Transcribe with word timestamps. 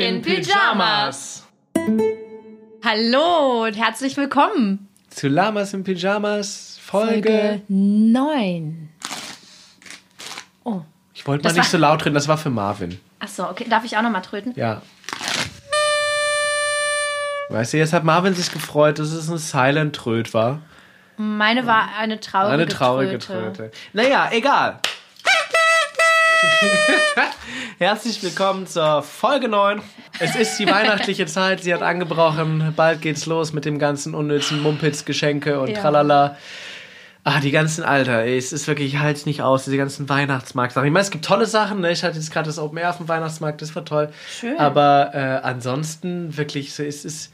in 0.00 0.22
Pyjamas. 0.22 1.46
Hallo 2.82 3.64
und 3.66 3.74
herzlich 3.74 4.16
willkommen. 4.16 4.88
Zu 5.10 5.28
Lamas 5.28 5.74
in 5.74 5.84
Pyjamas, 5.84 6.78
Folge. 6.82 7.28
Folge 7.30 7.62
9. 7.68 8.88
Oh. 10.64 10.80
Ich 11.12 11.26
wollte 11.26 11.46
mal 11.46 11.52
nicht 11.52 11.68
so 11.68 11.76
laut 11.76 12.04
reden, 12.04 12.14
das 12.14 12.28
war 12.28 12.38
für 12.38 12.48
Marvin. 12.48 12.98
Achso, 13.18 13.44
okay. 13.50 13.66
Darf 13.68 13.84
ich 13.84 13.96
auch 13.98 14.02
nochmal 14.02 14.22
tröten? 14.22 14.54
Ja. 14.56 14.80
Weißt 17.50 17.74
du, 17.74 17.78
jetzt 17.78 17.92
hat 17.92 18.04
Marvin 18.04 18.32
sich 18.32 18.50
gefreut, 18.50 18.98
dass 18.98 19.12
es 19.12 19.28
ein 19.28 19.36
Silent 19.36 19.94
Tröd 19.96 20.32
war. 20.32 20.60
Meine 21.18 21.66
war 21.66 21.90
eine 21.98 22.18
traurige 22.20 22.54
Eine 22.54 22.66
traurige 22.66 23.18
Tröte. 23.18 23.52
Tröte. 23.52 23.70
Naja, 23.92 24.30
egal. 24.32 24.78
Herzlich 27.78 28.22
willkommen 28.22 28.66
zur 28.66 29.02
Folge 29.02 29.48
9. 29.48 29.82
Es 30.18 30.36
ist 30.36 30.58
die 30.58 30.66
weihnachtliche 30.66 31.26
Zeit, 31.26 31.62
sie 31.62 31.72
hat 31.74 31.82
angebrochen. 31.82 32.72
Bald 32.76 33.02
geht's 33.02 33.26
los 33.26 33.52
mit 33.52 33.64
dem 33.64 33.78
ganzen 33.78 34.14
unnützen 34.14 34.62
Mumpitz, 34.62 35.04
Geschenke 35.04 35.60
und 35.60 35.70
Ja. 35.70 35.80
tralala. 35.80 36.36
Ah, 37.24 37.40
die 37.40 37.50
ganzen, 37.50 37.84
Alter, 37.84 38.22
ey, 38.22 38.38
es 38.38 38.52
ist 38.52 38.66
wirklich, 38.66 38.94
ich 38.94 39.00
halte 39.00 39.28
nicht 39.28 39.42
aus, 39.42 39.64
diese 39.64 39.76
ganzen 39.76 40.08
Weihnachtsmarktsachen. 40.08 40.86
Ich 40.86 40.92
meine, 40.92 41.02
es 41.02 41.10
gibt 41.10 41.24
tolle 41.26 41.44
Sachen, 41.44 41.80
ne? 41.80 41.90
Ich 41.92 42.02
hatte 42.02 42.16
jetzt 42.16 42.32
gerade 42.32 42.46
das 42.46 42.58
Open 42.58 42.78
Air 42.78 42.90
auf 42.90 42.96
dem 42.96 43.08
Weihnachtsmarkt, 43.08 43.60
das 43.60 43.76
war 43.76 43.84
toll. 43.84 44.08
Schön. 44.40 44.58
Aber 44.58 45.10
äh, 45.12 45.46
ansonsten 45.46 46.36
wirklich, 46.38 46.72
so, 46.72 46.82
es 46.82 47.04
ist. 47.04 47.32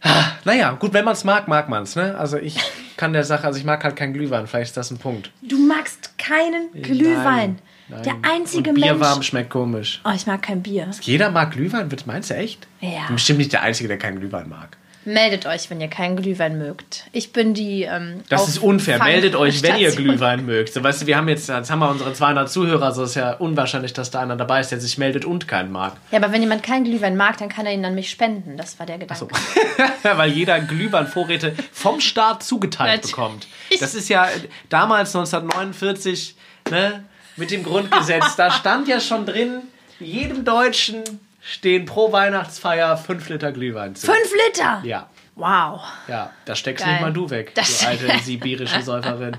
Ah, 0.00 0.24
naja, 0.44 0.72
gut, 0.72 0.94
wenn 0.94 1.04
man 1.04 1.12
es 1.12 1.24
mag, 1.24 1.46
mag 1.48 1.68
man 1.68 1.82
es, 1.82 1.94
ne? 1.96 2.16
Also 2.16 2.38
ich 2.38 2.56
kann 2.96 3.12
der 3.12 3.24
Sache, 3.24 3.46
also 3.46 3.58
ich 3.58 3.64
mag 3.66 3.84
halt 3.84 3.96
keinen 3.96 4.14
Glühwein, 4.14 4.46
vielleicht 4.46 4.70
ist 4.70 4.76
das 4.78 4.90
ein 4.90 4.98
Punkt. 4.98 5.30
Du 5.42 5.58
magst 5.58 6.16
keinen 6.16 6.72
Glühwein. 6.72 7.24
Nein. 7.24 7.58
Der 7.88 8.14
einzige 8.22 8.70
Und 8.70 8.76
Bier 8.76 8.94
Mensch. 8.94 9.00
warm 9.00 9.22
schmeckt 9.22 9.50
komisch. 9.50 10.00
Oh, 10.04 10.12
ich 10.14 10.26
mag 10.26 10.42
kein 10.42 10.62
Bier. 10.62 10.88
Jeder 11.00 11.30
mag 11.30 11.52
Glühwein, 11.52 11.88
meinst 12.06 12.30
du 12.30 12.34
echt? 12.34 12.66
Ja. 12.80 12.88
Ich 12.90 13.06
bin 13.06 13.16
bestimmt 13.16 13.38
nicht 13.38 13.52
der 13.52 13.62
Einzige, 13.62 13.88
der 13.88 13.98
keinen 13.98 14.18
Glühwein 14.20 14.48
mag. 14.48 14.76
Meldet 15.04 15.46
euch, 15.46 15.68
wenn 15.68 15.80
ihr 15.80 15.88
keinen 15.88 16.14
Glühwein 16.16 16.58
mögt. 16.58 17.06
Ich 17.10 17.32
bin 17.32 17.54
die. 17.54 17.82
Ähm, 17.82 18.20
Das 18.28 18.46
ist 18.46 18.58
unfair. 18.58 19.02
Meldet 19.02 19.34
euch, 19.34 19.60
wenn 19.62 19.76
ihr. 19.76 19.90
Glühwein 19.90 20.46
mögt. 20.46 20.72
So, 20.72 20.82
weißt 20.82 21.02
du, 21.02 21.06
wir 21.06 21.16
haben 21.16 21.28
jetzt, 21.28 21.48
jetzt 21.48 21.72
haben 21.72 21.80
wir 21.80 21.90
unsere 21.90 22.12
200 22.12 22.48
Zuhörer, 22.48 22.92
so 22.92 23.02
ist 23.02 23.16
ja 23.16 23.32
unwahrscheinlich, 23.32 23.92
dass 23.92 24.12
da 24.12 24.20
einer 24.20 24.36
dabei 24.36 24.60
ist, 24.60 24.70
der 24.70 24.80
sich 24.80 24.98
meldet 24.98 25.24
und 25.24 25.48
keinen 25.48 25.72
mag. 25.72 25.94
Ja, 26.12 26.18
aber 26.18 26.30
wenn 26.32 26.40
jemand 26.40 26.62
keinen 26.62 26.84
Glühwein 26.84 27.16
mag, 27.16 27.36
dann 27.38 27.48
kann 27.48 27.66
er 27.66 27.72
ihn 27.72 27.84
an 27.84 27.96
mich 27.96 28.10
spenden. 28.10 28.56
Das 28.56 28.78
war 28.78 28.86
der 28.86 28.98
Gedanke. 28.98 29.26
Weil 30.04 30.30
jeder 30.30 30.60
Glühweinvorräte 30.60 31.54
vom 31.72 32.00
Staat 32.00 32.44
zugeteilt 32.44 33.02
bekommt. 33.02 33.48
Das 33.80 33.96
ist 33.96 34.08
ja 34.08 34.28
damals 34.68 35.16
1949 35.16 36.36
ne, 36.70 37.04
mit 37.36 37.50
dem 37.50 37.62
Grundgesetz. 37.64 38.36
Da 38.36 38.50
stand 38.50 38.88
ja 38.88 39.00
schon 39.00 39.26
drin, 39.26 39.62
jedem 39.98 40.44
Deutschen 40.44 41.02
stehen 41.40 41.86
pro 41.86 42.12
Weihnachtsfeier 42.12 42.96
5 42.96 43.28
Liter 43.28 43.52
Glühwein 43.52 43.94
zu. 43.96 44.06
Fünf 44.06 44.32
Liter! 44.46 44.80
Ja, 44.84 45.08
Wow. 45.34 45.80
ja, 46.08 46.30
da 46.44 46.54
steckst 46.54 46.84
Geil. 46.84 46.92
nicht 46.94 47.02
mal 47.02 47.12
du 47.12 47.30
weg, 47.30 47.54
Das- 47.54 47.80
du 47.80 47.86
alte 47.88 48.18
sibirische 48.22 48.82
Säuferin. 48.82 49.36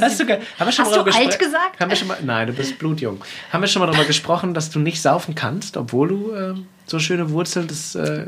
Hast 0.00 0.20
du, 0.20 0.26
ge- 0.26 0.40
haben 0.58 0.66
wir 0.66 0.72
schon 0.72 0.84
Hast 0.84 0.96
mal 0.96 1.04
du 1.04 1.10
alt 1.16 1.38
gesagt? 1.38 1.80
Haben 1.80 1.90
wir 1.90 1.96
schon 1.96 2.08
mal, 2.08 2.18
nein, 2.22 2.46
du 2.48 2.52
bist 2.52 2.78
blutjung. 2.78 3.22
Haben 3.52 3.60
wir 3.62 3.68
schon 3.68 3.80
mal 3.80 3.86
darüber 3.86 4.04
gesprochen, 4.04 4.52
dass 4.52 4.70
du 4.70 4.78
nicht 4.80 5.00
saufen 5.00 5.34
kannst, 5.36 5.76
obwohl 5.76 6.08
du 6.08 6.34
ähm, 6.34 6.66
so 6.86 7.00
schöne 7.00 7.30
Wurzeln 7.30 7.66
des 7.66 7.96
äh. 7.96 8.26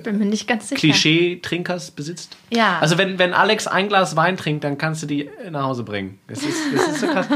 Klischee-Trinkers 0.75 1.92
besitzt? 1.92 2.37
Ja. 2.51 2.78
Also 2.81 2.98
wenn, 2.98 3.19
wenn 3.19 3.33
Alex 3.33 3.69
ein 3.69 3.89
Glas 3.89 4.17
Wein 4.17 4.37
trinkt, 4.37 4.65
dann 4.65 4.77
kannst 4.78 5.03
du 5.03 5.06
die 5.06 5.31
nach 5.50 5.62
Hause 5.62 5.84
bringen. 5.84 6.19
Das 6.27 6.42
ist, 6.42 6.59
das 6.75 6.89
ist 6.89 7.00
so 7.00 7.06
krass. 7.06 7.28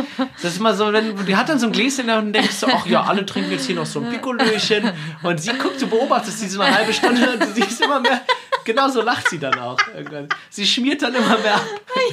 Das 0.42 0.52
ist 0.52 0.58
immer 0.58 0.74
so, 0.74 0.92
wenn 0.92 1.14
die 1.24 1.36
hat 1.36 1.48
dann 1.48 1.60
so 1.60 1.66
ein 1.66 1.72
Gläschen 1.72 2.10
und 2.10 2.32
denkst 2.32 2.56
so, 2.56 2.66
ach 2.66 2.86
ja, 2.86 3.02
alle 3.04 3.24
trinken 3.24 3.52
jetzt 3.52 3.66
hier 3.66 3.76
noch 3.76 3.86
so 3.86 4.00
ein 4.00 4.10
Pikolöchen. 4.10 4.90
Und 5.22 5.40
sie 5.40 5.52
guckt, 5.52 5.80
du 5.80 5.86
beobachtest 5.86 6.40
sie 6.40 6.48
so 6.48 6.60
eine 6.60 6.74
halbe 6.74 6.92
Stunde 6.92 7.34
und 7.34 7.42
du 7.42 7.52
siehst 7.52 7.80
immer 7.80 8.00
mehr. 8.00 8.20
Genau 8.64 8.88
so 8.88 9.02
lacht 9.02 9.28
sie 9.28 9.38
dann 9.38 9.58
auch. 9.58 9.78
Irgendwann. 9.96 10.28
Sie 10.50 10.66
schmiert 10.66 11.02
dann 11.02 11.14
immer 11.14 11.38
mehr 11.38 11.54
ab. 11.56 11.64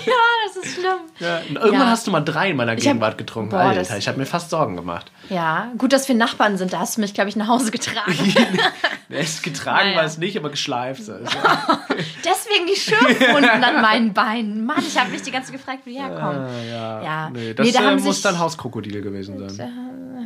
Ja, 0.05 0.13
das 0.47 0.63
ist 0.65 0.73
schlimm. 0.75 0.97
Ja. 1.19 1.37
Und 1.49 1.55
irgendwann 1.55 1.73
Ja. 1.81 1.87
hast 1.89 2.07
du 2.07 2.11
mal 2.11 2.21
drei 2.21 2.49
in 2.51 2.57
meiner 2.57 2.75
Gegenwart 2.75 3.17
getrunken. 3.17 3.51
Boah, 3.51 3.59
Alter, 3.59 3.97
ich 3.97 4.07
habe 4.07 4.17
mir 4.17 4.25
fast 4.25 4.49
Sorgen 4.49 4.75
gemacht. 4.75 5.11
Ja, 5.29 5.71
gut, 5.77 5.93
dass 5.93 6.07
wir 6.07 6.15
Nachbarn 6.15 6.57
sind. 6.57 6.73
Da 6.73 6.79
hast 6.79 6.97
du 6.97 7.01
mich, 7.01 7.13
glaube 7.13 7.29
ich, 7.29 7.35
nach 7.35 7.47
Hause 7.47 7.71
getragen. 7.71 8.13
Ist 9.09 9.41
getragen, 9.43 9.87
Naja. 9.89 9.97
war 9.97 10.03
es 10.05 10.17
nicht, 10.19 10.37
aber 10.37 10.49
geschleift. 10.49 11.03
So. 11.03 11.13
Deswegen 12.23 12.67
die 12.67 12.79
Schürfwunden 12.79 13.63
an 13.63 13.81
meinen 13.81 14.13
Beinen. 14.13 14.65
Mann, 14.65 14.83
ich 14.87 14.97
habe 14.99 15.09
mich 15.09 15.21
die 15.23 15.31
ganze 15.31 15.51
Zeit 15.51 15.59
gefragt, 15.59 15.79
wie 15.85 15.93
die 15.93 15.99
herkommen. 15.99 16.47
Ja. 16.69 17.01
Ja. 17.01 17.29
Nee, 17.29 17.53
das 17.53 17.65
Nee, 17.65 17.71
da 17.73 17.91
äh, 17.91 17.95
muss 17.97 18.21
dann 18.21 18.37
Hauskrokodil 18.39 19.01
gewesen 19.01 19.37
sein. 19.49 19.71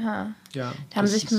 Ja. 0.04 0.28
Da 0.54 0.66
haben 0.66 0.76
das 0.96 1.12
sich 1.12 1.24
ist- 1.26 1.32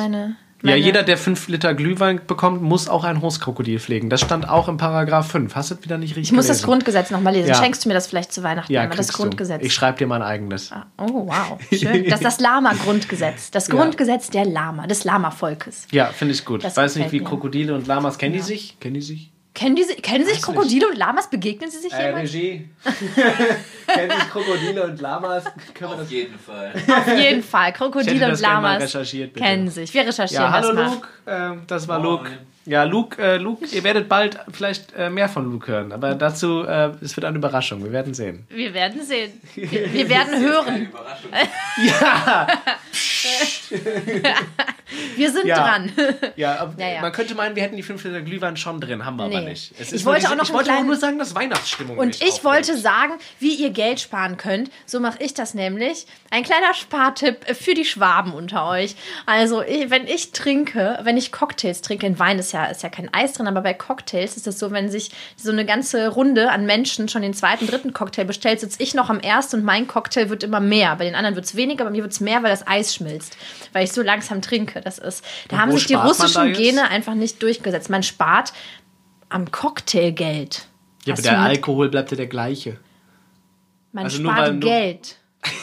meine, 0.64 0.76
Ja, 0.78 0.84
jeder, 0.84 1.02
der 1.02 1.16
5 1.18 1.48
Liter 1.48 1.74
Glühwein 1.74 2.20
bekommt, 2.26 2.62
muss 2.62 2.88
auch 2.88 3.04
ein 3.04 3.20
Hauskrokodil 3.22 3.78
pflegen. 3.78 4.10
Das 4.10 4.20
stand 4.20 4.48
auch 4.48 4.68
im 4.68 4.76
Paragraph 4.76 5.30
5. 5.30 5.54
Hast 5.54 5.70
du 5.70 5.74
das 5.76 5.84
wieder 5.84 5.98
nicht 5.98 6.10
richtig 6.16 6.30
Ich 6.30 6.32
muss 6.32 6.46
das 6.46 6.56
gelesen? 6.58 6.66
Grundgesetz 6.66 7.10
nochmal 7.10 7.34
lesen. 7.34 7.48
Ja. 7.50 7.54
Schenkst 7.54 7.84
du 7.84 7.88
mir 7.88 7.94
das 7.94 8.06
vielleicht 8.06 8.32
zu 8.32 8.42
Weihnachten? 8.42 8.72
ja, 8.72 8.86
das 8.86 9.12
Grundgesetz. 9.12 9.60
Du. 9.60 9.66
Ich 9.66 9.74
schreibe 9.74 9.98
dir 9.98 10.06
mein 10.06 10.22
eigenes. 10.22 10.72
Ah, 10.72 10.86
Oh, 10.98 11.26
wow. 11.28 11.58
Schön. 11.72 12.04
Das 12.08 12.20
ist 12.20 12.24
das 12.24 12.40
Lama-Grundgesetz. 12.40 13.50
Das 13.50 13.68
Ja. 13.68 13.74
Grundgesetz 13.74 14.30
der 14.30 14.44
Lama, 14.46 14.86
des 14.86 15.04
Lama-Volkes. 15.04 15.86
Ja, 15.92 16.06
finde 16.06 16.34
ich 16.34 16.44
gut. 16.44 16.64
Das 16.64 16.72
Ich 16.72 16.76
weiß 16.78 16.96
nicht, 16.96 17.12
wie 17.12 17.20
mir. 17.20 17.26
Krokodile 17.26 17.74
und 17.74 17.86
Lamas 17.86 18.18
kennen 18.18 18.34
die 18.34 18.40
sich? 18.40 18.78
Kennen 18.80 18.94
die 18.94 19.02
sich? 19.02 19.30
Kennen, 19.54 19.76
die, 19.76 19.84
si- 19.84 19.94
kennen 19.94 20.26
sich 20.26 20.42
Krokodile 20.42 20.88
und 20.88 20.96
Lamas? 20.98 21.30
Begegnen 21.30 21.70
sie 21.70 21.78
sich 21.78 21.92
Äh, 21.92 22.06
jemals? 22.08 22.32
Regie. 22.32 22.68
kennen 23.86 24.10
sich 24.10 24.30
Krokodile 24.30 24.82
und 24.84 25.00
Lamas? 25.00 25.44
Können 25.74 25.90
wir 25.92 25.96
das 25.98 26.06
Auf 26.06 26.10
jeden 26.10 26.38
Fall. 26.38 26.72
Auf 26.88 27.18
jeden 27.18 27.42
Fall. 27.42 27.72
Krokodile 27.72 28.28
und 28.30 28.40
Lamas 28.40 28.96
kennen 29.36 29.70
sich. 29.70 29.94
Wir 29.94 30.06
recherchieren 30.06 30.44
Ja, 30.44 30.50
hallo 30.52 30.72
das 30.72 30.76
mal. 30.76 30.94
Luke. 30.94 31.08
Ähm, 31.26 31.62
das 31.68 31.86
war 31.88 31.98
Moin. 32.00 32.10
Luke. 32.10 32.30
Ja, 32.66 32.84
Luke, 32.84 33.22
äh, 33.22 33.36
Luke, 33.36 33.66
ihr 33.66 33.84
werdet 33.84 34.08
bald 34.08 34.38
vielleicht 34.50 34.94
äh, 34.96 35.10
mehr 35.10 35.28
von 35.28 35.44
Luke 35.52 35.70
hören. 35.70 35.92
Aber 35.92 36.14
dazu, 36.14 36.64
äh, 36.66 36.92
es 37.02 37.14
wird 37.14 37.26
eine 37.26 37.36
Überraschung. 37.36 37.84
Wir 37.84 37.92
werden 37.92 38.14
sehen. 38.14 38.46
Wir 38.48 38.72
werden 38.72 39.02
sehen. 39.02 39.32
Wir, 39.54 39.92
wir 39.92 40.08
werden 40.08 40.40
hören. 40.40 40.86
Überraschung. 40.86 41.30
Ja, 42.00 42.46
Wir 45.16 45.30
sind 45.30 45.46
Ja. 45.46 45.56
dran. 45.56 45.92
ja, 46.36 46.56
aber 46.58 46.80
Ja, 46.80 46.88
ja. 46.94 47.00
man 47.00 47.12
könnte 47.12 47.34
meinen, 47.34 47.56
wir 47.56 47.62
hätten 47.62 47.76
die 47.76 47.82
5 47.82 48.02
Liter 48.04 48.22
Glühwein 48.22 48.56
schon 48.56 48.80
drin. 48.80 49.04
Haben 49.04 49.16
wir 49.16 49.24
aber 49.24 49.40
Nee. 49.40 49.50
nicht. 49.50 49.72
Es 49.78 49.92
Ich 49.92 50.04
wollte 50.04 50.20
diese- 50.22 50.32
auch 50.32 50.36
noch 50.36 50.44
ich 50.44 50.52
wollte 50.52 50.70
kleinen- 50.70 50.86
nur 50.86 50.96
sagen, 50.96 51.18
dass 51.18 51.34
Weihnachtsstimmung 51.34 51.98
Und 51.98 52.16
ich 52.16 52.22
aufregt. 52.22 52.44
wollte 52.44 52.76
sagen, 52.76 53.14
wie 53.40 53.54
ihr 53.54 53.70
Geld 53.70 54.00
sparen 54.00 54.36
könnt. 54.36 54.70
So 54.86 55.00
mache 55.00 55.22
ich 55.22 55.34
das 55.34 55.54
nämlich. 55.54 56.06
Ein 56.30 56.42
kleiner 56.42 56.74
Spartipp 56.74 57.44
für 57.56 57.74
die 57.74 57.84
Schwaben 57.84 58.32
unter 58.32 58.68
euch. 58.68 58.96
Also, 59.26 59.60
wenn 59.88 60.06
ich 60.06 60.32
trinke, 60.32 60.98
wenn 61.02 61.16
ich 61.16 61.32
Cocktails 61.32 61.80
trinke, 61.80 62.06
in 62.06 62.18
Wein 62.18 62.38
ist 62.38 62.52
ja, 62.52 62.66
ist 62.66 62.82
ja 62.82 62.88
kein 62.88 63.12
Eis 63.12 63.32
drin, 63.34 63.46
aber 63.46 63.60
bei 63.62 63.74
Cocktails 63.74 64.36
ist 64.36 64.46
es 64.46 64.58
so, 64.58 64.70
wenn 64.72 64.88
sich 64.90 65.10
so 65.36 65.50
eine 65.52 65.64
ganze 65.64 66.08
Runde 66.08 66.50
an 66.50 66.66
Menschen 66.66 67.08
schon 67.08 67.22
den 67.22 67.34
zweiten, 67.34 67.66
dritten 67.66 67.92
Cocktail 67.92 68.24
bestellt, 68.24 68.60
sitze 68.60 68.82
ich 68.82 68.94
noch 68.94 69.10
am 69.10 69.20
ersten 69.20 69.56
und 69.60 69.64
mein 69.64 69.86
Cocktail 69.86 70.28
wird 70.28 70.42
immer 70.42 70.60
mehr. 70.60 70.96
Bei 70.96 71.04
den 71.04 71.14
anderen 71.14 71.34
wird 71.36 71.44
es 71.44 71.56
weniger, 71.56 71.84
bei 71.84 71.90
mir 71.90 72.02
wird 72.02 72.12
es 72.12 72.20
mehr, 72.20 72.42
weil 72.42 72.50
das 72.50 72.66
Eis 72.66 72.94
schmilzt. 72.94 73.36
Weil 73.72 73.84
ich 73.84 73.92
so 73.92 74.02
langsam 74.02 74.42
trinke. 74.42 74.80
Das 74.84 74.98
ist, 74.98 75.24
da 75.48 75.56
Und 75.56 75.62
haben 75.62 75.72
sich 75.72 75.86
die 75.86 75.94
russischen? 75.94 76.52
Gene 76.52 76.88
einfach 76.90 77.14
nicht 77.14 77.42
durchgesetzt. 77.42 77.88
Man 77.90 78.02
spart 78.02 78.52
am 79.30 79.50
Cocktailgeld. 79.50 80.66
Ja, 81.06 81.14
aber 81.14 81.22
der 81.22 81.38
Alkohol 81.40 81.88
bleibt 81.88 82.10
ja 82.10 82.16
der 82.16 82.26
gleiche. 82.26 82.78
man 83.92 84.04
Also 84.04 84.22
spart 84.22 84.52
nur- 84.52 84.60
Geld. 84.60 85.16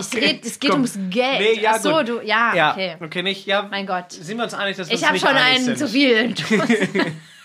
Ich 0.00 0.14
red, 0.16 0.44
es 0.46 0.58
geht 0.58 0.70
Komm. 0.70 0.80
ums 0.80 0.98
Geld. 1.10 1.40
Nee, 1.40 1.60
ja, 1.60 1.72
Ach 1.74 1.80
so, 1.80 1.92
gut. 1.96 2.08
du, 2.08 2.20
ja, 2.22 2.54
Ja, 2.54 2.72
okay. 2.72 2.96
okay, 3.00 3.22
nicht. 3.22 3.46
Ja, 3.46 3.62
Mein 3.70 3.86
Gott. 3.86 4.12
Sind 4.12 4.38
wir 4.38 4.44
uns 4.44 4.54
einig, 4.54 4.76
dass 4.76 4.88
wir 4.88 4.94
Ich 4.96 5.06
habe 5.06 5.18
schon 5.18 5.28
einen 5.28 5.76
zu 5.76 5.86
viel. 5.88 6.34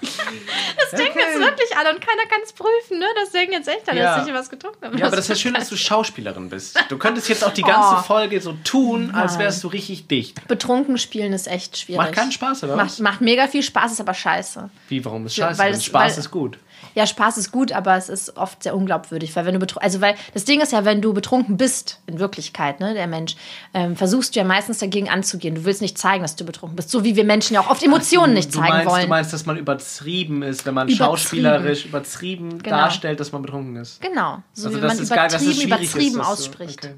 Das 0.00 0.90
denken 0.98 1.18
jetzt 1.18 1.38
wirklich 1.38 1.76
alle 1.76 1.90
und 1.94 2.00
keiner 2.00 2.22
kann 2.28 2.40
es 2.44 2.52
prüfen, 2.52 2.98
ne? 2.98 3.06
Das 3.20 3.30
denken 3.30 3.52
jetzt 3.52 3.68
echt 3.68 3.88
alle, 3.88 4.00
Ja. 4.00 4.16
dass 4.18 4.26
ich 4.26 4.34
was 4.34 4.48
getrunken 4.50 4.84
habe. 4.84 4.98
Ja, 4.98 5.06
aber 5.06 5.16
das 5.16 5.26
ist 5.26 5.28
ja 5.30 5.34
schön, 5.36 5.54
dass 5.54 5.68
du 5.68 5.76
Schauspielerin 5.76 6.48
bist. 6.48 6.78
Du 6.88 6.98
könntest 6.98 7.28
jetzt 7.28 7.44
auch 7.44 7.52
die 7.52 7.62
ganze 7.62 7.96
Oh. 7.98 8.02
Folge 8.02 8.40
so 8.40 8.54
tun, 8.64 9.12
als 9.14 9.38
wärst 9.38 9.62
du 9.64 9.68
richtig 9.68 10.08
dicht. 10.08 10.46
Betrunken 10.48 10.98
spielen 10.98 11.32
ist 11.32 11.46
echt 11.48 11.76
schwierig. 11.78 11.98
Macht 12.00 12.12
keinen 12.12 12.32
Spaß, 12.32 12.64
oder 12.64 12.76
Macht, 12.76 12.86
was? 12.86 12.98
macht 13.00 13.20
mega 13.20 13.46
viel 13.48 13.62
Spaß, 13.62 13.92
ist 13.92 14.00
aber 14.00 14.14
scheiße. 14.14 14.70
Wie, 14.88 15.04
warum 15.04 15.26
ist 15.26 15.36
Ja, 15.36 15.48
scheiße? 15.48 15.58
weil 15.60 15.70
Denn 15.72 15.78
es- 15.78 15.84
Spaß 15.84 16.12
weil- 16.12 16.18
ist 16.18 16.30
gut. 16.30 16.58
Ja, 16.94 17.06
Spaß 17.06 17.38
ist 17.38 17.52
gut, 17.52 17.72
aber 17.72 17.96
es 17.96 18.08
ist 18.08 18.36
oft 18.36 18.62
sehr 18.62 18.76
unglaubwürdig, 18.76 19.34
weil 19.36 19.46
wenn 19.46 19.54
du 19.54 19.60
betrunken, 19.60 19.84
also 19.84 20.00
weil 20.00 20.14
das 20.34 20.44
Ding 20.44 20.60
ist 20.60 20.72
ja, 20.72 20.84
wenn 20.84 21.00
du 21.00 21.12
betrunken 21.14 21.56
bist, 21.56 22.00
in 22.06 22.18
Wirklichkeit, 22.18 22.80
ne, 22.80 22.94
der 22.94 23.06
Mensch, 23.06 23.36
ähm, 23.74 23.96
versuchst 23.96 24.34
du 24.34 24.40
ja 24.40 24.44
meistens 24.44 24.78
dagegen 24.78 25.08
anzugehen. 25.08 25.54
Du 25.54 25.64
willst 25.64 25.80
nicht 25.80 25.96
zeigen, 25.98 26.22
dass 26.22 26.36
du 26.36 26.44
betrunken 26.44 26.76
bist, 26.76 26.90
so 26.90 27.04
wie 27.04 27.16
wir 27.16 27.24
Menschen 27.24 27.54
ja 27.54 27.60
auch 27.60 27.70
oft 27.70 27.82
Emotionen 27.82 28.34
nicht 28.34 28.54
du 28.54 28.58
zeigen 28.58 28.68
meinst, 28.74 28.90
wollen. 28.90 29.02
Du 29.02 29.08
meinst, 29.08 29.32
dass 29.32 29.46
man 29.46 29.56
übertrieben 29.56 30.42
ist, 30.42 30.66
wenn 30.66 30.74
man 30.74 30.88
Übertrieben. 30.88 31.04
schauspielerisch 31.10 31.86
übertrieben 31.86 32.62
Genau. 32.62 32.76
darstellt, 32.76 33.20
dass 33.20 33.32
man 33.32 33.42
betrunken 33.42 33.76
ist. 33.76 34.00
Genau, 34.00 34.38
so 34.52 34.66
Also 34.66 34.78
wie 34.78 34.82
das 34.82 34.94
man 34.94 35.02
ist 35.02 35.10
übertrieben, 35.10 35.50
ist, 35.50 35.62
übertrieben 35.64 36.14
so- 36.14 36.20
ausspricht. 36.22 36.84
okay. 36.84 36.94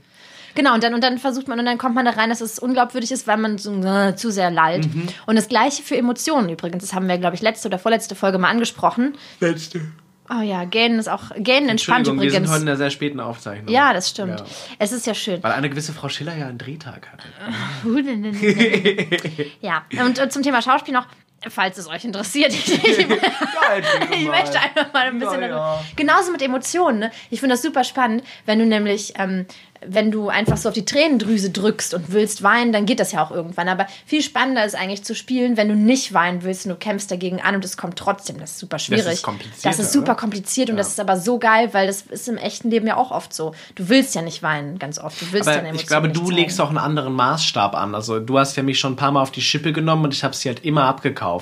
Genau, 0.55 0.75
und 0.75 0.85
dann, 0.85 0.95
und 0.95 1.03
dann 1.03 1.19
versucht 1.19 1.49
man, 1.49 1.59
und 1.59 1.65
dann 1.65 1.79
kommt 1.79 1.95
man 1.95 2.05
da 2.05 2.13
rein, 2.13 2.31
dass 2.31 2.41
es 2.41 2.59
unglaubwürdig 2.59 3.11
ist, 3.13 3.27
weil 3.27 3.37
man 3.37 3.59
so 3.59 3.75
äh, 3.83 4.15
zu 4.17 4.31
sehr 4.31 4.51
lallt. 4.51 4.89
Und 5.27 5.37
das 5.37 5.49
gleiche 5.49 5.83
für 5.83 5.97
Emotionen 5.97 6.49
übrigens. 6.49 6.83
Das 6.83 6.95
haben 6.95 7.09
wir, 7.09 7.19
glaube 7.19 7.37
ich, 7.37 7.43
letzte 7.43 7.69
oder 7.69 7.79
vorletzte 7.79 8.15
Folge 8.15 8.39
mal 8.39 8.51
angesprochen. 8.51 9.17
Letzte. 9.41 9.81
Oh 10.31 10.41
ja, 10.41 10.65
Gähnen 10.65 10.99
ist 10.99 11.09
auch. 11.09 11.31
Gähnen 11.37 11.69
entspannt 11.69 12.09
Entschuldigung, 12.09 12.23
wir 12.23 12.31
sind 12.31 12.45
übrigens. 12.45 12.51
heute 12.51 12.63
in 12.63 12.69
einer 12.69 12.77
sehr 12.79 12.91
späten 12.91 13.21
Aufzeichnung. 13.21 13.69
ja, 13.69 13.93
das 13.93 14.09
stimmt. 14.09 14.41
Ja. 14.41 14.47
Es 14.79 14.93
ist 14.93 15.07
ja 15.07 15.13
schön. 15.13 15.43
Weil 15.43 15.53
eine 15.53 15.69
gewisse 15.69 15.93
Frau 15.93 16.09
Schiller 16.09 16.35
ja 16.35 16.47
einen 16.47 16.57
Drehtag 16.57 17.09
hatte. 17.13 17.29
ja, 19.61 19.85
und 20.03 20.19
äh, 20.19 20.29
zum 20.31 20.43
Thema 20.43 20.63
Schauspiel 20.63 20.95
noch, 20.95 21.07
falls 21.51 21.79
es 21.79 21.87
euch 21.89 22.05
interessiert. 22.05 22.53
Ich, 22.53 22.73
ich, 22.73 22.99
ich 22.99 24.27
möchte 24.29 24.61
einfach 24.61 24.93
mal 24.93 25.09
ein 25.09 25.19
bisschen. 25.19 25.41
Ja, 25.41 25.49
ja. 25.49 25.85
Genauso 25.97 26.33
mit 26.33 26.43
Emotionen. 26.43 26.99
Ne? 26.99 27.11
Ich 27.31 27.41
finde 27.41 27.55
das 27.55 27.63
super 27.63 27.85
spannend, 27.85 28.25
wenn 28.47 28.59
du 28.59 28.67
nämlich, 28.67 29.15
ähm, 29.19 29.47
wenn 29.87 30.11
du 30.11 30.31
einfach 30.31 30.57
so 30.57 30.71
auf 30.71 30.75
die 30.75 30.87
Tränendrüse 30.87 31.51
drückst 31.51 31.93
und 31.93 32.11
willst 32.11 32.43
weinen, 32.43 32.73
dann 32.73 32.87
geht 32.87 33.01
das 33.01 33.13
ja 33.13 33.23
auch 33.23 33.31
irgendwann. 33.31 33.69
Aber 33.69 33.87
viel 34.07 34.23
spannender 34.23 34.65
ist 34.65 34.75
eigentlich 34.75 35.05
zu 35.05 35.15
spielen, 35.15 35.59
wenn 35.59 35.69
du 35.69 35.75
nicht 35.75 36.15
weinen 36.15 36.43
willst 36.43 36.65
und 36.65 36.71
du 36.71 36.77
kämpfst 36.77 37.11
dagegen 37.11 37.43
an 37.43 37.55
und 37.57 37.65
es 37.67 37.77
kommt 37.77 37.99
trotzdem. 37.99 38.39
Das 38.39 38.53
ist 38.53 38.61
super 38.61 38.79
schwierig. 38.79 39.23
komplizierter, 39.23 39.69
Das 39.69 39.79
ist 39.79 39.93
super 39.93 40.13
oder? 40.13 40.15
kompliziert 40.15 40.71
und 40.71 40.77
das 40.79 40.89
ist 40.89 41.01
aber 41.01 41.19
so 41.19 41.39
geil, 41.39 41.69
weil 41.73 41.87
das 41.87 42.03
ist 42.03 42.29
im 42.29 42.39
echten 42.39 42.71
Leben 42.71 42.87
ja 42.87 42.97
auch 42.97 43.11
oft 43.11 43.35
so. 43.35 43.55
Du 43.75 43.89
willst 43.91 44.15
ja 44.15 44.23
nicht 44.23 44.43
weinen, 44.43 44.79
ganz 44.79 44.99
oft. 44.99 45.21
Du 45.21 45.33
willst 45.33 45.49
Aber 45.49 45.59
deine 45.59 45.77
ich 45.77 45.87
glaube, 45.87 46.09
du 46.09 46.31
legst 46.31 46.61
auch 46.61 46.69
einen 46.71 46.79
anderen 46.79 47.13
Maßstab 47.13 47.75
an. 47.75 47.95
Also 47.95 48.21
du 48.21 48.39
hast 48.39 48.57
ja 48.57 48.63
mich 48.63 48.79
schon 48.81 48.95
ein 48.95 48.97
paar 48.97 49.13
Mal 49.13 49.21
auf 49.21 49.33
die 49.33 49.43
Schippe 49.43 49.75
genommen 49.75 50.05
und 50.05 50.15
ich 50.15 50.25
habe 50.25 50.35
sie 50.35 50.49
halt 50.49 50.65
immer 50.65 50.85
abgekauft. 50.85 51.34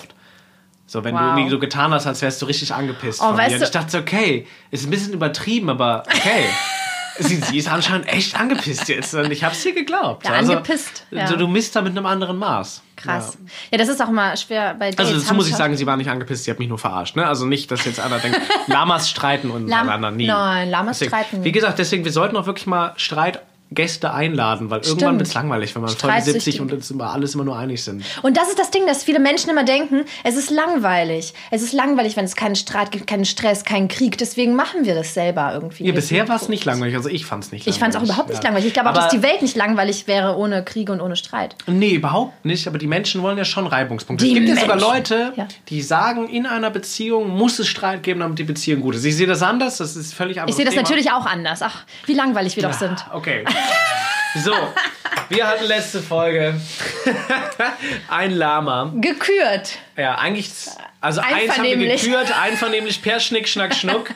So, 0.86 1.04
wenn 1.04 1.14
du 1.14 1.20
Wow. 1.20 1.28
irgendwie 1.36 1.50
so 1.50 1.58
getan 1.58 1.92
hast, 1.92 2.06
als 2.06 2.20
wärst 2.22 2.42
du 2.42 2.46
richtig 2.46 2.74
angepisst 2.74 3.20
Oh, 3.22 3.28
von 3.28 3.36
mir. 3.36 3.44
Und 3.44 3.52
du- 3.60 3.64
ich 3.64 3.70
dachte, 3.70 3.90
so, 3.90 3.98
okay, 3.98 4.46
ist 4.70 4.84
ein 4.84 4.90
bisschen 4.90 5.12
übertrieben, 5.14 5.70
aber 5.70 6.02
okay. 6.06 6.44
sie, 7.18 7.36
sie 7.36 7.58
ist 7.58 7.68
anscheinend 7.70 8.08
echt 8.08 8.38
angepisst 8.38 8.88
jetzt 8.88 9.14
und 9.14 9.30
ich 9.30 9.42
habe 9.44 9.54
es 9.54 9.62
dir 9.62 9.72
geglaubt. 9.74 10.26
Ja, 10.26 10.32
angepisst, 10.32 11.06
ja. 11.10 11.26
Du, 11.26 11.36
du 11.36 11.46
misst 11.48 11.74
da 11.76 11.82
mit 11.82 11.92
einem 11.96 12.04
anderen 12.06 12.36
Maß. 12.36 12.82
Krass. 12.96 13.38
Ja. 13.40 13.48
Ja. 13.72 13.78
das 13.78 13.88
ist 13.88 14.02
auch 14.02 14.08
immer 14.08 14.36
schwer 14.36 14.74
bei 14.74 14.90
Dates. 14.90 15.06
Also 15.06 15.20
dazu 15.20 15.34
muss 15.34 15.48
ich 15.48 15.54
sagen, 15.56 15.76
sie 15.76 15.86
war 15.86 15.96
nicht 15.96 16.10
angepisst, 16.10 16.44
sie 16.44 16.50
hat 16.50 16.58
mich 16.58 16.68
nur 16.68 16.78
verarscht. 16.78 17.16
Ne? 17.16 17.26
Also 17.26 17.46
nicht, 17.46 17.70
dass 17.70 17.84
jetzt 17.84 17.98
einer 18.00 18.18
denkt, 18.18 18.40
Lamas 18.66 19.08
streiten 19.08 19.50
und 19.50 19.68
Lam- 19.68 19.88
einander 19.88 20.10
nie. 20.10 20.26
Nein, 20.26 20.68
Lamas 20.70 20.98
deswegen, 20.98 21.16
streiten. 21.24 21.44
Wie 21.44 21.52
gesagt, 21.52 21.78
deswegen, 21.78 22.04
wir 22.04 22.12
sollten 22.12 22.36
auch 22.36 22.46
wirklich 22.46 22.66
mal 22.66 22.92
Streitgäste 23.72 24.12
einladen, 24.12 24.70
weil 24.70 24.80
irgendwann 24.80 24.98
Stimmt. 24.98 25.19
wird 25.20 25.28
es 25.28 25.34
langweilig, 25.34 25.74
wenn 25.74 25.82
man 25.82 25.90
Streitsüchtig. 25.90 26.42
70 26.44 26.60
und 26.60 26.72
uns 26.72 26.90
immer 26.90 27.12
alles 27.12 27.34
immer 27.34 27.44
nur 27.44 27.56
einig 27.56 27.82
sind. 27.82 28.04
Und 28.22 28.36
das 28.36 28.48
ist 28.48 28.58
das 28.58 28.70
Ding, 28.70 28.86
dass 28.86 29.02
viele 29.02 29.19
Menschen 29.19 29.50
immer 29.50 29.64
denken, 29.64 30.04
es 30.24 30.36
ist 30.36 30.50
langweilig. 30.50 31.32
Es 31.50 31.62
ist 31.62 31.72
langweilig, 31.72 32.16
wenn 32.16 32.24
es 32.24 32.36
keinen 32.36 32.54
Streit 32.54 32.90
gibt, 32.90 33.06
keinen 33.06 33.24
Stress, 33.24 33.64
keinen 33.64 33.88
Krieg. 33.88 34.19
Deswegen 34.19 34.54
machen 34.54 34.84
wir 34.84 34.94
das 34.94 35.14
selber 35.14 35.52
irgendwie. 35.54 35.84
Ja, 35.86 35.92
bisher 35.92 36.28
war 36.28 36.36
es 36.36 36.48
nicht 36.48 36.64
langweilig, 36.64 36.94
also 36.96 37.08
ich 37.08 37.24
fand 37.26 37.44
es 37.44 37.52
nicht 37.52 37.66
Ich 37.66 37.78
fand 37.78 37.94
es 37.94 38.00
auch 38.00 38.04
überhaupt 38.04 38.28
nicht 38.30 38.42
langweilig. 38.42 38.66
Ich 38.69 38.74
glaube 38.74 38.90
auch, 38.90 38.94
dass 38.94 39.08
die 39.08 39.22
Welt 39.22 39.42
nicht 39.42 39.56
langweilig 39.56 40.06
wäre 40.06 40.36
ohne 40.36 40.64
Kriege 40.64 40.92
und 40.92 41.00
ohne 41.00 41.16
Streit. 41.16 41.56
Nee, 41.66 41.94
überhaupt 41.94 42.44
nicht, 42.44 42.66
aber 42.66 42.78
die 42.78 42.86
Menschen 42.86 43.22
wollen 43.22 43.38
ja 43.38 43.44
schon 43.44 43.66
Reibungspunkte. 43.66 44.24
Die 44.24 44.32
es 44.32 44.36
gibt 44.36 44.48
ja 44.48 44.56
sogar 44.56 44.76
Menschen. 44.76 44.92
Leute, 44.92 45.32
Ja. 45.36 45.48
die 45.69 45.82
sagen, 45.82 46.28
in 46.28 46.46
einer 46.46 46.70
Beziehung 46.70 47.30
muss 47.30 47.58
es 47.58 47.69
Streit 47.69 48.02
geben, 48.02 48.20
damit 48.20 48.38
die 48.38 48.44
Beziehung 48.44 48.80
gut 48.80 48.94
ist. 48.94 49.04
Ich 49.04 49.16
sehe 49.16 49.26
das 49.26 49.42
anders, 49.42 49.78
das 49.78 49.96
ist 49.96 50.14
völlig 50.14 50.40
anders. 50.40 50.50
Ich 50.50 50.56
sehe 50.56 50.64
das 50.64 50.74
natürlich 50.74 51.10
auch 51.10 51.26
anders. 51.26 51.62
Ach, 51.62 51.84
wie 52.06 52.14
langweilig 52.14 52.56
wir 52.56 52.62
doch 52.64 52.72
sind. 52.72 53.04
Okay. 53.12 53.44
So, 54.42 54.54
wir 55.28 55.46
hatten 55.46 55.64
letzte 55.64 56.00
Folge 56.00 56.54
ein 58.08 58.30
Lama. 58.32 58.92
Gekürt. 58.96 59.78
Ja, 59.96 60.14
eigentlich, 60.16 60.50
also 61.00 61.20
eins 61.20 61.56
haben 61.56 61.64
wir 61.64 61.76
gekürt, 61.76 62.32
einvernehmlich 62.40 63.02
per 63.02 63.20
Schnick, 63.20 63.46
Schnack, 63.48 63.74
Schnuck. 63.74 64.10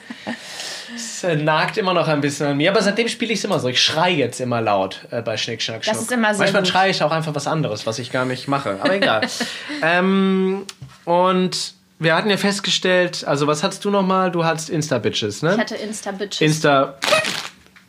Es 0.95 1.23
äh, 1.23 1.37
nagt 1.37 1.77
immer 1.77 1.93
noch 1.93 2.09
ein 2.09 2.23
bisschen 2.23 2.47
an 2.47 2.57
mir, 2.57 2.71
aber 2.71 2.81
seitdem 2.81 3.09
spiele 3.09 3.33
ich 3.35 3.41
es 3.41 3.45
immer 3.45 3.59
so. 3.61 3.69
Ich 3.69 3.83
schreie 3.83 4.15
jetzt 4.15 4.41
immer 4.41 4.63
laut 4.63 5.01
äh, 5.11 5.21
bei 5.21 5.37
Schnick, 5.37 5.61
Schnack, 5.61 5.85
Schnuck. 5.85 5.95
Das 5.95 6.03
ist 6.03 6.13
immer 6.13 6.35
sehr 6.35 6.45
Manchmal 6.47 6.63
gut. 6.63 6.71
schreie 6.73 6.91
ich 6.91 7.03
auch 7.03 7.13
einfach 7.13 7.35
was 7.35 7.47
anderes, 7.47 7.87
was 7.87 7.99
ich 7.99 8.11
gar 8.11 8.25
nicht 8.25 8.49
mache. 8.49 8.79
Aber 8.81 8.95
egal. 8.95 9.21
ähm, 9.83 10.65
und 11.05 11.75
wir 11.99 12.15
hatten 12.15 12.31
ja 12.31 12.39
festgestellt, 12.39 13.25
also 13.27 13.47
was 13.47 13.63
hattest 13.63 13.85
du 13.85 13.91
nochmal? 13.91 14.31
Du 14.31 14.45
hattest 14.47 14.71
Insta-Bitches, 14.71 15.37
Ich 15.37 15.43
ne? 15.43 15.59
hatte 15.59 15.75
Insta-Bitches. 15.77 16.41
Insta, 16.41 16.95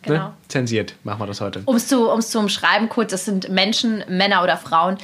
genau. 0.08 0.28
ne? 0.28 0.34
Zensiert. 0.48 0.96
Machen 1.04 1.20
wir 1.20 1.28
das 1.28 1.42
heute. 1.42 1.62
Um 1.66 1.76
es 1.76 1.88
zu, 1.88 2.10
um's 2.10 2.30
zu 2.30 2.40
umschreiben 2.40 2.90
kurz, 2.90 3.12
das 3.12 3.26
sind 3.26 3.50
Menschen, 3.50 4.04
Männer 4.08 4.44
oder 4.44 4.58
Frauen, 4.58 4.98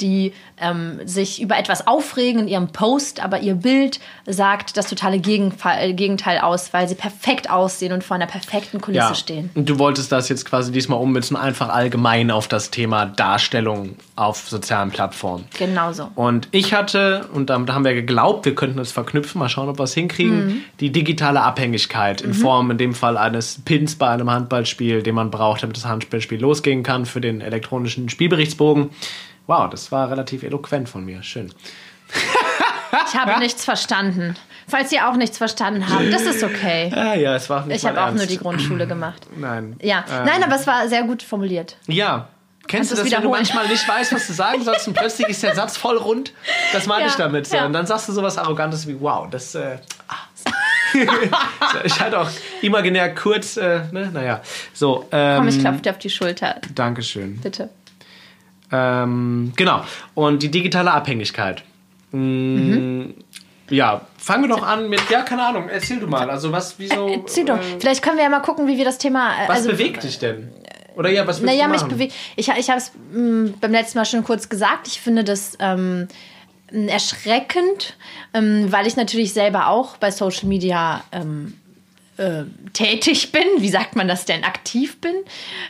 die 0.00 0.32
ähm, 0.60 1.00
sich 1.04 1.40
über 1.42 1.58
etwas 1.58 1.86
aufregen 1.86 2.42
in 2.42 2.48
ihrem 2.48 2.68
Post, 2.68 3.22
aber 3.22 3.40
ihr 3.40 3.54
Bild 3.54 4.00
sagt 4.26 4.76
das 4.76 4.88
totale 4.88 5.18
Gegenfall, 5.18 5.78
äh, 5.80 5.92
Gegenteil 5.92 6.38
aus, 6.38 6.72
weil 6.72 6.88
sie 6.88 6.94
perfekt 6.94 7.50
aussehen 7.50 7.92
und 7.92 8.04
vor 8.04 8.14
einer 8.16 8.26
perfekten 8.26 8.80
Kulisse 8.80 8.98
Ja, 9.00 9.14
stehen. 9.14 9.50
und 9.54 9.68
du 9.68 9.78
wolltest 9.78 10.12
das 10.12 10.28
jetzt 10.28 10.44
quasi 10.44 10.72
diesmal 10.72 11.00
ummünzen, 11.00 11.36
einfach 11.36 11.68
allgemein 11.68 12.30
auf 12.30 12.48
das 12.48 12.70
Thema 12.70 13.06
Darstellung 13.06 13.96
auf 14.16 14.48
sozialen 14.48 14.90
Plattformen. 14.90 15.44
Genauso. 15.58 16.08
Und 16.14 16.48
ich 16.50 16.74
hatte, 16.74 17.28
und 17.32 17.50
da 17.50 17.54
haben 17.68 17.84
wir 17.84 17.94
geglaubt, 17.94 18.44
wir 18.44 18.54
könnten 18.54 18.78
es 18.78 18.92
verknüpfen, 18.92 19.38
mal 19.38 19.48
schauen, 19.48 19.68
ob 19.68 19.78
wir 19.78 19.84
es 19.84 19.94
hinkriegen, 19.94 20.46
Mhm. 20.46 20.60
die 20.80 20.90
digitale 20.90 21.40
Abhängigkeit 21.42 22.20
in 22.20 22.34
Form 22.34 22.70
in 22.70 22.78
dem 22.78 22.94
Fall 22.94 23.16
eines 23.16 23.60
Pins 23.64 23.96
bei 23.96 24.08
einem 24.08 24.30
Handballspiel, 24.30 25.02
den 25.02 25.14
man 25.14 25.30
braucht, 25.30 25.62
damit 25.62 25.76
das 25.76 25.84
Handballspiel 25.86 26.40
losgehen 26.40 26.82
kann 26.82 27.06
für 27.06 27.20
den 27.20 27.40
elektronischen 27.40 28.08
Spielberichtsbogen. 28.08 28.90
Wow, 29.46 29.70
das 29.70 29.90
war 29.90 30.10
relativ 30.10 30.42
eloquent 30.42 30.88
von 30.88 31.04
mir. 31.04 31.22
Schön. 31.22 31.52
Ich 33.08 33.14
habe 33.14 33.38
nichts 33.40 33.64
verstanden. 33.64 34.36
Falls 34.68 34.92
ihr 34.92 35.08
auch 35.08 35.16
nichts 35.16 35.38
verstanden 35.38 35.88
habt, 35.88 36.12
das 36.12 36.22
ist 36.22 36.44
okay. 36.44 36.92
Ah 36.94 37.14
ja, 37.14 37.34
es 37.34 37.50
war 37.50 37.66
nicht 37.66 37.78
Ich 37.78 37.86
habe 37.86 38.00
auch 38.02 38.12
nur 38.12 38.26
die 38.26 38.38
Grundschule 38.38 38.86
gemacht. 38.86 39.26
Nein. 39.36 39.76
Ja, 39.82 40.04
Ähm, 40.08 40.24
nein, 40.24 40.44
aber 40.44 40.54
es 40.54 40.66
war 40.66 40.88
sehr 40.88 41.02
gut 41.02 41.22
formuliert. 41.22 41.76
Ja. 41.86 42.28
Kennst 42.68 42.90
Kannst 42.90 42.92
du 42.92 43.10
das, 43.10 43.18
wenn 43.18 43.22
du 43.22 43.30
manchmal 43.30 43.66
nicht 43.66 43.88
weißt, 43.88 44.12
was 44.12 44.28
du 44.28 44.32
sagen 44.32 44.62
sollst 44.62 44.86
und 44.86 44.94
plötzlich 44.94 45.28
ist 45.28 45.42
der 45.42 45.56
Satz 45.56 45.76
voll 45.76 45.96
rund? 45.96 46.32
Das 46.72 46.86
meine 46.86 47.06
ich 47.06 47.12
Ja, 47.12 47.18
damit. 47.18 47.48
So. 47.48 47.56
ja. 47.56 47.66
Und 47.66 47.72
dann 47.72 47.84
sagst 47.84 48.08
du 48.08 48.12
sowas 48.12 48.38
Arrogantes 48.38 48.86
wie, 48.86 49.00
wow, 49.00 49.28
das... 49.28 49.56
Äh, 49.56 49.78
ah. 50.06 50.14
ich 51.84 52.00
hatte 52.00 52.20
auch 52.20 52.28
imaginär 52.62 53.12
kurz, 53.14 53.56
äh, 53.56 53.80
ne, 53.90 54.10
naja. 54.12 54.40
So, 54.72 55.06
ähm, 55.10 55.38
Komm, 55.38 55.48
ich 55.48 55.58
klopfe 55.60 55.80
dir 55.82 55.90
auf 55.90 55.98
die 55.98 56.10
Schulter, 56.10 56.60
Dankeschön. 56.74 57.40
bitte. 57.40 57.70
Ähm, 58.72 59.52
genau. 59.56 59.84
Und 60.14 60.42
die 60.42 60.50
digitale 60.50 60.92
Abhängigkeit. 60.92 61.62
Mm, 62.12 63.10
Ja, 63.70 64.00
fangen 64.18 64.44
wir 64.44 64.48
doch 64.56 64.66
an 64.66 64.88
mit, 64.88 65.00
ja, 65.10 65.22
keine 65.22 65.44
Ahnung, 65.46 65.68
erzähl 65.68 66.00
du 66.00 66.06
mal. 66.08 66.28
Also 66.28 66.50
was, 66.50 66.78
wieso... 66.78 67.08
Erzähl 67.08 67.44
doch. 67.44 67.58
äh, 67.58 67.78
Vielleicht 67.78 68.02
können 68.02 68.16
wir 68.16 68.24
ja 68.24 68.30
mal 68.30 68.40
gucken, 68.40 68.66
wie 68.66 68.76
wir 68.76 68.84
das 68.84 68.98
Thema. 68.98 69.30
äh, 69.44 69.48
was 69.48 69.58
also, 69.58 69.70
bewegt 69.70 70.02
dich 70.02 70.18
denn? 70.18 70.50
Oder 70.96 71.10
ja, 71.10 71.24
was 71.26 71.40
willst 71.40 71.52
Naja, 71.54 71.66
du 71.66 71.70
mich 71.72 71.80
machen? 71.82 71.90
bewegt. 71.92 72.14
Ich, 72.36 72.48
ich 72.48 72.68
habe 72.68 72.78
es 72.80 72.90
beim 73.60 73.70
letzten 73.72 73.98
Mal 73.98 74.04
schon 74.04 74.24
kurz 74.24 74.48
gesagt. 74.48 74.88
Ich 74.88 75.00
finde 75.00 75.22
das 75.22 75.56
ähm, 75.60 76.08
erschreckend, 76.88 77.96
ähm, 78.34 78.70
weil 78.72 78.86
ich 78.86 78.96
natürlich 78.96 79.32
selber 79.32 79.68
auch 79.68 79.96
bei 79.98 80.10
Social 80.10 80.48
Media 80.48 81.02
ähm, 81.12 81.54
äh, 82.20 82.44
tätig 82.72 83.32
bin. 83.32 83.42
Wie 83.58 83.68
sagt 83.70 83.96
man 83.96 84.06
das 84.06 84.24
denn? 84.26 84.44
Aktiv 84.44 85.00
bin. 85.00 85.14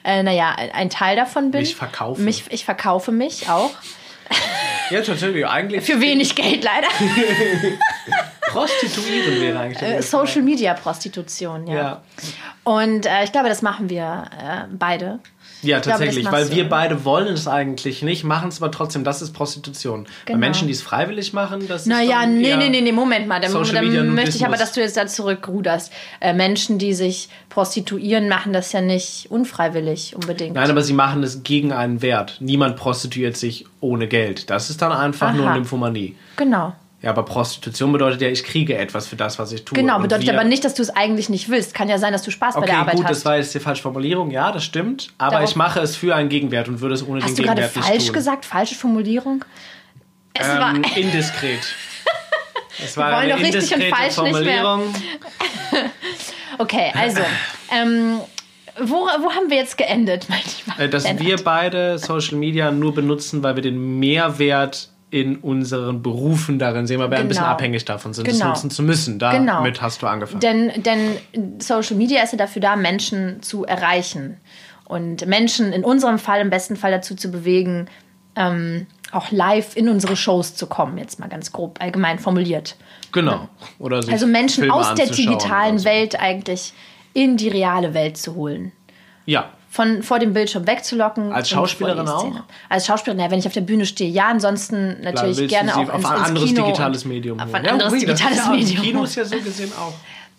Äh, 0.05 0.23
naja, 0.23 0.55
ein- 0.75 0.91
Teil 0.91 1.17
davon 1.17 1.51
bin. 1.51 1.61
Mich 1.61 1.77
verkaufe. 1.77 2.21
Mich, 2.21 2.45
ich 2.51 2.65
verkaufe 2.65 3.13
mich 3.13 3.49
auch. 3.49 3.71
Ja, 4.91 5.01
tatsächlich. 5.01 5.47
Eigentlich 5.47 5.85
Für 5.85 6.01
wenig 6.01 6.35
Geld 6.35 6.63
leider. 6.65 6.89
prostituieren 8.49 9.41
wäre 9.41 9.59
eigentlich. 9.59 9.83
Äh. 9.83 10.03
Social 10.03 10.43
Media 10.43 10.75
Prostitution, 10.75 11.67
ja. 11.67 11.75
Ja. 11.77 12.03
Und 12.65 13.07
äh, 13.07 13.25
ich 13.25 13.33
glaube, 13.33 13.49
das 13.49 13.63
machen 13.63 13.89
wir 13.89 14.25
äh, 14.39 14.65
beide. 14.73 15.21
Ja, 15.63 15.79
glaube, 15.81 15.99
tatsächlich, 15.99 16.25
machst 16.25 16.51
weil 16.51 16.57
wir 16.57 16.69
beide 16.69 17.05
wollen 17.05 17.35
es 17.35 17.47
eigentlich 17.47 18.03
nicht, 18.03 18.25
machen 18.25 18.49
es 18.49 18.63
aber 18.63 18.71
trotzdem, 18.71 19.05
das 19.05 19.23
ist 19.23 19.33
Prostitution. 19.33 20.05
Bei 20.05 20.11
Genau. 20.27 20.39
Menschen, 20.39 20.69
die 20.69 20.73
es 20.73 20.83
freiwillig 20.83 21.33
machen, 21.33 21.67
das 21.69 21.87
Naja, 21.87 22.03
ist 22.03 22.11
dann 22.13 22.39
nee, 22.39 22.57
nee, 22.57 22.69
nee, 22.69 22.81
nee, 22.81 22.93
Moment 22.93 23.29
mal. 23.29 23.41
Dann, 23.41 23.53
dann 23.53 24.15
möchte 24.15 24.37
ich 24.37 24.47
aber, 24.47 24.57
dass 24.57 24.73
du 24.73 24.81
jetzt 24.81 24.97
da 24.97 25.07
zurückruderst. 25.07 25.93
Äh, 26.21 26.35
Menschen, 26.35 26.79
die 26.79 26.95
sich 26.95 27.29
prostituieren, 27.49 28.29
machen 28.29 28.53
das 28.53 28.73
ja 28.73 28.81
nicht 28.81 29.27
unfreiwillig 29.31 30.15
unbedingt. 30.17 30.55
Nein, 30.55 30.71
aber 30.71 30.83
sie 30.83 30.93
machen 30.93 31.23
es 31.23 31.43
gegen 31.43 31.73
einen 31.73 32.03
Wert. 32.03 32.37
Niemand 32.41 32.77
prostituiert 32.77 33.37
sich 33.37 33.67
ohne 33.81 34.09
Geld. 34.09 34.51
Das 34.51 34.71
ist 34.71 34.81
dann 34.83 34.93
einfach 34.93 35.33
nur 35.33 35.47
Aha. 35.47 35.55
Nymphomanie. 35.55 36.17
Genau. 36.37 36.75
Ja, 37.03 37.11
aber 37.11 37.25
Prostitution 37.25 37.93
bedeutet 37.93 38.21
ja, 38.21 38.29
ich 38.29 38.45
kriege 38.45 38.77
etwas 38.77 39.07
für 39.09 39.17
das, 39.17 39.39
was 39.39 39.53
ich 39.53 39.65
tue. 39.65 39.75
Genau, 39.79 39.99
bedeutet 40.01 40.27
wir- 40.27 40.35
aber 40.35 40.45
nicht, 40.45 40.65
dass 40.67 40.75
du 40.75 40.83
es 40.83 40.91
eigentlich 40.91 41.31
nicht 41.31 41.49
willst. 41.49 41.73
Kann 41.73 41.89
ja 41.89 41.97
sein, 41.99 42.13
dass 42.13 42.23
du 42.23 42.31
Spaß 42.31 42.55
bei 42.57 42.61
Okay, 42.61 42.71
der 42.71 42.79
Arbeit 42.81 42.97
gut, 42.97 43.05
hast. 43.05 43.11
das 43.11 43.25
war 43.25 43.37
jetzt 43.39 43.55
die 43.55 43.59
falsche 43.61 43.83
Formulierung. 43.83 44.31
Ja, 44.31 44.53
das 44.53 44.65
stimmt. 44.65 45.11
Aber 45.17 45.37
Darauf- 45.37 45.49
ich 45.51 45.57
mache 45.57 45.81
es 45.81 45.97
für 45.97 46.15
einen 46.15 46.29
Gegenwert 46.29 46.69
und 46.69 46.81
würde 46.83 46.95
es 46.95 47.03
ohne 47.07 47.23
Hast 47.23 47.31
den 47.31 47.37
du 47.37 47.43
gerade 47.45 47.63
Gegenwert 47.63 47.77
nicht 47.77 47.87
falsch 47.89 48.05
tun. 48.07 48.13
gesagt? 48.13 48.45
Falsche 48.45 48.75
Formulierung? 48.75 49.45
Es 50.35 50.47
war. 50.47 50.75
Ähm, 50.75 50.85
indiskret. 50.97 51.61
Es 52.85 52.97
war 52.99 53.13
wollen 53.13 53.33
eine 53.33 53.33
doch 53.33 53.41
richtig 53.41 53.75
und 53.75 53.83
falsch 53.95 54.17
nicht 54.19 54.45
mehr. 54.45 54.63
Formulierung. 54.63 54.95
Okay, 56.59 56.93
also. 56.95 57.21
ähm, 57.73 58.21
wo, 58.79 58.95
wo 58.97 59.31
haben 59.33 59.49
wir 59.49 59.57
jetzt 59.57 59.79
geendet, 59.79 60.27
mein 60.29 60.41
lieber 60.67 60.79
Äh, 60.83 60.89
dass 60.89 61.05
Lennart? 61.05 61.25
wir 61.25 61.37
beide 61.39 61.99
Social 61.99 62.37
Media 62.37 62.71
nur 62.71 62.95
benutzen, 62.95 63.43
weil 63.43 63.57
wir 63.57 63.63
den 63.63 63.99
Mehrwert 63.99 64.91
in 65.11 65.37
unseren 65.37 66.03
Berufen 66.03 66.59
darin 66.59 66.87
sehen, 66.87 67.01
weil 67.01 67.11
wir 67.11 67.19
ein 67.19 67.27
bisschen 67.29 67.43
Genau. 67.43 67.53
abhängig 67.55 67.85
davon 67.85 68.13
sind, 68.15 68.29
das 68.29 68.35
Genau. 68.39 68.51
nutzen 68.51 68.71
zu 68.71 68.83
müssen. 68.83 69.19
Damit 69.19 69.41
Genau. 69.75 69.83
hast 69.83 70.03
du 70.03 70.07
angefangen. 70.07 70.41
Denn, 70.41 70.71
denn 70.83 71.61
Social 71.61 71.97
Media 71.97 72.23
ist 72.23 72.33
ja 72.33 72.39
dafür 72.39 72.63
da, 72.63 72.77
Menschen 72.77 73.43
zu 73.43 73.65
erreichen. 73.65 74.37
Und 74.85 75.27
Menschen 75.27 75.73
in 75.73 75.85
unserem 75.85 76.19
Fall, 76.19 76.41
im 76.41 76.51
besten 76.51 76.77
Fall 76.77 76.91
dazu 76.91 77.15
zu 77.15 77.31
bewegen, 77.31 77.87
ähm, 78.37 78.87
auch 79.13 79.31
live 79.33 79.77
in 79.77 79.89
unsere 79.89 80.15
Shows 80.17 80.55
zu 80.55 80.67
kommen, 80.69 80.97
jetzt 80.99 81.19
mal 81.19 81.29
ganz 81.29 81.51
grob 81.53 81.79
allgemein 81.81 82.19
formuliert. 82.21 82.77
Genau. 83.13 83.49
Oder 83.81 84.03
sich 84.03 84.13
Also 84.13 84.27
Menschen 84.27 84.63
Filme 84.63 84.75
aus 84.75 84.95
der 84.95 85.07
digitalen 85.07 85.73
oder 85.75 85.79
so. 85.81 85.85
Welt 85.87 86.21
eigentlich 86.21 86.73
in 87.13 87.37
die 87.37 87.49
reale 87.49 87.95
Welt 87.95 88.17
zu 88.17 88.37
holen. 88.37 88.71
Ja. 89.27 89.51
Von 89.73 90.03
vor 90.03 90.19
dem 90.19 90.33
Bildschirm 90.33 90.67
wegzulocken. 90.67 91.33
Als 91.33 91.49
Schauspielerin 91.49 92.09
auch? 92.09 92.43
Als 92.69 92.87
Schauspielerin, 92.87 93.25
ja, 93.25 93.31
wenn 93.31 93.39
ich 93.39 93.47
auf 93.47 93.53
der 93.53 93.61
Bühne 93.61 93.87
stehe, 93.87 94.11
ja, 94.11 94.27
ansonsten 94.29 95.01
natürlich 95.01 95.37
du 95.37 95.47
gerne 95.47 95.77
auch 95.77 95.89
auf 95.89 95.95
ins, 95.95 96.05
ein 96.05 96.23
anderes 96.23 96.49
Kino 96.49 96.65
digitales 96.67 97.05
Medium 97.05 97.39
Auf 97.39 97.55
ein 97.55 97.67
anderes 97.67 97.93
ui, 97.93 98.05
das 98.05 98.19
ist 98.19 98.29
digitales 98.29 98.47
ja, 98.47 98.51
Medium. 98.51 98.83
Kino 98.83 99.05
ist 99.05 99.15
ja 99.15 99.25
so 99.25 99.39
gesehen 99.39 99.73
auch 99.79 99.95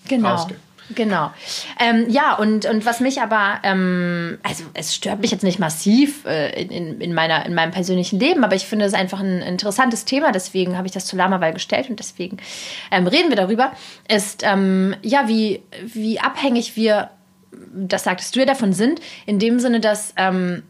Genau. 0.07 0.47
Genau. 0.95 1.31
Ähm, 1.79 2.07
ja, 2.09 2.35
und, 2.35 2.65
und 2.65 2.85
was 2.85 2.99
mich 2.99 3.21
aber, 3.21 3.59
ähm, 3.63 4.39
also 4.43 4.65
es 4.73 4.93
stört 4.93 5.21
mich 5.21 5.31
jetzt 5.31 5.43
nicht 5.43 5.59
massiv 5.59 6.25
äh, 6.25 6.61
in, 6.61 6.69
in, 6.69 7.01
in, 7.01 7.13
meiner, 7.13 7.45
in 7.45 7.53
meinem 7.53 7.71
persönlichen 7.71 8.19
Leben, 8.19 8.43
aber 8.43 8.55
ich 8.55 8.65
finde 8.65 8.85
es 8.85 8.93
einfach 8.93 9.21
ein 9.21 9.41
interessantes 9.41 10.05
Thema, 10.05 10.33
deswegen 10.33 10.77
habe 10.77 10.87
ich 10.87 10.93
das 10.93 11.05
zu 11.05 11.15
Lamaval 11.15 11.53
gestellt 11.53 11.89
und 11.89 11.99
deswegen 11.99 12.37
ähm, 12.91 13.07
reden 13.07 13.29
wir 13.29 13.37
darüber, 13.37 13.71
ist, 14.09 14.43
ähm, 14.43 14.95
ja, 15.01 15.27
wie, 15.27 15.61
wie 15.85 16.19
abhängig 16.19 16.75
wir, 16.75 17.09
das 17.73 18.03
sagtest 18.03 18.35
du 18.35 18.39
ja, 18.39 18.45
davon 18.45 18.73
sind, 18.73 19.01
in 19.25 19.39
dem 19.39 19.59
Sinne, 19.59 19.79
dass 19.79 20.13
ähm, 20.17 20.63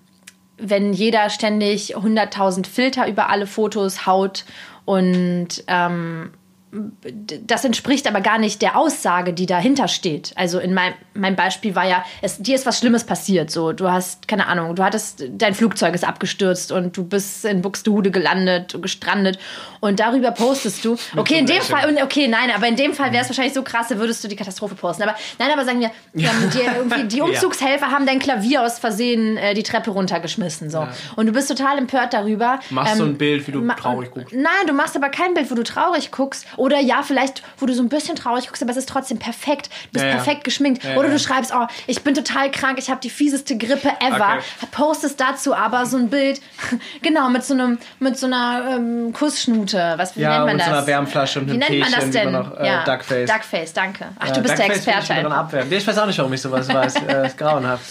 wenn 0.57 0.93
jeder 0.93 1.29
ständig 1.29 1.97
100.000 1.97 2.67
Filter 2.67 3.07
über 3.07 3.29
alle 3.29 3.47
Fotos 3.47 4.05
haut 4.05 4.45
und 4.85 5.63
ähm, 5.67 6.31
das 6.71 7.65
entspricht 7.65 8.07
aber 8.07 8.21
gar 8.21 8.37
nicht 8.37 8.61
der 8.61 8.77
Aussage, 8.77 9.33
die 9.33 9.45
dahinter 9.45 9.87
steht. 9.87 10.31
Also 10.35 10.59
in 10.59 10.73
meinem 10.73 10.93
mein 11.13 11.35
Beispiel 11.35 11.75
war 11.75 11.85
ja, 11.85 12.05
es, 12.21 12.37
dir 12.37 12.55
ist 12.55 12.65
was 12.65 12.79
Schlimmes 12.79 13.03
passiert. 13.03 13.51
So, 13.51 13.73
du 13.73 13.91
hast 13.91 14.27
keine 14.27 14.47
Ahnung, 14.47 14.75
du 14.75 14.83
hattest 14.83 15.23
dein 15.29 15.53
Flugzeug 15.53 15.93
ist 15.93 16.05
abgestürzt 16.05 16.71
und 16.71 16.95
du 16.95 17.03
bist 17.03 17.43
in 17.43 17.61
Buxtehude 17.61 18.11
gelandet, 18.11 18.77
gestrandet 18.81 19.37
und 19.81 19.99
darüber 19.99 20.31
postest 20.31 20.85
du. 20.85 20.97
Okay, 21.17 21.39
in 21.39 21.45
dem. 21.45 21.61
Fall 21.61 21.97
okay, 22.01 22.27
nein, 22.27 22.51
aber 22.55 22.67
in 22.67 22.75
dem 22.75 22.93
Fall 22.93 23.11
wäre 23.11 23.23
es 23.23 23.29
wahrscheinlich 23.29 23.53
so 23.53 23.63
krass, 23.63 23.89
würdest 23.89 24.23
du 24.23 24.27
die 24.27 24.35
Katastrophe 24.35 24.75
posten. 24.75 25.03
Aber 25.03 25.15
nein, 25.37 25.49
aber 25.51 25.65
sagen 25.65 25.79
wir, 25.79 25.91
die, 26.13 27.07
die 27.07 27.21
Umzugshelfer 27.21 27.91
haben 27.91 28.05
dein 28.05 28.19
Klavier 28.19 28.63
aus 28.63 28.79
Versehen 28.79 29.37
äh, 29.37 29.53
die 29.53 29.63
Treppe 29.63 29.91
runtergeschmissen. 29.91 30.69
So. 30.69 30.87
Und 31.15 31.25
du 31.25 31.33
bist 31.33 31.49
total 31.49 31.77
empört 31.77 32.13
darüber. 32.13 32.59
Machst 32.69 32.99
Ähm, 32.99 33.09
ein 33.09 33.17
Bild, 33.17 33.47
wie 33.47 33.51
du 33.51 33.67
traurig 33.67 34.11
guckst. 34.11 34.33
Nein, 34.33 34.67
du 34.67 34.73
machst 34.73 34.95
aber 34.95 35.09
kein 35.09 35.33
Bild, 35.33 35.51
wo 35.51 35.55
du 35.55 35.63
traurig 35.63 36.11
guckst. 36.11 36.45
Oder 36.61 36.79
ja, 36.79 37.01
vielleicht, 37.01 37.41
wo 37.57 37.65
du 37.65 37.73
so 37.73 37.81
ein 37.81 37.89
bisschen 37.89 38.15
traurig 38.15 38.45
guckst, 38.45 38.61
aber 38.61 38.69
es 38.69 38.77
ist 38.77 38.87
trotzdem 38.87 39.17
perfekt. 39.17 39.71
Du 39.85 39.93
bist 39.93 40.05
Ja, 40.05 40.11
perfekt 40.11 40.43
geschminkt. 40.43 40.83
Ja, 40.83 40.95
Oder 40.95 41.09
du 41.09 41.17
schreibst, 41.17 41.51
oh, 41.55 41.65
ich 41.87 42.03
bin 42.03 42.13
total 42.13 42.51
krank, 42.51 42.77
ich 42.77 42.91
habe 42.91 43.01
die 43.01 43.09
fieseste 43.09 43.57
Grippe 43.57 43.89
ever. 43.99 44.37
Okay. 44.37 44.67
Postest 44.69 45.19
dazu 45.19 45.55
aber 45.55 45.87
so 45.87 45.97
ein 45.97 46.11
Bild, 46.11 46.39
genau, 47.01 47.29
mit 47.29 47.43
so, 47.43 47.55
einem, 47.55 47.79
mit 47.97 48.15
so 48.19 48.27
einer 48.27 48.75
ähm, 48.75 49.11
Kussschnute. 49.11 49.95
Was, 49.97 50.15
wie 50.15 50.19
nennt 50.21 50.45
man 50.45 50.45
mit 50.45 50.59
das? 50.59 50.67
so 50.67 50.73
einer 50.73 50.85
Wärmflasche 50.85 51.39
und 51.39 51.47
Wie 51.47 51.51
einem 51.53 51.59
nennt 51.61 51.79
man 51.79 51.91
das 51.93 52.05
wie 52.05 52.11
denn? 52.11 52.31
noch, 52.31 52.55
äh. 52.55 52.83
Duckface. 52.85 53.27
Duckface, 53.31 53.73
danke. 53.73 54.05
Ach, 54.19 54.29
du 54.29 54.41
bist 54.41 54.55
der 54.59 54.67
Duckface 54.67 54.83
ich 54.83 54.87
Experte. 54.87 55.13
einfach. 55.15 55.37
abwehren. 55.37 55.71
Ich 55.71 55.87
weiß 55.87 55.97
auch 55.97 56.05
nicht, 56.05 56.19
warum 56.19 56.31
ich 56.33 56.41
sowas 56.43 56.71
weiß. 56.71 56.95
Äh, 57.07 57.25
ist 57.25 57.39
grauenhaft. 57.39 57.85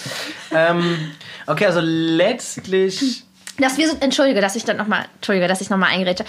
Ähm, 0.55 1.11
okay, 1.49 1.67
also 1.67 1.81
letztlich. 1.83 3.25
dass 3.59 3.77
wir 3.79 3.89
so, 3.89 3.97
entschuldige, 3.99 4.41
dass 4.41 4.55
ich 4.55 4.65
dann 4.65 4.77
noch 4.77 4.87
mal, 4.87 5.07
entschuldige, 5.17 5.49
dass 5.49 5.61
ich 5.61 5.71
noch 5.71 5.79
mal 5.79 5.89
eingerätsche. 5.89 6.25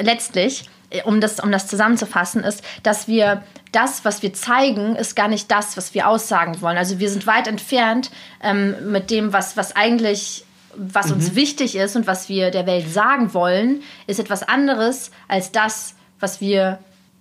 Letztlich, 0.00 0.64
um 1.04 1.20
das, 1.20 1.40
um 1.40 1.50
das 1.50 1.66
zusammenzufassen, 1.66 2.44
ist, 2.44 2.62
dass 2.82 3.08
wir 3.08 3.42
das, 3.72 4.04
was 4.04 4.22
wir 4.22 4.32
zeigen, 4.32 4.96
ist 4.96 5.16
gar 5.16 5.28
nicht 5.28 5.50
das, 5.50 5.76
was 5.76 5.94
wir 5.94 6.08
aussagen 6.08 6.60
wollen. 6.60 6.76
Also 6.78 6.98
wir 7.00 7.10
sind 7.10 7.26
weit 7.26 7.48
entfernt 7.48 8.10
ähm, 8.42 8.74
mit 8.92 9.10
dem, 9.10 9.32
was, 9.32 9.56
was 9.56 9.74
eigentlich 9.76 10.44
was 10.76 11.06
Mhm. 11.06 11.12
uns 11.14 11.34
wichtig 11.36 11.76
ist 11.76 11.94
und 11.94 12.06
was 12.08 12.28
wir 12.28 12.50
der 12.50 12.66
Welt 12.66 12.92
sagen 12.92 13.32
wollen, 13.32 13.82
ist 14.08 14.18
etwas 14.18 14.42
anderes 14.42 15.12
als 15.28 15.52
das, 15.52 15.94
was 16.18 16.40
wir 16.40 16.78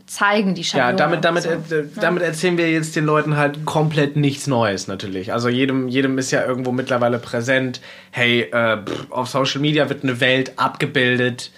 zeigen, 0.07 0.55
die 0.55 0.61
Ja, 0.61 0.67
Schablone. 0.91 0.97
damit, 1.21 1.23
damit, 1.25 1.43
so. 1.69 1.75
äh, 1.75 1.85
damit 2.01 2.23
erzählen 2.23 2.57
wir 2.57 2.71
jetzt 2.71 2.95
den 2.95 3.05
Leuten 3.05 3.37
halt 3.37 3.63
komplett 3.65 4.15
nichts 4.15 4.47
Neues 4.47 4.87
natürlich. 4.87 5.33
Also 5.33 5.49
jedem, 5.49 5.87
jedem 5.87 6.17
ist 6.17 6.31
ja 6.31 6.43
irgendwo 6.45 6.71
mittlerweile 6.71 7.19
präsent, 7.19 7.79
hey, 8.11 8.41
äh, 8.51 8.77
pff, 8.83 9.11
auf 9.11 9.29
Social 9.29 9.61
Media 9.61 9.87
wird 9.87 10.03
eine 10.03 10.19
Welt 10.19 10.53
abgebildet, 10.57 11.51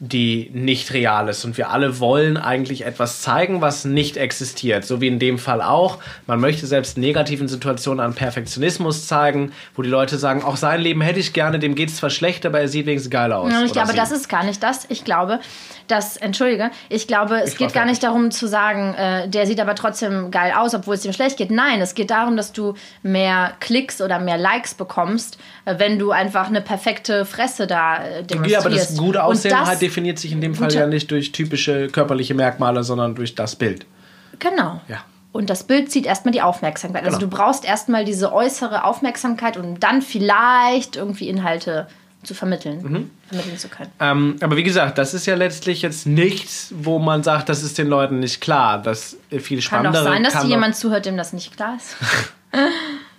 die 0.00 0.50
nicht 0.54 0.92
real 0.92 1.28
ist. 1.28 1.44
Und 1.44 1.56
wir 1.58 1.70
alle 1.70 1.98
wollen 1.98 2.36
eigentlich 2.36 2.86
etwas 2.86 3.20
zeigen, 3.20 3.60
was 3.60 3.84
nicht 3.84 4.16
existiert. 4.16 4.84
So 4.84 5.00
wie 5.00 5.08
in 5.08 5.18
dem 5.18 5.38
Fall 5.38 5.60
auch. 5.60 5.98
Man 6.26 6.38
möchte 6.38 6.68
selbst 6.68 6.98
negativen 6.98 7.48
Situationen 7.48 8.04
an 8.04 8.14
Perfektionismus 8.14 9.08
zeigen, 9.08 9.52
wo 9.74 9.82
die 9.82 9.88
Leute 9.88 10.16
sagen, 10.16 10.44
auch 10.44 10.56
sein 10.56 10.80
Leben 10.80 11.00
hätte 11.00 11.18
ich 11.18 11.32
gerne, 11.32 11.58
dem 11.58 11.74
geht 11.74 11.88
es 11.88 11.96
zwar 11.96 12.10
schlecht, 12.10 12.46
aber 12.46 12.60
er 12.60 12.68
sieht 12.68 12.86
wenigstens 12.86 13.10
geil 13.10 13.32
aus. 13.32 13.50
Ja, 13.50 13.64
ich 13.64 13.72
glaube, 13.72 13.92
das 13.92 14.12
ist 14.12 14.28
gar 14.28 14.44
nicht 14.44 14.62
das. 14.62 14.86
Ich 14.88 15.04
glaube, 15.04 15.40
dass, 15.88 16.16
entschuldige, 16.16 16.70
ich 16.88 17.08
glaube, 17.08 17.40
es 17.40 17.52
Ich 17.52 17.58
geht 17.58 17.72
gar 17.72 17.86
nicht 17.86 18.02
darum 18.02 18.30
zu 18.30 18.46
sagen, 18.46 18.94
äh, 18.94 19.28
der 19.28 19.46
sieht 19.46 19.58
aber 19.58 19.74
trotzdem 19.74 20.30
geil 20.30 20.52
aus, 20.56 20.74
obwohl 20.74 20.94
es 20.94 21.04
ihm 21.04 21.12
schlecht 21.12 21.38
geht. 21.38 21.50
Nein, 21.50 21.80
es 21.80 21.94
geht 21.94 22.10
darum, 22.10 22.36
dass 22.36 22.52
du 22.52 22.74
mehr 23.02 23.54
Klicks 23.58 24.00
oder 24.00 24.20
mehr 24.20 24.38
Likes 24.38 24.74
bekommst, 24.74 25.38
äh, 25.64 25.74
wenn 25.78 25.98
du 25.98 26.12
einfach 26.12 26.46
eine 26.46 26.60
perfekte 26.60 27.24
Fresse 27.24 27.66
da 27.66 27.96
äh, 27.96 28.22
demonstrierst. 28.22 28.52
Ja, 28.52 28.58
aber 28.60 28.70
das 28.70 28.96
gute 28.96 29.24
Aussehen 29.24 29.66
halt 29.66 29.87
definiert 29.88 30.18
sich 30.18 30.32
in 30.32 30.40
dem 30.40 30.54
Fall 30.54 30.72
ja 30.72 30.86
nicht 30.86 31.10
durch 31.10 31.32
typische 31.32 31.88
körperliche 31.88 32.34
Merkmale, 32.34 32.84
sondern 32.84 33.14
durch 33.14 33.34
das 33.34 33.56
Bild. 33.56 33.86
Genau. 34.38 34.80
Ja. 34.88 34.98
Und 35.32 35.50
das 35.50 35.64
Bild 35.64 35.90
zieht 35.90 36.06
erstmal 36.06 36.32
die 36.32 36.42
Aufmerksamkeit. 36.42 37.04
Also 37.04 37.18
Genau. 37.18 37.30
du 37.30 37.36
brauchst 37.36 37.64
erstmal 37.64 38.04
diese 38.04 38.32
äußere 38.32 38.84
Aufmerksamkeit, 38.84 39.56
um 39.56 39.78
dann 39.78 40.02
vielleicht 40.02 40.96
irgendwie 40.96 41.28
Inhalte 41.28 41.86
zu 42.24 42.34
vermitteln, 42.34 42.78
Mhm. 42.82 43.10
vermitteln 43.28 43.58
zu 43.58 43.68
können. 43.68 43.90
Ähm, 44.00 44.36
aber 44.40 44.56
wie 44.56 44.62
gesagt, 44.64 44.98
das 44.98 45.14
ist 45.14 45.26
ja 45.26 45.36
letztlich 45.36 45.82
jetzt 45.82 46.06
nichts, 46.06 46.72
wo 46.76 46.98
man 46.98 47.22
sagt, 47.22 47.48
das 47.48 47.62
ist 47.62 47.78
den 47.78 47.86
Leuten 47.86 48.18
nicht 48.18 48.40
klar. 48.40 48.82
Das 48.82 49.16
äh, 49.30 49.38
viel 49.38 49.58
Kann 49.58 49.62
spannendere 49.62 50.04
doch 50.04 50.10
sein, 50.10 50.24
dass 50.24 50.32
kann 50.32 50.46
dir 50.46 50.50
jemand 50.50 50.74
zuhört, 50.76 51.06
dem 51.06 51.16
das 51.16 51.32
nicht 51.32 51.54
klar 51.56 51.76
ist. 51.76 51.96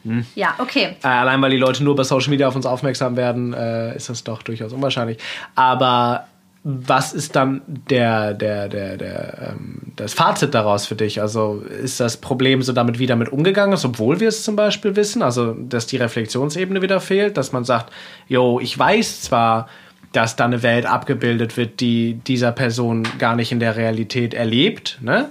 Hm. 0.03 0.25
ja, 0.35 0.55
okay. 0.57 0.97
Äh, 1.03 1.07
allein 1.07 1.41
weil 1.41 1.51
die 1.51 1.57
Leute 1.57 1.83
nur 1.83 1.95
bei 1.95 2.03
Social 2.03 2.29
Media 2.29 2.47
auf 2.47 2.55
uns 2.55 2.65
aufmerksam 2.65 3.15
werden, 3.15 3.53
äh, 3.53 3.95
ist 3.95 4.09
das 4.09 4.23
doch 4.23 4.43
durchaus 4.43 4.73
unwahrscheinlich. 4.73 5.17
Aber 5.55 6.27
was 6.71 7.13
ist 7.13 7.35
dann 7.35 7.61
der, 7.67 8.33
der, 8.33 8.69
der, 8.69 8.97
der, 8.97 9.51
ähm, 9.51 9.79
das 9.95 10.13
Fazit 10.13 10.53
daraus 10.53 10.85
für 10.85 10.95
dich? 10.95 11.21
Also 11.21 11.63
ist 11.81 11.99
das 11.99 12.17
Problem 12.17 12.61
so 12.61 12.73
damit, 12.73 12.99
wie 12.99 13.07
damit 13.07 13.29
umgegangen 13.29 13.73
ist, 13.73 13.85
obwohl 13.85 14.19
wir 14.19 14.27
es 14.27 14.43
zum 14.43 14.55
Beispiel 14.55 14.95
wissen, 14.95 15.23
also 15.23 15.53
dass 15.53 15.87
die 15.87 15.97
Reflexionsebene 15.97 16.81
wieder 16.81 16.99
fehlt, 16.99 17.37
dass 17.37 17.51
man 17.51 17.63
sagt, 17.63 17.91
jo, 18.27 18.59
ich 18.59 18.77
weiß 18.77 19.21
zwar, 19.21 19.67
dass 20.11 20.35
da 20.35 20.45
eine 20.45 20.63
Welt 20.63 20.85
abgebildet 20.85 21.57
wird, 21.57 21.79
die 21.79 22.15
dieser 22.15 22.51
Person 22.51 23.07
gar 23.19 23.35
nicht 23.35 23.51
in 23.51 23.59
der 23.59 23.75
Realität 23.75 24.33
erlebt. 24.33 24.99
Ne? 25.01 25.29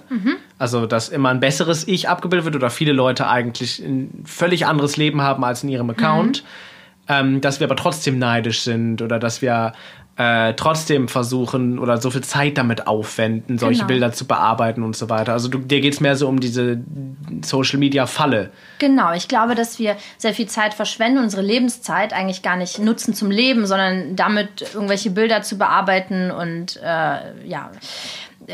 Also, 0.59 0.87
dass 0.87 1.09
immer 1.09 1.31
ein 1.31 1.41
besseres 1.41 1.87
Ich 1.87 2.09
abgebildet 2.09 2.45
wird 2.47 2.57
oder 2.57 2.71
viele 2.71 2.93
Leute 2.93 3.29
eigentlich 3.29 3.81
ein 3.81 4.23
völlig 4.25 4.67
anderes 4.67 4.97
Leben 4.97 5.23
haben 5.23 5.45
als 5.45 5.63
in 5.63 5.69
ihrem 5.69 5.91
Account. 5.91 6.45
Ähm, 7.11 7.41
dass 7.41 7.59
wir 7.59 7.67
aber 7.67 7.77
trotzdem 7.77 8.19
neidisch 8.19 8.61
sind 8.61 9.01
oder 9.01 9.19
dass 9.19 9.41
wir 9.41 9.73
äh, 10.19 10.55
trotzdem 10.55 11.07
versuchen 11.07 11.79
oder 11.79 11.99
so 11.99 12.11
viel 12.11 12.23
Zeit 12.25 12.59
damit 12.59 12.89
aufwenden, 12.89 13.57
solche 13.57 13.79
Genau. 13.79 13.87
Bilder 13.87 14.13
zu 14.13 14.27
bearbeiten 14.27 14.83
und 14.83 14.97
so 14.97 15.09
weiter. 15.09 15.33
Also 15.33 15.49
du, 15.49 15.59
dir 15.59 15.81
geht 15.81 15.95
es 15.95 16.01
mehr 16.01 16.17
so 16.17 16.27
um 16.29 16.41
diese 16.41 16.81
Social-Media-Falle. 17.45 18.51
Genau, 18.81 19.13
ich 19.13 19.29
glaube, 19.29 19.55
dass 19.55 19.79
wir 19.79 19.97
sehr 20.17 20.35
viel 20.35 20.47
Zeit 20.47 20.75
verschwenden, 20.75 21.19
unsere 21.19 21.43
Lebenszeit 21.43 22.13
eigentlich 22.13 22.43
gar 22.43 22.57
nicht 22.57 22.81
nutzen 22.81 23.15
zum 23.15 23.31
Leben, 23.31 23.67
sondern 23.67 24.17
damit 24.17 24.75
irgendwelche 24.75 25.11
Bilder 25.11 25.43
zu 25.43 25.57
bearbeiten 25.57 26.33
und 26.33 26.77
äh, 26.83 27.47
ja, 27.47 27.71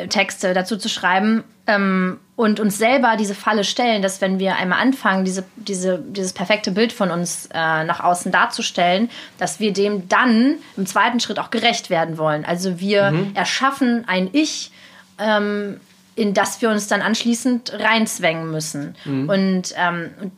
Texte 0.08 0.54
dazu 0.54 0.76
zu 0.76 0.88
schreiben 0.88 1.44
ähm, 1.66 2.18
und 2.36 2.60
uns 2.60 2.78
selber 2.78 3.16
diese 3.16 3.34
Falle 3.34 3.64
stellen, 3.64 4.02
dass 4.02 4.20
wenn 4.20 4.38
wir 4.38 4.56
einmal 4.56 4.80
anfangen, 4.80 5.24
diese, 5.24 5.44
diese, 5.56 5.98
dieses 5.98 6.32
perfekte 6.32 6.72
Bild 6.72 6.92
von 6.92 7.10
uns 7.10 7.48
äh, 7.52 7.84
nach 7.84 8.00
außen 8.00 8.32
darzustellen, 8.32 9.08
dass 9.38 9.60
wir 9.60 9.72
dem 9.72 10.08
dann 10.08 10.56
im 10.76 10.86
zweiten 10.86 11.20
Schritt 11.20 11.38
auch 11.38 11.50
gerecht 11.50 11.90
werden 11.90 12.18
wollen. 12.18 12.44
Also 12.44 12.80
wir 12.80 13.12
erschaffen 13.34 14.04
ein 14.06 14.28
Ich, 14.32 14.72
ähm, 15.18 15.80
in 16.16 16.34
das 16.34 16.60
wir 16.60 16.70
uns 16.70 16.86
dann 16.86 17.02
anschließend 17.02 17.72
reinzwängen 17.72 18.50
müssen. 18.50 18.94
Und 19.28 19.74
ähm, 19.76 20.10
und, 20.20 20.32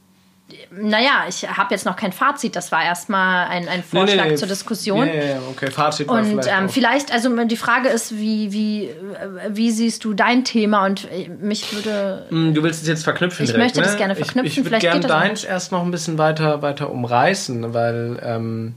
naja, 0.70 1.24
ich 1.28 1.48
habe 1.48 1.74
jetzt 1.74 1.86
noch 1.86 1.96
kein 1.96 2.12
Fazit, 2.12 2.54
das 2.54 2.70
war 2.70 2.84
erstmal 2.84 3.48
ein, 3.48 3.66
ein 3.68 3.82
Vorschlag 3.82 4.36
zur 4.36 4.46
Diskussion. 4.46 5.06
Ja, 5.08 5.12
ja, 5.14 5.24
ja, 5.24 5.38
okay, 5.50 5.70
Fazit 5.72 6.08
Und 6.08 6.24
vielleicht 6.24 6.48
ähm, 6.56 6.68
vielleicht, 6.68 7.12
also 7.12 7.44
die 7.46 7.56
Frage 7.56 7.88
ist, 7.88 8.16
wie, 8.16 8.52
wie, 8.52 8.90
wie 9.50 9.70
siehst 9.72 10.04
du 10.04 10.14
dein 10.14 10.44
Thema? 10.44 10.86
Und 10.86 11.10
äh, 11.10 11.28
mich 11.28 11.72
würde. 11.74 12.26
Hm, 12.28 12.54
Du 12.54 12.62
willst 12.62 12.82
es 12.82 12.88
jetzt 12.88 13.02
verknüpfen 13.02 13.44
Ich 13.44 13.50
direkt, 13.50 13.74
möchte 13.74 13.80
das 13.82 13.92
ne? 13.92 13.98
gerne 13.98 14.12
Ich- 14.12 14.18
verknüpfen, 14.20 14.46
Ich, 14.46 14.56
würde 14.58 14.68
vielleicht 14.68 14.82
gerne 14.82 15.00
das 15.00 15.10
deins 15.10 15.44
erst 15.44 15.72
noch 15.72 15.82
ein 15.82 15.90
bisschen 15.90 16.16
weiter, 16.16 16.62
weiter 16.62 16.90
umreißen, 16.90 17.74
weil 17.74 18.20
ähm, 18.22 18.74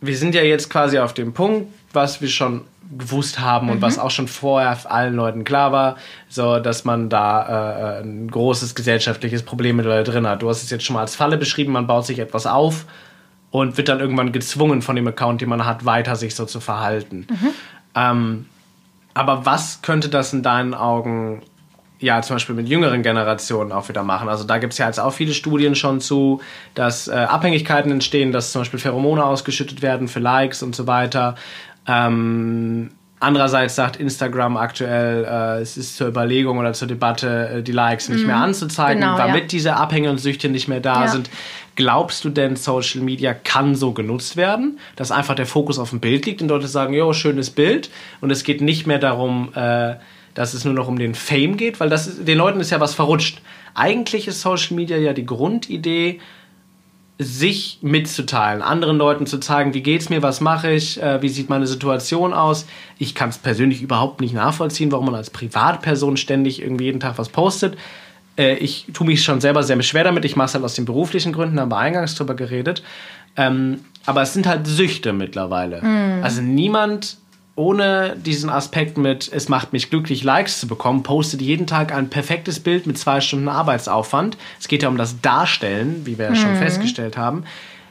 wir 0.00 0.16
sind 0.16 0.34
ja 0.34 0.42
jetzt 0.42 0.70
quasi 0.70 0.98
auf 0.98 1.12
dem 1.12 1.34
Punkt, 1.34 1.70
was 1.92 2.20
wir 2.22 2.28
schon 2.28 2.62
gewusst 2.96 3.40
haben 3.40 3.68
und 3.70 3.78
Mhm. 3.78 3.82
was 3.82 3.98
auch 3.98 4.10
schon 4.10 4.28
vorher 4.28 4.78
allen 4.90 5.14
Leuten 5.14 5.44
klar 5.44 5.72
war, 5.72 5.96
so 6.28 6.58
dass 6.58 6.84
man 6.84 7.08
da 7.08 7.98
äh, 7.98 8.02
ein 8.02 8.30
großes 8.30 8.74
gesellschaftliches 8.74 9.42
Problem 9.42 9.76
mit 9.76 9.86
drin 9.86 10.26
hat. 10.26 10.42
Du 10.42 10.48
hast 10.48 10.62
es 10.62 10.70
jetzt 10.70 10.84
schon 10.84 10.94
mal 10.94 11.00
als 11.00 11.16
Falle 11.16 11.36
beschrieben, 11.38 11.72
man 11.72 11.86
baut 11.86 12.06
sich 12.06 12.18
etwas 12.18 12.46
auf 12.46 12.86
und 13.50 13.76
wird 13.76 13.88
dann 13.88 14.00
irgendwann 14.00 14.32
gezwungen 14.32 14.82
von 14.82 14.96
dem 14.96 15.06
Account, 15.08 15.40
den 15.40 15.48
man 15.48 15.64
hat, 15.64 15.84
weiter 15.84 16.16
sich 16.16 16.34
so 16.34 16.44
zu 16.44 16.60
verhalten. 16.60 17.26
Ähm, 17.94 18.46
aber 19.14 19.46
was 19.46 19.80
könnte 19.82 20.08
das 20.08 20.32
in 20.32 20.42
deinen 20.42 20.74
Augen 20.74 21.42
ja 21.98 22.20
zum 22.20 22.36
Beispiel 22.36 22.54
mit 22.54 22.68
jüngeren 22.68 23.02
Generationen 23.02 23.72
auch 23.72 23.88
wieder 23.88 24.02
machen? 24.02 24.28
Also 24.28 24.44
da 24.44 24.58
gibt 24.58 24.74
es 24.74 24.78
ja 24.78 24.86
jetzt 24.86 25.00
auch 25.00 25.12
viele 25.12 25.32
Studien 25.32 25.74
schon 25.74 26.00
zu, 26.00 26.42
dass 26.74 27.08
äh, 27.08 27.12
Abhängigkeiten 27.14 27.90
entstehen, 27.90 28.32
dass 28.32 28.52
zum 28.52 28.60
Beispiel 28.60 28.78
Pheromone 28.78 29.24
ausgeschüttet 29.24 29.80
werden 29.80 30.06
für 30.08 30.20
Likes 30.20 30.62
und 30.62 30.76
so 30.76 30.86
weiter. 30.86 31.36
Ähm, 31.86 32.90
Andererseits 33.18 33.74
sagt 33.74 33.96
Instagram 33.96 34.58
aktuell, 34.58 35.24
äh, 35.24 35.62
es 35.62 35.78
ist 35.78 35.96
zur 35.96 36.08
Überlegung 36.08 36.58
oder 36.58 36.74
zur 36.74 36.86
Debatte, 36.86 37.48
äh, 37.48 37.62
die 37.62 37.72
Likes 37.72 38.10
nicht 38.10 38.26
mehr 38.26 38.36
anzuzeigen, 38.36 39.00
genau, 39.00 39.16
damit 39.16 39.42
ja. 39.42 39.46
diese 39.48 39.76
Abhänge 39.76 40.10
und 40.10 40.18
Süchte 40.18 40.50
nicht 40.50 40.68
mehr 40.68 40.80
da 40.80 41.04
Ja. 41.04 41.08
sind. 41.08 41.30
Glaubst 41.76 42.24
du 42.24 42.28
denn, 42.28 42.56
Social 42.56 43.00
Media 43.00 43.32
kann 43.32 43.74
so 43.74 43.92
genutzt 43.92 44.36
werden, 44.36 44.78
dass 44.96 45.12
einfach 45.12 45.34
der 45.34 45.46
Fokus 45.46 45.78
auf 45.78 45.90
dem 45.90 46.00
Bild 46.00 46.26
liegt 46.26 46.42
und 46.42 46.48
Leute 46.48 46.68
sagen, 46.68 46.92
jo, 46.92 47.14
schönes 47.14 47.48
Bild 47.50 47.88
und 48.20 48.30
es 48.30 48.44
geht 48.44 48.60
nicht 48.60 48.86
mehr 48.86 48.98
darum, 48.98 49.50
äh, 49.54 49.94
dass 50.34 50.52
es 50.52 50.66
nur 50.66 50.74
noch 50.74 50.86
um 50.86 50.98
den 50.98 51.14
Fame 51.14 51.56
geht, 51.56 51.80
weil 51.80 51.88
das 51.88 52.06
ist, 52.06 52.28
den 52.28 52.36
Leuten 52.36 52.60
ist 52.60 52.70
ja 52.70 52.80
was 52.80 52.94
verrutscht. 52.94 53.40
Eigentlich 53.74 54.28
ist 54.28 54.42
Social 54.42 54.76
Media 54.76 54.98
ja 54.98 55.14
die 55.14 55.24
Grundidee, 55.24 56.20
sich 57.18 57.78
mitzuteilen, 57.80 58.60
anderen 58.60 58.98
Leuten 58.98 59.26
zu 59.26 59.38
zeigen, 59.38 59.72
wie 59.72 59.82
geht's 59.82 60.10
mir, 60.10 60.22
was 60.22 60.40
mache 60.40 60.72
ich, 60.72 61.02
äh, 61.02 61.22
wie 61.22 61.30
sieht 61.30 61.48
meine 61.48 61.66
Situation 61.66 62.34
aus. 62.34 62.66
Ich 62.98 63.14
kann 63.14 63.30
es 63.30 63.38
persönlich 63.38 63.80
überhaupt 63.80 64.20
nicht 64.20 64.34
nachvollziehen, 64.34 64.92
warum 64.92 65.06
man 65.06 65.14
als 65.14 65.30
Privatperson 65.30 66.18
ständig 66.18 66.60
irgendwie 66.60 66.84
jeden 66.84 67.00
Tag 67.00 67.16
was 67.16 67.30
postet. 67.30 67.78
Äh, 68.36 68.56
ich 68.56 68.86
tue 68.92 69.06
mich 69.06 69.24
schon 69.24 69.40
selber 69.40 69.62
sehr 69.62 69.80
schwer 69.82 70.04
damit. 70.04 70.26
Ich 70.26 70.36
mache 70.36 70.46
es 70.46 70.54
halt 70.54 70.64
aus 70.64 70.74
den 70.74 70.84
beruflichen 70.84 71.32
Gründen, 71.32 71.58
haben 71.58 71.70
wir 71.70 71.78
eingangs 71.78 72.14
drüber 72.16 72.34
geredet. 72.34 72.82
Ähm, 73.36 73.80
aber 74.04 74.22
es 74.22 74.34
sind 74.34 74.46
halt 74.46 74.66
Süchte 74.66 75.12
mittlerweile. 75.12 75.82
Also 76.22 76.42
niemand 76.42 77.16
ohne 77.56 78.16
diesen 78.16 78.50
Aspekt 78.50 78.98
mit, 78.98 79.30
es 79.32 79.48
macht 79.48 79.72
mich 79.72 79.88
glücklich, 79.88 80.22
Likes 80.22 80.60
zu 80.60 80.68
bekommen, 80.68 81.02
postet 81.02 81.40
jeden 81.40 81.66
Tag 81.66 81.92
ein 81.92 82.10
perfektes 82.10 82.60
Bild 82.60 82.86
mit 82.86 82.98
zwei 82.98 83.22
Stunden 83.22 83.48
Arbeitsaufwand. 83.48 84.36
Es 84.60 84.68
geht 84.68 84.82
ja 84.82 84.90
um 84.90 84.98
das 84.98 85.20
Darstellen, 85.22 86.02
wie 86.04 86.18
wir 86.18 86.26
ja 86.26 86.34
schon 86.36 86.54
festgestellt 86.56 87.16
haben. 87.16 87.44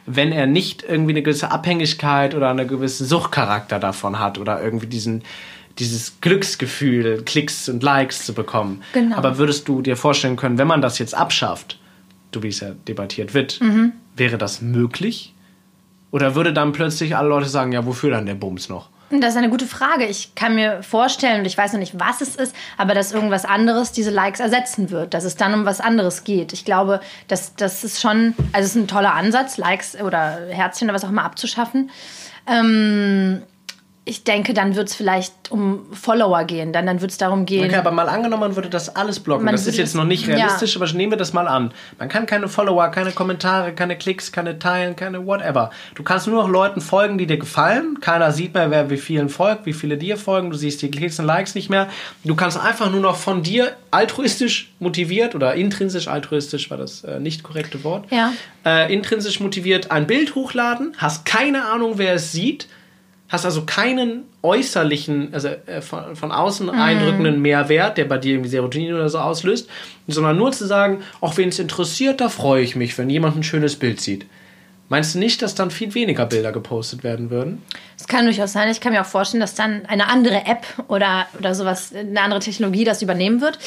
Wenn 0.06 0.32
er 0.32 0.46
nicht 0.46 0.84
irgendwie 0.88 1.14
eine 1.14 1.24
gewisse 1.24 1.50
Abhängigkeit 1.50 2.36
oder 2.36 2.52
einen 2.52 2.68
gewissen 2.68 3.08
Suchtcharakter 3.08 3.80
davon 3.80 4.20
hat 4.20 4.38
oder 4.38 4.62
irgendwie 4.62 4.86
diesen, 4.86 5.24
dieses 5.80 6.22
Glücksgefühl, 6.22 7.24
Klicks 7.26 7.68
und 7.68 7.82
Likes 7.82 8.24
zu 8.24 8.36
bekommen. 8.36 8.84
Genau. 8.94 9.18
Aber 9.18 9.40
würdest 9.40 9.68
du 9.68 9.82
dir 9.82 9.98
vorstellen 9.98 10.36
können, 10.36 10.60
wenn 10.60 10.68
man 10.68 10.84
das 10.84 11.00
jetzt 11.00 11.16
abschafft, 11.16 11.80
so 12.32 12.44
wie 12.44 12.50
es 12.50 12.60
ja 12.60 12.70
debattiert 12.88 13.34
wird, 13.34 13.60
wäre 14.16 14.38
das 14.38 14.62
möglich? 14.62 15.34
Oder 16.12 16.36
würde 16.36 16.54
dann 16.54 16.72
plötzlich 16.72 17.16
alle 17.16 17.30
Leute 17.30 17.50
sagen, 17.50 17.72
ja, 17.72 17.84
wofür 17.88 18.12
dann 18.12 18.28
der 18.28 18.36
Bums 18.36 18.70
noch? 18.70 18.90
Das 19.12 19.32
ist 19.32 19.38
eine 19.38 19.50
gute 19.50 19.68
Frage. 19.68 20.06
Ich 20.06 20.34
kann 20.34 20.56
mir 20.56 20.82
vorstellen, 20.82 21.40
und 21.40 21.46
ich 21.46 21.58
weiß 21.58 21.74
noch 21.74 21.80
nicht, 21.80 22.00
was 22.00 22.22
es 22.22 22.36
ist, 22.36 22.56
aber 22.78 22.96
dass 22.96 23.12
irgendwas 23.12 23.46
anderes 23.46 23.92
diese 23.92 24.10
Likes 24.10 24.40
ersetzen 24.40 24.90
wird, 24.90 25.14
dass 25.14 25.24
es 25.24 25.36
dann 25.36 25.54
um 25.54 25.66
was 25.66 25.80
anderes 25.80 26.24
geht. 26.24 26.54
Ich 26.54 26.66
glaube, 26.66 27.00
dass 27.28 27.56
das 27.56 27.84
ist 27.84 28.02
schon, 28.02 28.34
also 28.52 28.66
es 28.66 28.76
ist 28.76 28.76
ein 28.76 28.88
toller 28.88 29.14
Ansatz, 29.14 29.58
Likes 29.58 29.96
oder 30.02 30.48
Herzchen 30.50 30.88
oder 30.88 30.96
was 30.96 31.04
auch 31.04 31.10
immer 31.10 31.24
abzuschaffen. 31.24 31.92
Ähm, 32.48 33.44
ich 34.08 34.24
denke, 34.24 34.54
dann 34.54 34.76
wird 34.76 34.90
es 34.90 34.96
vielleicht 34.96 35.34
um 35.50 35.88
Follower 35.92 36.44
gehen. 36.44 36.72
Dann, 36.72 36.86
dann 36.86 37.02
wird 37.02 37.10
es 37.10 37.18
darum 37.18 37.48
gehen. 37.48 37.66
Okay, 37.66 37.76
aber 37.76 37.90
mal 37.90 38.08
angenommen, 38.08 38.42
man 38.42 38.56
würde 38.56 38.70
das 38.70 38.96
alles 38.96 39.20
blocken. 39.20 39.48
Das 39.48 39.66
ist 39.66 39.80
jetzt 39.80 39.96
noch 39.96 40.06
nicht 40.06 40.28
ja. 40.28 40.36
realistisch, 40.36 40.76
aber 40.76 40.86
nehmen 40.94 41.14
wir 41.14 41.18
das 41.18 41.34
mal 41.34 41.48
an. 41.48 41.72
Man 41.98 42.08
kann 42.08 42.28
keine 42.28 42.48
Follower, 42.48 42.88
keine 42.90 43.12
Kommentare, 43.12 43.74
keine 43.74 43.98
Klicks, 43.98 44.32
keine 44.32 44.60
Teilen, 44.60 44.96
keine 44.96 45.26
whatever. 45.26 45.72
Du 45.96 46.04
kannst 46.04 46.28
nur 46.28 46.40
noch 46.40 46.48
Leuten 46.48 46.82
folgen, 46.82 47.18
die 47.18 47.26
dir 47.26 47.40
gefallen. 47.40 47.98
Keiner 48.00 48.32
sieht 48.32 48.54
mehr, 48.54 48.70
wer 48.70 48.92
wie 48.92 48.98
vielen 48.98 49.28
folgt, 49.28 49.66
wie 49.66 49.74
viele 49.74 49.98
dir 49.98 50.18
folgen. 50.18 50.52
Du 50.52 50.56
siehst 50.56 50.84
die 50.84 50.92
Klicks 50.92 51.20
und 51.20 51.26
Likes 51.26 51.56
nicht 51.56 51.72
mehr. 51.72 51.90
Du 52.24 52.36
kannst 52.36 52.60
einfach 52.60 52.92
nur 52.92 53.02
noch 53.02 53.16
von 53.16 53.42
dir 53.42 53.76
altruistisch 53.90 54.72
motiviert 54.78 55.34
oder 55.34 55.56
intrinsisch 55.56 56.08
altruistisch 56.08 56.70
war 56.70 56.78
das 56.78 57.04
äh, 57.04 57.20
nicht 57.20 57.42
korrekte 57.42 57.84
Wort. 57.84 58.12
Ja. 58.12 58.34
Äh, 58.64 58.94
intrinsisch 58.94 59.40
motiviert 59.40 59.90
ein 59.90 60.06
Bild 60.06 60.36
hochladen, 60.36 60.94
hast 60.98 61.26
keine 61.26 61.66
Ahnung, 61.66 61.94
wer 61.96 62.14
es 62.14 62.32
sieht, 62.32 62.68
hast 63.30 63.46
also 63.46 63.66
keinen 63.66 64.24
äußerlichen, 64.42 65.34
also 65.34 65.48
äh, 65.48 65.82
von, 65.82 66.16
von 66.16 66.32
außen 66.32 66.70
eindrückenden 66.70 67.42
Mehrwert, 67.42 67.98
der 67.98 68.06
bei 68.06 68.18
dir 68.18 68.34
irgendwie 68.34 68.50
Serotonin 68.50 68.94
oder 68.94 69.10
so 69.10 69.20
auslöst, 69.20 69.70
sondern 70.08 70.38
nur 70.38 70.52
zu 70.52 70.66
sagen, 70.66 71.02
auch 71.22 71.36
wen 71.38 71.50
es 71.50 71.60
interessiert, 71.60 72.22
da 72.22 72.30
freue 72.30 72.62
ich 72.62 72.76
mich, 72.76 72.98
wenn 72.98 73.10
jemand 73.10 73.38
ein 73.38 73.44
schönes 73.44 73.78
Bild 73.78 74.00
sieht. 74.00 74.26
Meinst 74.88 75.16
du 75.16 75.20
nicht, 75.20 75.42
dass 75.42 75.56
dann 75.56 75.72
viel 75.72 75.96
weniger 75.96 76.28
Bilder 76.28 76.52
gepostet 76.52 77.04
werden 77.04 77.32
würden? 77.32 77.64
Es 77.98 78.08
kann 78.08 78.26
durchaus 78.26 78.54
sein. 78.54 78.70
Ich 78.70 78.82
kann 78.82 78.94
mir 78.94 79.02
auch 79.02 79.08
vorstellen, 79.08 79.42
dass 79.42 79.56
dann 79.56 79.88
eine 79.88 80.08
andere 80.08 80.46
App 80.46 80.64
oder, 80.88 81.26
oder 81.40 81.56
sowas, 81.56 81.92
eine 81.96 82.22
andere 82.22 82.40
Technologie 82.40 82.84
das 82.84 83.02
übernehmen 83.02 83.42
wird. 83.42 83.58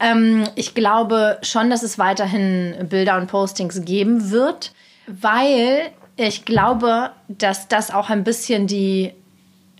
Ähm, 0.00 0.48
ich 0.56 0.74
glaube 0.74 1.38
schon, 1.42 1.70
dass 1.70 1.84
es 1.84 2.00
weiterhin 2.00 2.74
Bilder 2.88 3.16
und 3.16 3.28
Postings 3.28 3.84
geben 3.84 4.32
wird, 4.32 4.72
weil 5.06 5.92
ich 6.16 6.44
glaube, 6.44 7.10
dass 7.28 7.68
das 7.68 7.90
auch 7.90 8.10
ein 8.10 8.24
bisschen 8.24 8.66
die 8.66 9.12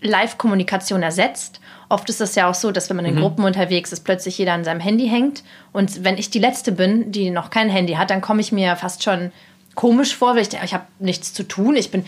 Live-Kommunikation 0.01 1.01
ersetzt. 1.01 1.59
Oft 1.89 2.09
ist 2.09 2.21
es 2.21 2.35
ja 2.35 2.49
auch 2.49 2.53
so, 2.53 2.71
dass 2.71 2.89
wenn 2.89 2.97
man 2.97 3.05
in 3.05 3.15
Gruppen 3.15 3.45
unterwegs 3.45 3.91
ist, 3.91 4.03
plötzlich 4.03 4.37
jeder 4.37 4.53
an 4.53 4.63
seinem 4.63 4.81
Handy 4.81 5.07
hängt. 5.07 5.43
Und 5.71 6.03
wenn 6.03 6.17
ich 6.17 6.29
die 6.29 6.39
Letzte 6.39 6.71
bin, 6.71 7.11
die 7.11 7.29
noch 7.29 7.49
kein 7.49 7.69
Handy 7.69 7.93
hat, 7.93 8.09
dann 8.09 8.21
komme 8.21 8.41
ich 8.41 8.51
mir 8.51 8.75
fast 8.75 9.03
schon 9.03 9.31
komisch 9.73 10.15
vor, 10.15 10.35
weil 10.35 10.41
ich 10.41 10.49
denke, 10.49 10.65
ich 10.65 10.73
habe 10.73 10.85
nichts 10.99 11.33
zu 11.33 11.43
tun. 11.43 11.75
Ich 11.75 11.89
bin, 11.89 12.05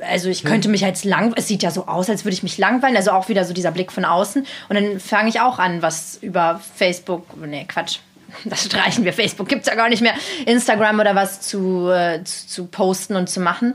also 0.00 0.28
ich 0.28 0.44
könnte 0.44 0.68
mich 0.68 0.80
jetzt 0.80 1.04
lang, 1.04 1.34
es 1.36 1.46
sieht 1.46 1.62
ja 1.62 1.70
so 1.70 1.86
aus, 1.86 2.08
als 2.08 2.24
würde 2.24 2.34
ich 2.34 2.42
mich 2.42 2.58
langweilen. 2.58 2.96
Also 2.96 3.10
auch 3.10 3.28
wieder 3.28 3.44
so 3.44 3.52
dieser 3.52 3.70
Blick 3.70 3.92
von 3.92 4.04
außen. 4.04 4.46
Und 4.68 4.74
dann 4.74 4.98
fange 4.98 5.28
ich 5.28 5.40
auch 5.40 5.58
an, 5.58 5.82
was 5.82 6.18
über 6.22 6.60
Facebook, 6.74 7.26
nee, 7.36 7.66
Quatsch. 7.68 7.98
Das 8.44 8.64
streichen 8.64 9.04
wir. 9.04 9.12
Facebook 9.12 9.48
gibt 9.48 9.62
es 9.62 9.68
ja 9.68 9.74
gar 9.74 9.88
nicht 9.88 10.02
mehr. 10.02 10.14
Instagram 10.46 11.00
oder 11.00 11.14
was 11.14 11.40
zu, 11.40 11.88
äh, 11.88 12.22
zu, 12.24 12.46
zu 12.46 12.66
posten 12.66 13.16
und 13.16 13.28
zu 13.28 13.40
machen. 13.40 13.74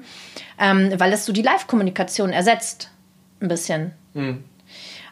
Ähm, 0.60 0.94
weil 0.98 1.12
es 1.12 1.26
so 1.26 1.34
die 1.34 1.42
Live-Kommunikation 1.42 2.32
ersetzt. 2.32 2.90
Ein 3.42 3.48
bisschen. 3.48 3.92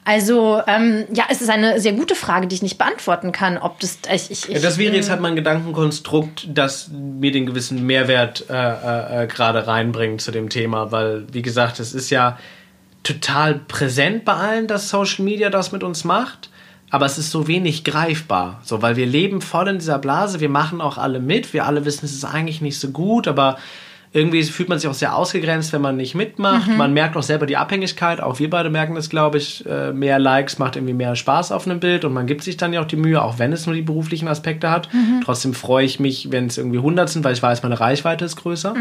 Also, 0.04 0.62
ähm, 0.66 1.06
ja, 1.14 1.26
es 1.30 1.42
ist 1.42 1.50
eine 1.50 1.80
sehr 1.80 1.94
gute 1.94 2.16
Frage, 2.16 2.48
die 2.48 2.56
ich 2.56 2.64
nicht 2.64 2.80
beantworten 2.80 3.32
kann, 3.32 3.58
ob 3.58 3.80
das. 3.80 4.00
Ich, 4.12 4.32
ich, 4.32 4.48
Ja, 4.48 4.60
das 4.60 4.80
wäre 4.80 4.96
jetzt 4.96 5.12
halt 5.12 5.22
mein 5.22 5.36
Gedankenkonstrukt, 5.36 6.48
das 6.52 6.90
mir 6.90 7.32
den 7.32 7.46
gewissen 7.46 7.86
Mehrwert 7.86 8.46
äh, 8.50 8.54
äh, 8.54 9.24
äh, 9.24 9.28
gerade 9.28 9.68
reinbringt 9.68 10.22
zu 10.22 10.32
dem 10.32 10.50
Thema, 10.50 10.92
weil, 10.92 11.28
wie 11.32 11.44
gesagt, 11.44 11.80
es 11.80 11.94
ist 11.94 12.10
ja 12.10 12.40
total 13.04 13.56
präsent 13.68 14.26
bei 14.26 14.34
allen, 14.34 14.68
dass 14.68 14.90
Social 14.90 15.24
Media 15.24 15.52
das 15.52 15.72
mit 15.72 15.84
uns 15.84 16.04
macht, 16.04 16.50
aber 16.92 17.06
es 17.06 17.18
ist 17.18 17.32
so 17.32 17.48
wenig 17.48 17.84
greifbar, 17.84 18.60
so, 18.64 18.82
weil 18.82 18.98
wir 18.98 19.06
leben 19.06 19.42
voll 19.42 19.70
in 19.70 19.80
dieser 19.80 19.98
Blase, 19.98 20.42
wir 20.42 20.50
machen 20.50 20.82
auch 20.82 20.98
alle 20.98 21.20
mit, 21.20 21.54
wir 21.54 21.66
alle 21.66 21.86
wissen, 21.86 22.06
es 22.06 22.14
ist 22.14 22.26
eigentlich 22.26 22.62
nicht 22.62 22.80
so 22.80 22.90
gut, 22.92 23.28
aber 23.28 23.58
irgendwie 24.14 24.44
fühlt 24.44 24.68
man 24.68 24.78
sich 24.78 24.90
auch 24.90 24.94
sehr 24.94 25.16
ausgegrenzt, 25.16 25.72
wenn 25.72 25.80
man 25.80 25.96
nicht 25.96 26.16
mitmacht. 26.16 26.68
Man 26.78 26.94
merkt 26.94 27.16
auch 27.16 27.24
selber 27.24 27.46
die 27.46 27.56
Abhängigkeit. 27.56 28.20
Auch 28.20 28.40
wir 28.40 28.50
beide 28.50 28.70
merken 28.70 28.94
das, 28.94 29.10
glaube 29.10 29.38
ich. 29.38 29.66
Äh, 29.66 29.94
Mehr 29.94 30.20
Likes 30.20 30.60
macht 30.60 30.76
irgendwie 30.76 30.94
mehr 30.94 31.16
Spaß 31.16 31.54
auf 31.54 31.66
einem 31.66 31.80
Bild 31.80 32.04
und 32.04 32.12
man 32.12 32.28
gibt 32.28 32.44
sich 32.44 32.58
dann 32.58 32.74
ja 32.74 32.82
auch 32.82 32.86
die 32.88 32.98
Mühe, 32.98 33.22
auch 33.22 33.40
wenn 33.40 33.54
es 33.54 33.68
nur 33.68 33.74
die 33.74 33.82
beruflichen 33.82 34.28
Aspekte 34.28 34.70
hat. 34.70 34.90
Trotzdem 35.24 35.54
freue 35.54 35.86
ich 35.86 36.02
mich, 36.02 36.30
wenn 36.30 36.48
es 36.48 36.58
irgendwie 36.58 36.80
100 36.80 37.10
sind, 37.10 37.24
weil 37.24 37.32
ich 37.34 37.42
weiß, 37.42 37.64
meine 37.64 37.80
Reichweite 37.80 38.26
ist 38.26 38.36
größer. 38.36 38.74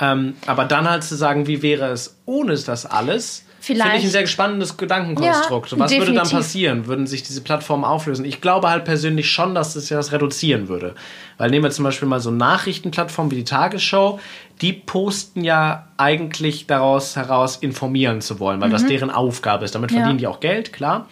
Ähm, 0.00 0.34
aber 0.46 0.64
dann 0.64 0.88
halt 0.88 1.04
zu 1.04 1.14
sagen, 1.14 1.46
wie 1.46 1.60
wäre 1.60 1.90
es 1.90 2.16
ohne 2.24 2.56
das 2.56 2.86
alles, 2.86 3.44
finde 3.62 3.80
ich 3.80 3.84
ein 3.86 3.90
Vielleicht. 3.92 4.10
sehr 4.12 4.26
spannendes 4.26 4.76
Gedankenkonstrukt. 4.76 5.70
Ja, 5.70 5.78
Was 5.78 5.90
würde 5.92 6.06
dann 6.06 6.14
definitiv. 6.14 6.32
passieren? 6.38 6.86
Würden 6.86 7.06
sich 7.06 7.22
diese 7.22 7.40
Plattformen 7.42 7.84
auflösen? 7.84 8.24
Ich 8.24 8.40
glaube 8.40 8.68
halt 8.68 8.84
persönlich 8.84 9.30
schon, 9.30 9.54
dass 9.54 9.74
das 9.74 9.88
ja 9.88 9.96
das 9.96 10.12
reduzieren 10.12 10.68
würde. 10.68 10.94
Weil 11.38 11.50
nehmen 11.50 11.64
wir 11.64 11.70
zum 11.70 11.84
Beispiel 11.84 12.08
mal 12.08 12.20
so 12.20 12.30
Nachrichtenplattformen 12.30 13.30
wie 13.30 13.36
die 13.36 13.44
Tagesschau, 13.44 14.18
die 14.60 14.72
posten 14.72 15.44
ja 15.44 15.86
eigentlich 15.96 16.66
daraus 16.66 17.16
heraus 17.16 17.56
informieren 17.56 18.20
zu 18.20 18.38
wollen, 18.40 18.60
weil 18.60 18.70
das 18.70 18.84
deren 18.86 19.10
Aufgabe 19.10 19.64
ist. 19.64 19.74
Damit 19.74 19.90
Mhm. 19.90 19.96
Ja. 19.96 20.02
verdienen 20.02 20.18
die 20.18 20.26
auch 20.26 20.40
Geld, 20.40 20.72
klar. 20.72 21.08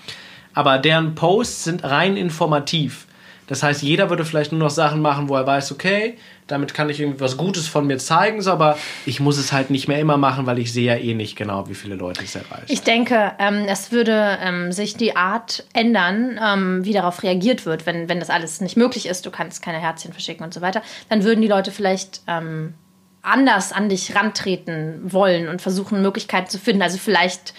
Aber 0.52 0.78
deren 0.78 1.14
Posts 1.14 1.64
sind 1.64 1.84
rein 1.84 2.16
informativ. 2.16 3.06
Das 3.50 3.64
heißt, 3.64 3.82
jeder 3.82 4.10
würde 4.10 4.24
vielleicht 4.24 4.52
nur 4.52 4.60
noch 4.60 4.70
Sachen 4.70 5.02
machen, 5.02 5.28
wo 5.28 5.34
er 5.34 5.44
weiß, 5.44 5.72
okay, 5.72 6.16
damit 6.46 6.72
kann 6.72 6.88
ich 6.88 7.00
irgendwie 7.00 7.18
was 7.18 7.36
Gutes 7.36 7.66
von 7.66 7.84
mir 7.84 7.98
zeigen, 7.98 8.42
so, 8.42 8.52
aber 8.52 8.78
ich 9.06 9.18
muss 9.18 9.38
es 9.38 9.52
halt 9.52 9.70
nicht 9.70 9.88
mehr 9.88 9.98
immer 9.98 10.16
machen, 10.16 10.46
weil 10.46 10.60
ich 10.60 10.72
sehe 10.72 10.86
ja 10.86 10.94
eh 10.94 11.14
nicht 11.14 11.34
genau, 11.34 11.68
wie 11.68 11.74
viele 11.74 11.96
Leute 11.96 12.22
es 12.22 12.36
erreicht. 12.36 12.68
Ich 12.68 12.82
denke, 12.82 13.32
ähm, 13.40 13.64
es 13.66 13.90
würde 13.90 14.38
ähm, 14.40 14.70
sich 14.70 14.96
die 14.96 15.16
Art 15.16 15.64
ändern, 15.72 16.38
ähm, 16.40 16.84
wie 16.84 16.92
darauf 16.92 17.24
reagiert 17.24 17.66
wird, 17.66 17.86
wenn, 17.86 18.08
wenn 18.08 18.20
das 18.20 18.30
alles 18.30 18.60
nicht 18.60 18.76
möglich 18.76 19.06
ist. 19.06 19.26
Du 19.26 19.32
kannst 19.32 19.62
keine 19.62 19.80
Herzchen 19.80 20.12
verschicken 20.12 20.44
und 20.44 20.54
so 20.54 20.60
weiter. 20.60 20.80
Dann 21.08 21.24
würden 21.24 21.42
die 21.42 21.48
Leute 21.48 21.72
vielleicht 21.72 22.20
ähm, 22.28 22.74
anders 23.22 23.72
an 23.72 23.90
dich 23.90 24.14
rantreten 24.16 25.00
wollen 25.04 25.48
und 25.48 25.60
versuchen, 25.60 26.00
Möglichkeiten 26.00 26.48
zu 26.48 26.58
finden. 26.58 26.80
Also 26.80 26.96
vielleicht. 26.96 27.52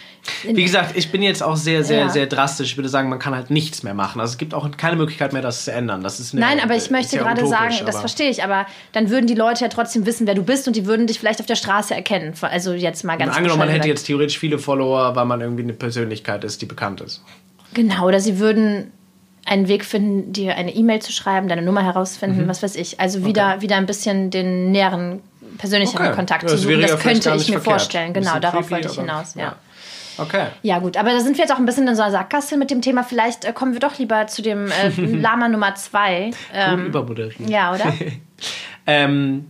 Wie 0.43 0.63
gesagt, 0.63 0.95
ich 0.97 1.11
bin 1.11 1.21
jetzt 1.21 1.43
auch 1.43 1.55
sehr, 1.55 1.83
sehr, 1.83 1.99
Ja. 1.99 2.09
sehr 2.09 2.25
drastisch. 2.25 2.71
Ich 2.71 2.77
würde 2.77 2.89
sagen, 2.89 3.09
man 3.09 3.19
kann 3.19 3.35
halt 3.35 3.51
nichts 3.51 3.83
mehr 3.83 3.93
machen. 3.93 4.19
Also 4.19 4.31
es 4.31 4.37
gibt 4.39 4.53
auch 4.55 4.69
keine 4.75 4.95
Möglichkeit 4.95 5.33
mehr, 5.33 5.41
das 5.43 5.65
zu 5.65 5.71
ändern. 5.71 6.01
Das 6.03 6.19
ist 6.19 6.33
eine, 6.33 6.41
Nein, 6.41 6.59
aber 6.63 6.75
ich 6.75 6.89
möchte 6.89 7.17
gerade 7.17 7.45
sagen, 7.47 7.75
das 7.85 7.99
verstehe 7.99 8.29
ich, 8.31 8.43
aber 8.43 8.65
dann 8.91 9.09
würden 9.11 9.27
die 9.27 9.35
Leute 9.35 9.61
ja 9.63 9.67
trotzdem 9.67 10.05
wissen, 10.07 10.25
wer 10.25 10.33
du 10.35 10.43
bist 10.43 10.67
und 10.67 10.75
die 10.75 10.85
würden 10.87 11.05
dich 11.05 11.19
vielleicht 11.19 11.39
auf 11.39 11.45
der 11.45 11.55
Straße 11.55 11.93
erkennen. 11.93 12.33
Also 12.41 12.73
jetzt 12.73 13.03
mal 13.03 13.17
ganz 13.17 13.35
Angenommen, 13.37 13.59
man 13.59 13.69
hätte 13.69 13.87
jetzt 13.87 14.05
theoretisch 14.05 14.39
viele 14.39 14.57
Follower, 14.57 15.15
weil 15.15 15.25
man 15.25 15.41
irgendwie 15.41 15.63
eine 15.63 15.73
Persönlichkeit 15.73 16.43
ist, 16.43 16.61
die 16.61 16.65
bekannt 16.65 17.01
ist. 17.01 17.23
Genau, 17.75 18.07
oder 18.07 18.19
sie 18.19 18.39
würden 18.39 18.91
einen 19.45 19.67
Weg 19.67 19.85
finden, 19.85 20.33
dir 20.33 20.55
eine 20.55 20.73
E-Mail 20.75 21.01
zu 21.01 21.11
schreiben, 21.11 21.47
deine 21.47 21.61
Nummer 21.63 21.81
Mhm. 21.81 21.85
herausfinden, 21.85 22.47
was 22.47 22.61
weiß 22.61 22.75
ich. 22.75 22.99
Also 22.99 23.25
wieder, 23.25 23.61
wieder 23.61 23.75
ein 23.77 23.85
bisschen 23.87 24.29
den 24.29 24.71
näheren, 24.71 25.21
persönlicheren 25.61 26.07
Okay. 26.07 26.15
Kontakt 26.15 26.43
Ja, 26.43 26.49
zu 26.49 26.57
suchen. 26.57 26.81
ja 26.81 26.87
Das 26.87 26.99
könnte 26.99 27.29
ich 27.29 27.47
mir 27.47 27.53
verkehrt. 27.53 27.63
vorstellen. 27.63 28.13
Genau, 28.13 28.39
darauf 28.39 28.67
creepy, 28.67 28.71
wollte 28.71 28.87
ich 28.89 28.95
hinaus. 28.99 29.35
Ja. 29.35 29.55
Okay. 30.17 30.47
Ja, 30.61 30.79
gut, 30.79 30.97
aber 30.97 31.11
da 31.11 31.21
sind 31.21 31.37
wir 31.37 31.43
jetzt 31.45 31.53
auch 31.53 31.57
ein 31.59 31.65
bisschen 31.65 31.87
in 31.87 31.95
so 31.95 32.01
einer 32.01 32.11
Sackgasse 32.11 32.57
mit 32.57 32.69
dem 32.69 32.81
Thema. 32.81 33.03
Vielleicht 33.03 33.45
äh, 33.45 33.53
kommen 33.53 33.71
wir 33.73 33.79
doch 33.79 33.97
lieber 33.97 34.27
zu 34.27 34.41
dem 34.41 34.67
äh, 34.69 34.89
Lama 34.97 35.47
Nummer 35.47 35.73
zwei. 35.75 36.25
Gut 36.31 36.35
Ähm, 36.53 36.85
übermoderiert. 36.87 37.39
ja, 37.49 37.73
oder? 37.73 37.93
Ähm, 38.87 39.45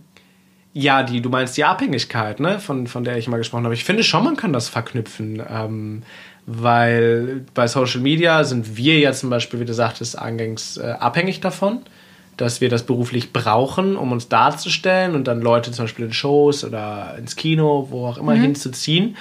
ja, 0.74 1.02
die, 1.02 1.20
du 1.22 1.30
meinst 1.30 1.56
die 1.56 1.64
Abhängigkeit, 1.64 2.38
ne, 2.40 2.58
von, 2.58 2.86
von 2.86 3.02
der 3.04 3.16
ich 3.16 3.28
mal 3.28 3.38
gesprochen 3.38 3.64
habe. 3.64 3.74
Ich 3.74 3.84
finde 3.84 4.02
schon, 4.04 4.22
man 4.24 4.36
kann 4.36 4.52
das 4.52 4.68
verknüpfen. 4.68 5.42
Ähm, 5.50 6.02
weil 6.46 7.44
bei 7.54 7.66
Social 7.66 8.00
Media 8.00 8.44
sind 8.44 8.76
wir 8.76 8.98
ja 8.98 9.12
zum 9.12 9.30
Beispiel, 9.30 9.60
wie 9.60 9.64
du 9.64 9.74
sagtest, 9.74 10.18
eingangs 10.18 10.76
äh, 10.76 10.90
abhängig 10.98 11.40
davon, 11.40 11.82
dass 12.36 12.60
wir 12.60 12.68
das 12.68 12.84
beruflich 12.84 13.32
brauchen, 13.32 13.96
um 13.96 14.12
uns 14.12 14.28
darzustellen 14.28 15.14
und 15.14 15.28
dann 15.28 15.40
Leute 15.40 15.70
zum 15.70 15.84
Beispiel 15.84 16.06
in 16.06 16.12
Shows 16.12 16.64
oder 16.64 17.14
ins 17.18 17.36
Kino, 17.36 17.88
wo 17.90 18.06
auch 18.06 18.18
immer 18.18 18.32
hinzuziehen. 18.34 19.16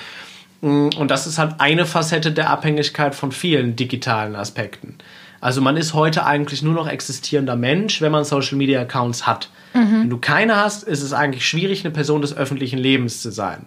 Mm, 0.61 0.89
Und 0.97 1.11
das 1.11 1.27
ist 1.27 1.37
halt 1.37 1.55
eine 1.59 1.85
Facette 1.85 2.31
der 2.31 2.49
Abhängigkeit 2.49 3.13
von 3.15 3.31
vielen 3.31 3.75
digitalen 3.75 4.35
Aspekten. 4.35 4.95
Also 5.41 5.59
man 5.59 5.75
ist 5.75 5.93
heute 5.95 6.25
eigentlich 6.25 6.61
nur 6.61 6.73
noch 6.73 6.87
existierender 6.87 7.55
Mensch, 7.55 7.99
wenn 8.01 8.11
man 8.11 8.23
Social 8.23 8.57
Media 8.57 8.81
Accounts 8.81 9.25
hat. 9.25 9.49
Wenn 9.73 10.09
du 10.09 10.17
keine 10.17 10.57
hast, 10.57 10.83
ist 10.83 11.01
es 11.01 11.13
eigentlich 11.13 11.47
schwierig, 11.47 11.83
eine 11.83 11.91
Person 11.93 12.21
des 12.21 12.35
öffentlichen 12.35 12.77
Lebens 12.77 13.21
zu 13.21 13.31
sein. 13.31 13.65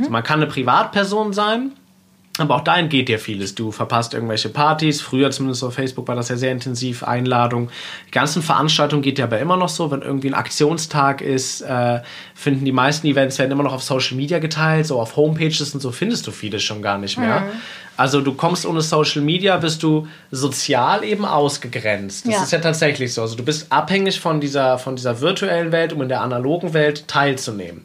Also 0.00 0.10
man 0.10 0.22
kann 0.24 0.40
eine 0.40 0.50
Privatperson 0.50 1.32
sein, 1.32 1.72
aber 2.38 2.56
auch 2.56 2.62
dahin 2.64 2.88
geht 2.88 3.08
ja 3.08 3.18
vieles. 3.18 3.54
Du 3.54 3.70
verpasst 3.70 4.12
irgendwelche 4.12 4.48
Partys. 4.48 5.00
Früher 5.00 5.30
zumindest 5.30 5.62
auf 5.62 5.74
Facebook 5.74 6.08
war 6.08 6.16
das 6.16 6.28
ja 6.30 6.36
sehr 6.36 6.50
intensiv. 6.50 7.04
Einladung. 7.04 7.70
Die 8.08 8.10
ganzen 8.10 8.42
Veranstaltungen 8.42 9.02
geht 9.02 9.20
ja 9.20 9.26
aber 9.26 9.38
immer 9.38 9.56
noch 9.56 9.68
so. 9.68 9.92
Wenn 9.92 10.02
irgendwie 10.02 10.28
ein 10.30 10.34
Aktionstag 10.34 11.20
ist, 11.20 11.60
äh, 11.62 12.00
finden 12.34 12.64
die 12.64 12.72
meisten 12.72 13.06
Events 13.06 13.38
werden 13.38 13.52
immer 13.52 13.62
noch 13.62 13.72
auf 13.72 13.84
Social 13.84 14.16
Media 14.16 14.40
geteilt. 14.40 14.86
So 14.86 15.00
auf 15.00 15.14
Homepages 15.14 15.74
und 15.74 15.80
so 15.80 15.92
findest 15.92 16.26
du 16.26 16.32
vieles 16.32 16.64
schon 16.64 16.82
gar 16.82 16.98
nicht 16.98 17.18
mehr. 17.18 17.44
Also 17.96 18.20
du 18.20 18.34
kommst 18.34 18.66
ohne 18.66 18.80
Social 18.80 19.22
Media, 19.22 19.56
bist 19.58 19.84
du 19.84 20.08
sozial 20.32 21.04
eben 21.04 21.24
ausgegrenzt. 21.24 22.26
Das 22.26 22.34
Ja. 22.34 22.42
ist 22.42 22.50
ja 22.52 22.58
tatsächlich 22.58 23.14
so. 23.14 23.22
Also 23.22 23.36
du 23.36 23.44
bist 23.44 23.70
abhängig 23.70 24.18
von 24.18 24.40
dieser, 24.40 24.78
von 24.78 24.96
dieser 24.96 25.20
virtuellen 25.20 25.70
Welt, 25.70 25.92
um 25.92 26.02
in 26.02 26.08
der 26.08 26.20
analogen 26.20 26.74
Welt 26.74 27.06
teilzunehmen. 27.06 27.84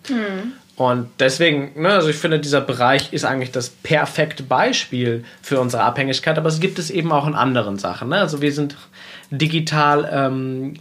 Und 0.79 1.09
deswegen, 1.19 1.73
ne, 1.75 1.89
also 1.89 2.07
ich 2.07 2.15
finde, 2.15 2.39
dieser 2.39 2.61
Bereich 2.61 3.11
ist 3.11 3.25
eigentlich 3.25 3.51
das 3.51 3.67
perfekte 3.67 4.43
Beispiel 4.43 5.25
für 5.41 5.59
unsere 5.59 5.83
Abhängigkeit, 5.83 6.37
aber 6.37 6.47
es 6.47 6.61
gibt 6.61 6.79
es 6.79 6.89
eben 6.89 7.11
auch 7.11 7.27
in 7.27 7.35
anderen 7.35 7.77
Sachen. 7.77 8.07
Ne? 8.07 8.17
Also 8.17 8.41
wir 8.41 8.53
sind 8.53 8.77
digital 9.29 10.09
ähm, 10.09 10.75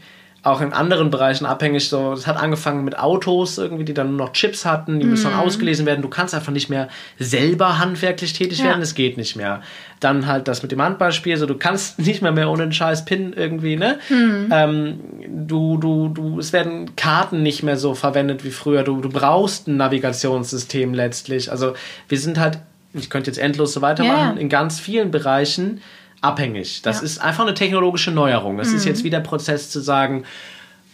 auch 0.50 0.61
in 0.61 0.72
anderen 0.72 1.11
Bereichen 1.11 1.46
abhängig. 1.46 1.88
So, 1.88 2.12
es 2.12 2.26
hat 2.26 2.37
angefangen 2.37 2.84
mit 2.84 2.98
Autos 2.98 3.58
irgendwie, 3.58 3.84
die 3.84 3.94
dann 3.94 4.16
nur 4.16 4.26
noch 4.26 4.32
Chips 4.32 4.64
hatten, 4.64 5.00
die 5.00 5.06
müssen 5.06 5.30
dann 5.30 5.40
ausgelesen 5.40 5.87
werden. 5.87 6.02
Du 6.02 6.08
kannst 6.08 6.34
einfach 6.34 6.52
nicht 6.52 6.68
mehr 6.68 6.88
selber 7.18 7.78
handwerklich 7.78 8.32
tätig 8.32 8.58
Ja. 8.58 8.66
werden, 8.66 8.82
es 8.82 8.94
geht 8.94 9.16
nicht 9.16 9.37
mehr. 9.37 9.62
Dann 10.00 10.26
halt 10.26 10.46
das 10.48 10.62
mit 10.62 10.70
dem 10.72 10.80
Handballspiel, 10.80 11.37
so 11.37 11.46
du 11.46 11.56
kannst 11.56 11.98
nicht 12.06 12.22
mehr 12.22 12.32
mehr 12.32 12.48
ohne 12.50 12.64
einen 12.64 12.72
scheiß 12.72 13.04
Pin 13.04 13.32
irgendwie, 13.34 13.76
ne? 13.76 13.98
Ähm, 14.11 15.00
du, 15.28 15.76
du, 15.76 16.08
du, 16.08 16.38
es 16.38 16.52
werden 16.52 16.94
Karten 16.96 17.42
nicht 17.42 17.62
mehr 17.62 17.76
so 17.76 17.94
verwendet 17.94 18.44
wie 18.44 18.50
früher. 18.50 18.82
Du, 18.84 19.00
du 19.00 19.08
brauchst 19.08 19.68
ein 19.68 19.76
Navigationssystem 19.76 20.94
letztlich. 20.94 21.50
Also 21.50 21.74
wir 22.08 22.18
sind 22.18 22.38
halt, 22.38 22.58
ich 22.94 23.11
könnte 23.11 23.30
jetzt 23.30 23.38
endlos 23.38 23.72
so 23.72 23.82
weitermachen, 23.82 24.37
ja. 24.37 24.40
in 24.40 24.48
ganz 24.48 24.80
vielen 24.80 25.11
Bereichen 25.11 25.80
abhängig. 26.20 26.83
Das 26.83 26.98
Ja. 26.98 27.04
ist 27.04 27.18
einfach 27.18 27.44
eine 27.44 27.54
technologische 27.54 28.11
Neuerung. 28.11 28.59
Es 28.59 28.72
ist 28.72 28.85
jetzt 28.85 29.04
wieder 29.04 29.20
Prozess 29.20 29.70
zu 29.70 29.81
sagen, 29.81 30.24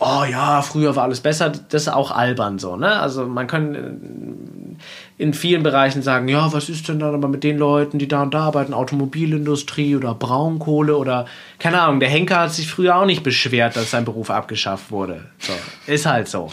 oh 0.00 0.24
ja, 0.30 0.60
früher 0.62 0.96
war 0.96 1.04
alles 1.04 1.20
besser, 1.20 1.50
das 1.50 1.82
ist 1.82 1.88
auch 1.88 2.10
albern 2.10 2.58
so, 2.58 2.76
ne? 2.76 2.98
Also 3.00 3.26
man 3.26 3.46
kann 3.46 3.74
äh, 3.74 5.22
in 5.22 5.32
vielen 5.32 5.62
Bereichen 5.62 6.02
sagen, 6.02 6.26
ja, 6.28 6.52
was 6.52 6.68
ist 6.68 6.88
denn 6.88 6.98
dann 6.98 7.14
aber 7.14 7.28
mit 7.28 7.44
den 7.44 7.58
Leuten, 7.58 7.98
die 7.98 8.08
da 8.08 8.22
und 8.22 8.34
da 8.34 8.40
arbeiten, 8.40 8.74
Automobilindustrie 8.74 9.96
oder 9.96 10.14
Braunkohle 10.14 10.96
oder 10.96 11.26
keine 11.58 11.80
Ahnung, 11.80 12.00
der 12.00 12.08
Henker 12.08 12.40
hat 12.40 12.52
sich 12.52 12.66
früher 12.68 12.96
auch 12.96 13.06
nicht 13.06 13.22
beschwert, 13.22 13.76
dass 13.76 13.92
sein 13.92 14.04
Beruf 14.04 14.30
abgeschafft 14.30 14.90
wurde. 14.90 15.24
So, 15.38 15.52
ist 15.87 16.06
halt 16.06 16.28
so. 16.28 16.50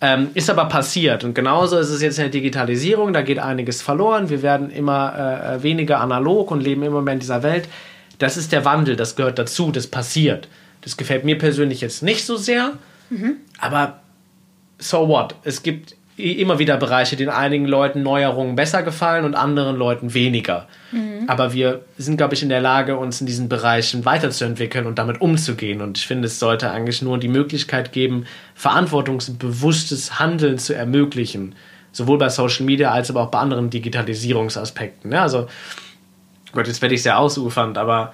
Ähm, 0.00 0.30
ist 0.34 0.50
aber 0.50 0.64
passiert 0.64 1.22
und 1.22 1.32
genauso 1.34 1.78
ist 1.78 1.90
es 1.90 2.02
jetzt 2.02 2.18
in 2.18 2.24
der 2.24 2.30
Digitalisierung, 2.32 3.12
da 3.12 3.22
geht 3.22 3.38
einiges 3.38 3.80
verloren, 3.80 4.28
wir 4.28 4.42
werden 4.42 4.68
immer 4.70 5.54
äh, 5.54 5.62
weniger 5.62 6.00
analog 6.00 6.50
und 6.50 6.60
leben 6.60 6.82
immer 6.82 7.00
mehr 7.00 7.14
in 7.14 7.20
dieser 7.20 7.44
Welt. 7.44 7.68
Das 8.22 8.36
ist 8.36 8.52
der 8.52 8.64
Wandel, 8.64 8.94
das 8.94 9.16
gehört 9.16 9.38
dazu, 9.38 9.72
das 9.72 9.88
passiert. 9.88 10.46
Das 10.82 10.96
gefällt 10.96 11.24
mir 11.24 11.38
persönlich 11.38 11.80
jetzt 11.80 12.02
nicht 12.02 12.24
so 12.24 12.36
sehr, 12.36 12.74
aber 13.58 14.00
so 14.78 15.08
what? 15.08 15.34
Es 15.42 15.64
gibt 15.64 15.96
immer 16.16 16.60
wieder 16.60 16.76
Bereiche, 16.76 17.16
denen 17.16 17.30
einigen 17.30 17.66
Leuten 17.66 18.02
Neuerungen 18.02 18.54
besser 18.54 18.84
gefallen 18.84 19.24
und 19.24 19.34
anderen 19.34 19.76
Leuten 19.76 20.14
weniger. 20.14 20.68
Aber 21.26 21.52
wir 21.52 21.84
sind, 21.98 22.16
glaube 22.16 22.34
ich, 22.34 22.44
in 22.44 22.48
der 22.48 22.60
Lage, 22.60 22.96
uns 22.96 23.20
in 23.20 23.26
diesen 23.26 23.48
Bereichen 23.48 24.04
weiterzuentwickeln 24.04 24.86
und 24.86 24.98
damit 24.98 25.20
umzugehen. 25.20 25.80
Und 25.80 25.98
ich 25.98 26.06
finde, 26.06 26.26
es 26.26 26.38
sollte 26.38 26.70
eigentlich 26.70 27.02
nur 27.02 27.18
die 27.18 27.28
Möglichkeit 27.28 27.92
geben, 27.92 28.26
verantwortungsbewusstes 28.54 30.20
Handeln 30.20 30.58
zu 30.58 30.74
ermöglichen. 30.74 31.56
Sowohl 31.90 32.18
bei 32.18 32.28
Social 32.28 32.66
Media 32.66 32.92
als 32.92 33.10
aber 33.10 33.22
auch 33.22 33.30
bei 33.30 33.38
anderen 33.38 33.68
Digitalisierungsaspekten. 33.70 35.10
Ja, 35.10 35.22
also, 35.22 35.48
Gott, 36.52 36.66
jetzt 36.66 36.82
werde 36.82 36.94
ich 36.94 37.02
sehr 37.02 37.18
ausufernd, 37.18 37.78
aber 37.78 38.12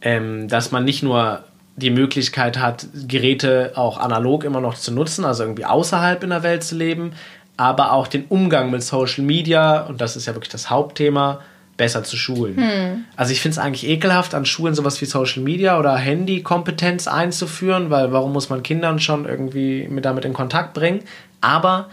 ähm, 0.00 0.48
dass 0.48 0.72
man 0.72 0.84
nicht 0.84 1.02
nur 1.02 1.44
die 1.76 1.90
Möglichkeit 1.90 2.58
hat, 2.58 2.86
Geräte 3.08 3.72
auch 3.74 3.98
analog 3.98 4.44
immer 4.44 4.60
noch 4.60 4.74
zu 4.74 4.92
nutzen, 4.92 5.24
also 5.24 5.44
irgendwie 5.44 5.64
außerhalb 5.64 6.22
in 6.22 6.30
der 6.30 6.42
Welt 6.42 6.62
zu 6.62 6.76
leben, 6.76 7.12
aber 7.56 7.92
auch 7.92 8.06
den 8.06 8.24
Umgang 8.28 8.70
mit 8.70 8.82
Social 8.82 9.24
Media, 9.24 9.82
und 9.82 10.00
das 10.00 10.16
ist 10.16 10.26
ja 10.26 10.34
wirklich 10.34 10.50
das 10.50 10.70
Hauptthema, 10.70 11.40
besser 11.76 12.04
zu 12.04 12.18
schulen. 12.18 13.06
Also 13.16 13.32
ich 13.32 13.40
finde 13.40 13.52
es 13.52 13.58
eigentlich 13.58 13.88
ekelhaft, 13.88 14.34
an 14.34 14.44
Schulen 14.44 14.74
sowas 14.74 15.00
wie 15.00 15.06
Social 15.06 15.42
Media 15.42 15.78
oder 15.78 15.96
Handykompetenz 15.96 17.08
einzuführen, 17.08 17.88
weil 17.88 18.12
warum 18.12 18.34
muss 18.34 18.50
man 18.50 18.62
Kindern 18.62 18.98
schon 18.98 19.24
irgendwie 19.24 19.88
mit 19.88 20.04
damit 20.04 20.26
in 20.26 20.34
Kontakt 20.34 20.74
bringen? 20.74 21.00
Aber 21.40 21.88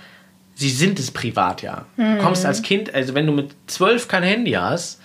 sie 0.58 0.70
sind 0.70 1.00
es 1.00 1.12
privat 1.12 1.62
ja. 1.62 1.86
Du 1.96 2.17
kommst 2.17 2.46
als 2.46 2.62
Kind, 2.63 2.93
also 2.93 3.13
wenn 3.13 3.28
du 3.28 3.32
mit 3.32 3.52
zwölf 3.67 4.08
kein 4.08 4.24
Handy 4.24 4.52
hast, 4.52 5.00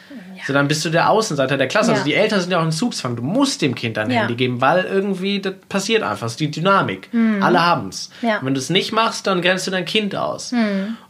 so 0.47 0.53
dann 0.53 0.67
bist 0.67 0.85
du 0.85 0.91
der 0.91 1.11
Außenseiter 1.11 1.57
der 1.57 1.69
Klasse. 1.69 1.91
Ja. 1.91 1.95
Also 1.95 2.05
die 2.05 2.15
Eltern 2.15 2.41
sind 2.41 2.51
ja 2.51 2.59
auch 2.59 2.65
in 2.65 2.73
Zugzwang. 2.73 3.15
Du 3.17 3.23
musst 3.23 3.62
dem 3.62 3.75
Kind 3.75 3.97
ein 3.99 4.11
Ja. 4.11 4.21
Handy 4.21 4.35
geben, 4.35 4.61
weil 4.61 4.85
irgendwie 4.85 5.41
das 5.41 5.55
passiert 5.69 6.03
einfach. 6.03 6.23
Das 6.23 6.33
ist 6.33 6.41
die 6.41 6.51
Dynamik. 6.51 7.11
Alle 7.41 7.65
haben 7.65 7.91
es. 7.91 8.11
Ja. 8.23 8.41
Wenn 8.43 8.55
du 8.55 8.59
es 8.59 8.71
nicht 8.71 8.93
machst, 8.93 9.27
dann 9.27 9.43
grenzt 9.43 9.67
du 9.67 9.71
dein 9.71 9.85
Kind 9.85 10.17
aus. 10.17 10.53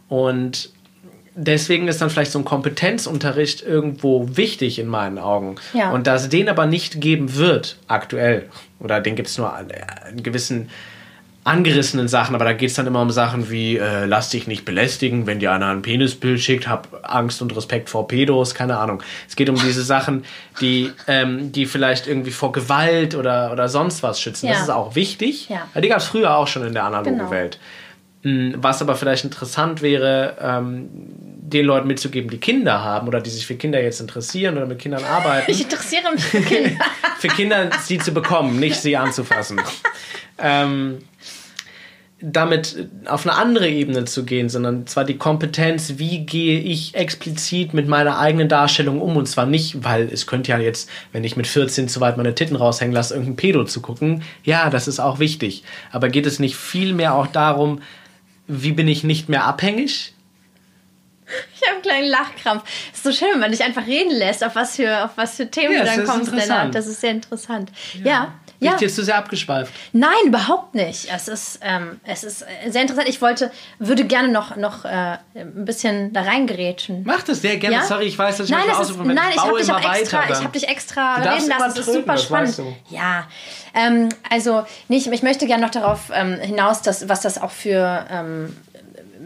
Und 0.09 0.71
deswegen 1.35 1.89
ist 1.89 2.03
dann 2.03 2.11
vielleicht 2.11 2.33
so 2.33 2.39
ein 2.41 2.45
Kompetenzunterricht 2.45 3.63
irgendwo 3.63 4.37
wichtig 4.37 4.79
in 4.79 4.89
meinen 4.89 5.19
Augen. 5.19 5.55
Ja. 5.73 5.93
Und 5.93 6.07
dass 6.07 6.25
es 6.25 6.29
den 6.29 6.49
aber 6.49 6.67
nicht 6.67 7.01
geben 7.01 7.37
wird, 7.37 7.79
aktuell, 7.87 8.51
oder 8.81 9.01
den 9.01 9.17
gibt 9.17 9.29
es 9.29 9.39
nur 9.39 9.55
an, 9.55 9.69
an 10.07 10.23
gewissen 10.23 10.69
angerissenen 11.45 12.07
Sachen, 12.07 12.35
aber 12.37 12.45
da 12.45 12.53
geht 12.53 12.71
es 12.71 12.77
dann 12.77 12.87
immer 12.87 13.03
um 13.03 13.11
Sachen 13.11 13.51
wie, 13.51 13.77
äh, 13.77 14.05
lass 14.05 14.31
dich 14.31 14.47
nicht 14.47 14.65
belästigen, 14.65 15.27
wenn 15.27 15.41
dir 15.41 15.51
einer 15.53 15.69
ein 15.71 15.83
Penisbild 15.83 16.41
schickt, 16.41 16.69
hab 16.69 16.89
Angst 17.03 17.43
und 17.43 17.55
Respekt 17.57 17.91
vor 17.91 18.07
Pedos, 18.07 18.55
keine 18.55 18.79
Ahnung. 18.79 19.03
Es 19.29 19.35
geht 19.35 19.49
um 19.49 19.57
diese 19.57 19.83
Sachen, 19.83 20.25
die, 20.61 20.91
ähm, 21.09 21.51
die 21.51 21.67
vielleicht 21.67 22.07
irgendwie 22.07 22.31
vor 22.31 22.53
Gewalt 22.53 23.17
oder, 23.17 23.51
oder 23.53 23.69
sonst 23.69 24.03
was 24.05 24.21
schützen. 24.21 24.47
Das 24.49 24.59
Ja. 24.59 24.63
ist 24.63 24.71
auch 24.71 24.95
wichtig. 24.95 25.49
Ja. 25.49 25.67
Die 25.81 25.89
gab 25.89 25.99
es 25.99 26.05
früher 26.05 26.37
auch 26.37 26.47
schon 26.47 26.65
in 26.65 26.75
der 26.75 26.85
analogen 26.85 27.19
Genau. 27.19 27.31
Welt. 27.33 27.59
Mm, 28.23 28.53
Was 28.59 28.81
aber 28.81 28.95
vielleicht 28.95 29.25
interessant 29.25 29.83
wäre, 29.83 30.37
ähm, 30.41 30.89
den 30.93 31.67
Leuten 31.67 31.89
mitzugeben, 31.89 32.31
die 32.31 32.39
Kinder 32.39 32.85
haben 32.85 33.09
oder 33.09 33.21
die 33.21 33.31
sich 33.31 33.45
für 33.49 33.57
Kinder 33.57 33.83
jetzt 33.83 34.01
interessieren 34.01 34.57
oder 34.57 34.67
mit 34.67 34.79
Kindern 34.79 35.03
arbeiten, 35.05 35.51
Ich 35.51 35.61
interessiere 35.61 36.13
mich 36.15 36.23
für 36.23 36.41
Kinder. 36.41 36.71
für 37.19 37.29
Kinder 37.29 37.69
sie 37.83 37.99
zu 37.99 38.13
bekommen, 38.15 38.61
nicht 38.61 38.77
sie 38.81 38.97
anzufassen. 38.97 39.61
ähm, 40.43 40.99
damit 42.23 42.89
auf 43.07 43.27
eine 43.27 43.37
andere 43.37 43.69
Ebene 43.69 44.05
zu 44.05 44.25
gehen, 44.25 44.49
sondern 44.49 44.87
zwar 44.87 45.05
die 45.05 45.19
Kompetenz, 45.19 45.95
wie 45.97 46.21
gehe 46.21 46.61
ich 46.61 46.95
explizit 46.95 47.75
mit 47.75 47.89
meiner 47.89 48.19
eigenen 48.19 48.49
Darstellung 48.49 49.01
um 49.01 49.17
und 49.17 49.27
zwar 49.27 49.45
nicht, 49.47 49.83
weil 49.83 50.09
es 50.13 50.27
könnte 50.27 50.53
ja 50.53 50.59
jetzt, 50.59 50.89
wenn 51.11 51.25
ich 51.25 51.37
mit 51.37 51.49
14 51.49 51.89
zu 51.89 52.01
weit 52.01 52.17
meine 52.17 52.35
Titten 52.35 52.57
raushängen 52.57 52.95
lasse, 52.95 53.15
irgendein 53.15 53.37
Pedo 53.37 53.65
zu 53.65 53.83
gucken. 53.83 54.23
Ja, 54.45 54.71
das 54.71 54.87
ist 54.87 55.01
auch 55.01 55.19
wichtig. 55.19 55.65
Aber 55.91 56.09
geht 56.09 56.27
es 56.27 56.39
nicht 56.39 56.57
viel 56.57 56.95
mehr 56.95 57.15
auch 57.15 57.27
darum, 57.27 57.81
wie 58.47 58.73
bin 58.73 58.87
ich 58.87 59.03
nicht 59.03 59.29
mehr 59.29 59.45
abhängig? 59.45 60.15
Ich 61.55 61.63
habe 61.63 61.75
einen 61.75 61.83
kleinen 61.83 62.09
Lachkrampf. 62.09 62.65
Ist 62.93 63.05
so 63.05 63.13
schön, 63.13 63.29
wenn 63.33 63.41
man 63.41 63.51
dich 63.51 63.63
einfach 63.63 63.87
reden 63.87 64.11
lässt, 64.11 64.45
auf 64.45 64.55
was 64.55 64.77
für, 64.77 65.05
auf 65.05 65.13
was 65.17 65.37
für 65.37 65.51
Themen 65.51 65.73
Ja, 65.73 65.81
du 65.81 65.87
das 65.87 65.97
dann 65.97 66.07
kommst. 66.07 66.33
Lennart. 66.33 66.75
Das 66.75 66.87
ist 66.87 67.01
sehr 67.01 67.13
interessant. 67.13 67.71
Ja. 68.05 68.25
Bin 68.25 68.33
ja. 68.65 68.75
ich 68.75 68.81
jetzt 68.81 68.97
zu 68.97 69.05
sehr 69.05 69.17
abgeschweift? 69.17 69.73
Nein, 69.93 70.13
überhaupt 70.27 70.75
nicht. 70.75 71.09
Es 71.13 71.29
ist, 71.29 71.61
ähm, 71.63 72.01
es 72.05 72.25
ist 72.25 72.43
äh, 72.43 72.71
sehr 72.71 72.83
interessant. 72.83 73.09
Ich 73.09 73.21
wollte, 73.21 73.51
würde 73.79 74.05
gerne 74.05 74.29
noch, 74.29 74.57
noch 74.57 74.85
äh, 74.85 75.19
ein 75.35 75.65
bisschen 75.65 76.13
da 76.13 76.23
reingerätschen. 76.23 77.03
Mach 77.05 77.23
das 77.23 77.43
sehr 77.43 77.57
gerne. 77.57 77.77
Ja? 77.77 77.83
Sorry, 77.85 78.07
ich 78.07 78.19
weiß, 78.19 78.39
dass 78.39 78.47
ich 78.47 78.53
nein, 78.53 78.65
das 78.67 78.91
ist, 78.91 78.99
nein, 78.99 79.19
ich 79.31 79.39
habe 79.39 79.51
baue 79.51 79.61
dich 79.61 79.73
auch 79.73 79.79
extra, 79.79 80.19
weiter 80.19 80.33
ich 80.33 80.45
habe 80.45 80.53
dich 80.53 80.69
extra 80.69 81.17
reden 81.17 81.49
lassen. 81.49 81.49
Das 81.49 81.79
ist 81.79 81.93
super 81.93 82.13
das 82.13 82.23
spannend. 82.23 82.49
weißt 82.49 82.59
du. 82.59 82.77
Ja, 82.91 83.27
ähm, 83.75 84.09
also 84.31 84.65
nicht, 84.89 85.07
ich 85.07 85.23
möchte 85.23 85.47
gerne 85.47 85.63
noch 85.63 85.71
darauf 85.71 86.11
ähm, 86.15 86.39
hinaus, 86.41 86.83
dass, 86.83 87.09
was 87.09 87.23
das 87.23 87.41
auch 87.41 87.51
für 87.51 88.07
ähm, 88.11 88.57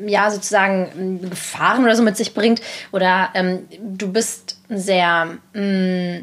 ja 0.06 0.30
sozusagen 0.30 0.90
ähm, 1.22 1.30
Gefahren 1.30 1.84
oder 1.84 1.96
so 1.96 2.02
mit 2.02 2.16
sich 2.16 2.34
bringt. 2.34 2.60
Oder 2.92 3.30
ähm, 3.34 3.66
du 3.80 4.12
bist 4.12 4.58
sehr 4.68 5.38
mh, 5.54 6.20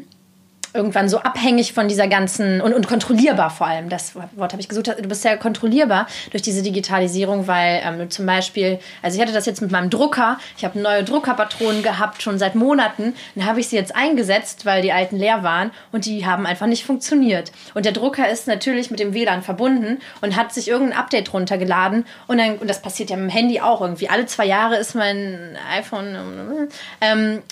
irgendwann 0.74 1.08
so 1.08 1.18
abhängig 1.18 1.72
von 1.72 1.86
dieser 1.86 2.08
ganzen 2.08 2.60
und, 2.60 2.74
und 2.74 2.88
kontrollierbar 2.88 3.48
vor 3.50 3.68
allem. 3.68 3.88
Das 3.88 4.14
Wort 4.16 4.52
habe 4.52 4.60
ich 4.60 4.68
gesucht. 4.68 4.88
Du 4.88 5.08
bist 5.08 5.22
sehr 5.22 5.36
kontrollierbar 5.36 6.08
durch 6.32 6.42
diese 6.42 6.62
Digitalisierung, 6.62 7.46
weil 7.46 7.80
ähm, 7.84 8.10
zum 8.10 8.26
Beispiel, 8.26 8.80
also 9.00 9.16
ich 9.16 9.22
hatte 9.22 9.32
das 9.32 9.46
jetzt 9.46 9.62
mit 9.62 9.70
meinem 9.70 9.88
Drucker. 9.88 10.38
Ich 10.58 10.64
habe 10.64 10.78
neue 10.78 11.04
Druckerpatronen 11.04 11.82
gehabt 11.84 12.22
schon 12.22 12.38
seit 12.38 12.56
Monaten. 12.56 13.14
Dann 13.36 13.46
habe 13.46 13.60
ich 13.60 13.68
sie 13.68 13.76
jetzt 13.76 13.94
eingesetzt, 13.94 14.66
weil 14.66 14.82
die 14.82 14.92
alten 14.92 15.16
leer 15.16 15.44
waren 15.44 15.70
und 15.92 16.06
die 16.06 16.26
haben 16.26 16.44
einfach 16.44 16.66
nicht 16.66 16.84
funktioniert. 16.84 17.52
Und 17.74 17.84
der 17.84 17.92
Drucker 17.92 18.28
ist 18.28 18.48
natürlich 18.48 18.90
mit 18.90 18.98
dem 18.98 19.14
WLAN 19.14 19.42
verbunden 19.42 20.00
und 20.20 20.36
hat 20.36 20.52
sich 20.52 20.68
irgendein 20.68 20.98
Update 20.98 21.32
runtergeladen 21.32 22.04
und 22.26 22.38
dann 22.38 22.58
und 22.58 22.68
das 22.68 22.82
passiert 22.82 23.10
ja 23.10 23.16
mit 23.16 23.30
dem 23.30 23.34
Handy 23.34 23.60
auch 23.60 23.80
irgendwie. 23.80 24.08
Alle 24.08 24.26
zwei 24.26 24.46
Jahre 24.46 24.76
ist 24.76 24.94
mein 24.94 25.56
iPhone 25.76 26.68
ähm, 27.00 27.42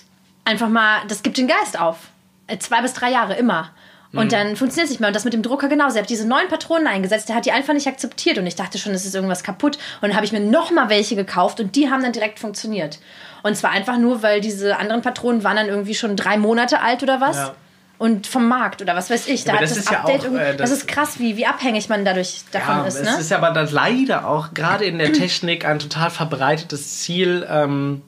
einfach 0.45 0.69
mal, 0.69 1.01
das 1.09 1.23
gibt 1.23 1.39
den 1.39 1.47
Geist 1.47 1.79
auf. 1.79 2.12
Äh, 2.47 2.59
Zwei 2.59 2.83
bis 2.83 2.93
drei 2.95 3.11
Jahre 3.11 3.35
immer. 3.35 3.71
Und 4.15 4.33
dann 4.33 4.57
funktioniert 4.57 4.85
es 4.85 4.91
nicht 4.91 5.01
mehr. 5.01 5.09
Und 5.09 5.17
das 5.17 5.25
mit 5.25 5.33
dem 5.33 5.41
Drucker 5.43 5.69
genauso. 5.69 5.97
Er 5.97 6.03
hat 6.03 6.11
diese 6.11 6.29
neuen 6.29 6.47
Patronen 6.49 6.87
eingesetzt, 6.87 7.31
der 7.31 7.37
hat 7.37 7.47
die 7.47 7.53
einfach 7.53 7.73
nicht 7.73 7.87
akzeptiert. 7.87 8.37
Und 8.37 8.47
ich 8.47 8.55
dachte 8.57 8.77
schon, 8.77 8.93
es 8.93 9.07
ist 9.07 9.15
irgendwas 9.15 9.43
kaputt. 9.43 9.77
Und 10.03 10.09
dann 10.09 10.15
habe 10.17 10.27
ich 10.27 10.33
mir 10.33 10.41
nochmal 10.41 10.91
welche 10.91 11.17
gekauft 11.17 11.61
und 11.61 11.77
die 11.77 11.89
haben 11.91 12.03
dann 12.03 12.13
direkt 12.13 12.39
funktioniert. 12.39 12.99
Und 13.43 13.57
zwar 13.57 13.71
einfach 13.71 13.97
nur, 13.97 14.23
weil 14.23 14.43
diese 14.43 14.77
anderen 14.77 15.01
Patronen 15.01 15.45
waren 15.45 15.57
dann 15.57 15.69
irgendwie 15.69 15.95
schon 15.95 16.15
drei 16.15 16.37
Monate 16.37 16.81
alt 16.83 17.03
oder 17.03 17.23
was. 17.23 17.37
Ja. 17.39 17.55
Und 17.97 18.27
vom 18.27 18.49
Markt 18.49 18.83
oder 18.83 18.95
was 18.97 19.09
weiß 19.09 19.29
ich. 19.29 19.45
Da 19.45 19.53
aber 19.53 19.61
hat 19.61 19.63
das 19.65 19.71
das, 19.77 19.85
ist 19.85 19.91
ja 19.91 20.01
Update 20.01 20.21
auch, 20.21 20.25
irgendwie. 20.25 20.43
äh, 20.43 20.57
das, 20.57 20.69
das- 20.69 20.79
ist 20.81 20.89
krass, 20.89 21.19
wie, 21.19 21.39
wie 21.39 21.47
abhängig 21.47 21.89
man 21.89 22.05
dadurch 22.05 22.43
davon 22.53 22.79
Ja, 22.79 22.85
ist. 22.85 22.97
es 22.97 23.09
Ne? 23.15 23.17
ist 23.19 23.33
aber 23.33 23.53
dann 23.53 23.71
leider 23.71 24.29
auch 24.29 24.53
gerade 24.53 24.85
in 24.85 24.99
der 24.99 25.15
Technik 25.15 25.65
ein 25.65 25.79
total 25.79 26.11
verbreitetes 26.11 26.99
Ziel, 27.01 27.47
ähm, 27.49 28.03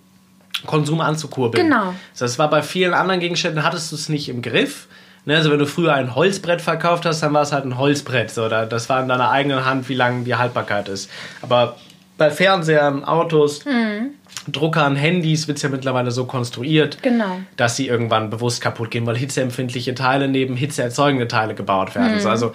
Konsum 0.66 1.00
anzukurbeln. 1.00 1.66
Genau. 1.68 1.94
Das 2.18 2.38
war 2.38 2.48
bei 2.50 2.62
vielen 2.62 2.94
anderen 2.94 3.20
Gegenständen, 3.20 3.62
hattest 3.62 3.90
du 3.92 3.96
es 3.96 4.08
nicht 4.08 4.28
im 4.28 4.42
Griff. 4.42 4.86
Ne, 5.26 5.36
also 5.36 5.50
wenn 5.50 5.58
du 5.58 5.66
früher 5.66 5.94
ein 5.94 6.14
Holzbrett 6.14 6.60
verkauft 6.60 7.06
hast, 7.06 7.22
dann 7.22 7.32
war 7.32 7.40
es 7.42 7.52
halt 7.52 7.64
ein 7.64 7.78
Holzbrett. 7.78 8.30
So, 8.30 8.48
das 8.48 8.88
war 8.90 9.00
in 9.00 9.08
deiner 9.08 9.30
eigenen 9.30 9.64
Hand, 9.64 9.88
wie 9.88 9.94
lange 9.94 10.24
die 10.24 10.34
Haltbarkeit 10.34 10.88
ist. 10.88 11.08
Aber 11.40 11.76
bei 12.18 12.30
Fernsehern, 12.30 13.04
Autos, 13.04 13.64
Hm. 13.64 14.10
Druckern, 14.48 14.94
Handys 14.96 15.48
wird 15.48 15.56
es 15.56 15.62
ja 15.62 15.70
mittlerweile 15.70 16.10
so 16.10 16.26
konstruiert, 16.26 17.02
Genau. 17.02 17.38
dass 17.56 17.76
sie 17.76 17.88
irgendwann 17.88 18.28
bewusst 18.28 18.60
kaputt 18.60 18.90
gehen, 18.90 19.06
weil 19.06 19.16
hitzeempfindliche 19.16 19.94
Teile 19.94 20.28
neben 20.28 20.54
hitzeerzeugende 20.56 21.26
Teile 21.28 21.54
gebaut 21.54 21.94
werden. 21.94 22.16
Mhm. 22.16 22.20
So, 22.20 22.28
also 22.28 22.52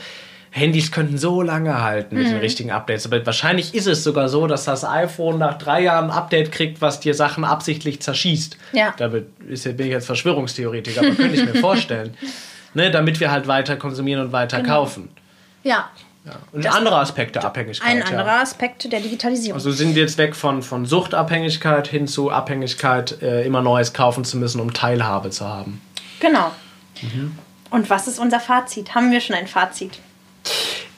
Handys 0.51 0.91
könnten 0.91 1.17
so 1.17 1.41
lange 1.41 1.81
halten 1.81 2.15
mit 2.15 2.27
den 2.27 2.37
richtigen 2.37 2.71
Updates. 2.71 3.05
Aber 3.05 3.23
wahrscheinlich 3.25 3.75
ist 3.75 3.85
es 3.87 4.03
sogar 4.03 4.29
so, 4.29 4.47
dass 4.47 4.65
das 4.65 4.83
iPhone 4.83 5.37
nach 5.37 5.57
drei 5.57 5.81
Jahren 5.83 6.05
ein 6.05 6.11
Update 6.11 6.51
kriegt, 6.51 6.81
was 6.81 6.99
dir 6.99 7.13
Sachen 7.13 7.43
absichtlich 7.43 8.01
zerschießt. 8.01 8.57
Ja. 8.73 8.93
Damit 8.97 9.27
ist, 9.47 9.63
bin 9.63 9.87
ich 9.87 9.91
jetzt 9.93 10.07
Verschwörungstheoretiker, 10.07 11.01
aber 11.01 11.11
könnte 11.11 11.35
ich 11.35 11.45
mir 11.45 11.55
vorstellen. 11.61 12.15
Ne, 12.73 12.91
damit 12.91 13.19
wir 13.19 13.31
halt 13.31 13.47
weiter 13.47 13.75
konsumieren 13.77 14.25
und 14.25 14.31
weiter 14.31 14.57
Genau. 14.61 14.81
kaufen. 14.81 15.09
Ja. 15.63 15.89
Ja. 16.25 16.33
Und 16.51 16.65
ein 16.65 16.71
anderer 16.71 16.97
Aspekt 16.97 17.35
der 17.35 17.45
Abhängigkeit. 17.45 17.89
Ein 17.89 17.99
ja. 17.99 18.05
anderer 18.05 18.41
Aspekt 18.41 18.91
der 18.91 18.99
Digitalisierung. 18.99 19.55
Also 19.55 19.71
sind 19.71 19.95
wir 19.95 20.03
jetzt 20.03 20.17
weg 20.17 20.35
von, 20.35 20.61
von 20.61 20.85
Suchtabhängigkeit 20.85 21.87
hin 21.87 22.07
zu 22.07 22.29
Abhängigkeit, 22.29 23.21
äh, 23.21 23.45
immer 23.45 23.61
Neues 23.61 23.93
kaufen 23.93 24.25
zu 24.25 24.37
müssen, 24.37 24.59
um 24.59 24.73
Teilhabe 24.73 25.29
zu 25.29 25.47
haben. 25.47 25.81
Genau. 26.19 26.51
Mhm. 27.01 27.37
Und 27.71 27.89
was 27.89 28.07
ist 28.07 28.19
unser 28.19 28.39
Fazit? 28.39 28.93
Haben 28.95 29.11
wir 29.11 29.21
schon 29.21 29.35
ein 29.35 29.47
Fazit? 29.47 29.99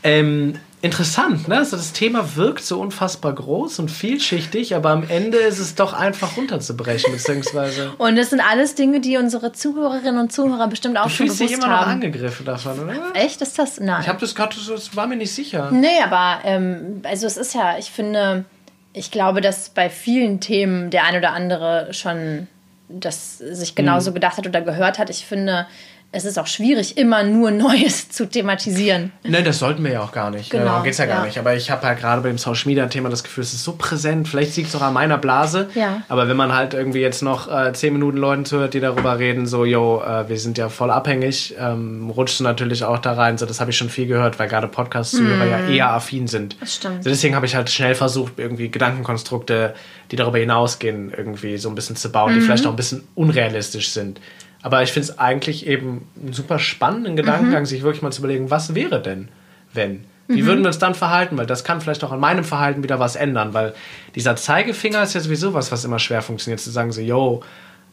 Ähm, 0.04 0.56
interessant, 0.82 1.47
ne? 1.47 1.58
Also 1.58 1.77
das 1.77 1.93
Thema 1.93 2.36
wirkt 2.36 2.63
so 2.63 2.80
unfassbar 2.82 3.34
groß 3.34 3.77
und 3.80 3.91
vielschichtig, 3.91 4.73
aber 4.75 4.89
am 4.89 5.08
Ende 5.08 5.38
ist 5.38 5.60
es 5.60 5.75
doch 5.75 5.93
einfach 5.93 6.38
runterzubrechen, 6.38 7.12
beziehungsweise. 7.13 7.91
Und 7.99 8.15
das 8.15 8.32
sind 8.32 8.41
alles 8.41 8.73
Dinge, 8.73 8.99
die 8.99 9.17
unsere 9.17 9.51
Zuhörerinnen 9.51 10.17
und 10.19 10.34
Zuhörer 10.34 10.67
bestimmt 10.67 10.97
auch 10.97 11.04
Du 11.04 11.10
schon 11.10 11.27
fühlst 11.27 11.39
dich 11.39 11.47
bewusst 11.51 11.63
immer 11.63 11.71
noch 11.73 11.82
haben. 11.82 11.91
angegriffen 11.91 12.45
davon, 12.45 12.80
oder? 12.80 12.93
Echt 13.13 13.41
ist 13.41 13.60
das? 13.60 13.80
Nein. 13.80 14.01
Ich 14.01 14.08
habe 14.08 14.19
das 14.19 14.34
gerade, 14.34 14.56
so- 14.58 14.73
das 14.73 14.95
war 14.95 15.06
mir 15.06 15.17
nicht 15.17 15.34
sicher. 15.34 15.69
nee, 15.71 16.01
aber 16.04 16.39
ähm, 16.45 17.01
also 17.04 17.27
es 17.27 17.38
ist 17.38 17.54
ja, 17.54 17.77
ich 17.77 17.91
finde, 17.91 18.45
ich 18.93 19.12
glaube, 19.12 19.41
dass 19.41 19.69
bei 19.69 19.89
vielen 19.89 20.39
Themen 20.39 20.89
der 20.89 21.06
ein 21.06 21.15
oder 21.15 21.32
andere 21.34 21.89
schon 21.93 22.47
das 22.89 23.38
sich 23.38 23.75
genauso 23.75 24.10
Mhm. 24.10 24.15
gedacht 24.15 24.38
hat 24.38 24.47
oder 24.47 24.60
gehört 24.62 24.97
hat. 24.99 25.10
Ich 25.10 25.25
finde, 25.25 25.65
es 26.13 26.26
ist 26.26 26.38
auch 26.38 26.47
schwierig, 26.47 26.97
immer 26.97 27.24
nur 27.24 27.52
Neues 27.52 28.10
zu 28.10 28.28
thematisieren. 28.28 29.12
Ne, 29.24 29.43
das 29.43 29.60
sollten 29.60 29.84
wir 29.84 29.91
ja 29.93 30.02
auch 30.02 30.12
gar 30.12 30.30
nicht. 30.30 30.50
Genau, 30.50 30.65
darum 30.65 30.84
geht's 30.84 30.97
ja 30.97 31.06
gar 31.06 31.19
ja. 31.19 31.26
nicht. 31.26 31.38
Aber 31.38 31.56
ich 31.56 31.71
habe 31.71 31.88
halt 31.88 32.00
gerade 32.00 32.21
bei 32.21 32.28
dem 32.28 32.38
Social 32.38 32.67
Media 32.67 32.86
Thema 32.88 33.10
das 33.10 33.24
Gefühl, 33.24 33.43
es 33.43 33.54
ist 33.54 33.63
so 33.63 33.74
präsent. 33.78 34.28
Vielleicht 34.28 34.56
liegt 34.58 34.69
es 34.69 34.76
auch 34.76 34.82
an 34.82 34.93
meiner 34.93 35.17
Blase. 35.17 35.69
Ja. 35.74 36.02
Aber 36.10 36.28
wenn 36.28 36.36
man 36.36 36.54
halt 36.54 36.74
irgendwie 36.74 37.00
jetzt 37.00 37.21
noch 37.21 37.50
äh, 37.50 37.71
zehn 37.74 37.93
Minuten 37.93 38.17
Leuten 38.17 38.43
zuhört, 38.45 38.74
die 38.74 38.82
darüber 38.82 39.19
reden, 39.19 39.45
so, 39.45 39.63
yo, 39.63 40.02
äh, 40.02 40.28
wir 40.28 40.38
sind 40.38 40.58
ja 40.58 40.67
voll 40.67 40.91
abhängig, 40.91 41.56
ähm, 41.58 42.10
rutscht 42.10 42.39
du 42.39 42.43
natürlich 42.43 42.84
auch 42.84 43.00
da 43.00 43.13
rein. 43.13 43.38
So, 43.38 43.45
das 43.45 43.62
habe 43.62 43.71
ich 43.71 43.78
schon 43.78 43.89
viel 43.89 44.08
gehört, 44.08 44.38
weil 44.38 44.50
gerade 44.50 44.67
Podcast-Zuhörer 44.67 45.45
ja 45.45 45.69
eher 45.69 45.93
affin 45.93 46.28
sind. 46.28 46.56
Mhm. 46.56 46.60
Das 46.60 46.76
stimmt. 46.76 47.04
So, 47.06 47.10
deswegen 47.10 47.36
habe 47.36 47.45
ich 47.45 47.56
halt 47.56 47.69
schnell 47.69 47.95
versucht, 47.95 48.34
irgendwie 48.38 48.69
Gedankenkonstrukte, 48.69 49.76
die 50.12 50.17
darüber 50.17 50.39
hinausgehen, 50.39 51.13
irgendwie 51.15 51.58
so 51.58 51.69
ein 51.69 51.76
bisschen 51.76 51.95
zu 51.95 52.12
bauen, 52.12 52.32
Mhm. 52.34 52.36
die 52.36 52.41
vielleicht 52.41 52.65
auch 52.65 52.71
ein 52.71 52.76
bisschen 52.76 53.08
unrealistisch 53.15 53.91
sind. 53.91 54.19
Aber 54.62 54.84
ich 54.84 54.91
finde 54.91 55.10
es 55.10 55.19
eigentlich 55.19 55.65
eben 55.67 56.08
einen 56.21 56.34
super 56.34 56.60
spannenden 56.60 57.15
Gedankengang, 57.15 57.65
sich 57.65 57.82
wirklich 57.82 58.02
mal 58.02 58.12
zu 58.12 58.21
überlegen, 58.21 58.52
was 58.52 58.76
wäre 58.76 59.02
denn, 59.02 59.30
wenn? 59.74 60.06
Wie 60.28 60.45
würden 60.45 60.62
wir 60.62 60.67
uns 60.67 60.80
dann 60.80 60.95
verhalten? 60.95 61.38
Weil 61.38 61.45
das 61.45 61.63
kann 61.63 61.82
vielleicht 61.82 62.04
auch 62.04 62.12
an 62.12 62.19
meinem 62.19 62.43
Verhalten 62.43 62.84
wieder 62.84 63.00
was 63.00 63.15
ändern, 63.15 63.54
weil 63.54 63.74
dieser 64.15 64.36
Zeigefinger 64.36 65.04
ist 65.04 65.13
ja 65.13 65.19
sowieso 65.19 65.54
was, 65.54 65.71
was 65.71 65.84
immer 65.84 66.00
schwer 66.00 66.21
funktioniert, 66.21 66.60
zu 66.60 66.69
sagen 66.71 66.91
so, 66.91 67.02
yo, 67.02 67.43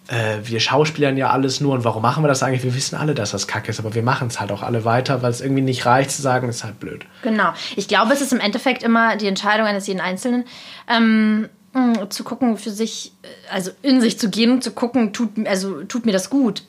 äh, 0.09 0.39
wir 0.43 0.61
schauspielern 0.61 1.17
ja 1.17 1.31
alles 1.31 1.61
nur 1.61 1.75
und 1.75 1.85
warum 1.85 2.03
machen 2.03 2.25
wir 2.25 2.29
das 2.29 2.43
eigentlich? 2.43 2.65
Wir 2.65 2.75
wissen 2.75 2.97
alle, 2.97 3.15
dass 3.15 3.33
das 3.33 3.47
kacke 3.47 3.71
ist, 3.71 3.79
aber 3.79 3.95
wir 3.95 4.03
machen 4.03 4.29
es 4.29 4.41
halt 4.41 4.51
auch 4.53 4.63
alle 4.63 4.85
weiter, 4.85 5.23
weil 5.23 5.31
es 5.31 5.41
irgendwie 5.41 5.63
nicht 5.63 5.85
reicht 5.85 6.11
zu 6.11 6.23
sagen, 6.23 6.49
ist 6.49 6.65
halt 6.65 6.81
blöd. 6.81 7.05
Genau. 7.23 7.53
Ich 7.77 7.89
glaube, 7.89 8.13
es 8.13 8.21
ist 8.21 8.33
im 8.33 8.41
Endeffekt 8.41 8.83
immer 8.83 9.17
die 9.17 9.27
Entscheidung 9.27 9.67
eines 9.67 9.87
jeden 9.87 10.01
Einzelnen, 10.01 10.45
ähm, 10.89 11.49
zu 12.09 12.25
gucken, 12.25 12.57
für 12.57 12.71
sich, 12.71 13.13
also 13.51 13.71
in 13.83 14.01
sich 14.01 14.19
zu 14.19 14.31
gehen 14.31 14.51
und 14.51 14.65
zu 14.65 14.73
gucken, 14.73 15.13
tut, 15.13 15.47
also, 15.47 15.85
tut 15.85 16.07
mir 16.07 16.13
das 16.13 16.31
gut? 16.31 16.63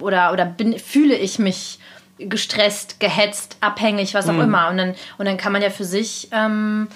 Oder, 0.00 0.32
oder 0.32 0.44
bin, 0.44 0.78
fühle 0.78 1.16
ich 1.16 1.38
mich 1.38 1.78
gestresst, 2.18 3.00
gehetzt, 3.00 3.56
abhängig, 3.60 4.14
was 4.14 4.28
auch 4.28 4.38
immer. 4.38 4.68
Und 4.68 4.76
dann, 4.76 4.94
und 5.18 5.26
dann 5.26 5.36
kann 5.36 5.52
man 5.52 5.62
ja 5.62 5.70
für 5.70 5.84
sich 5.84 6.28
ähm, 6.32 6.88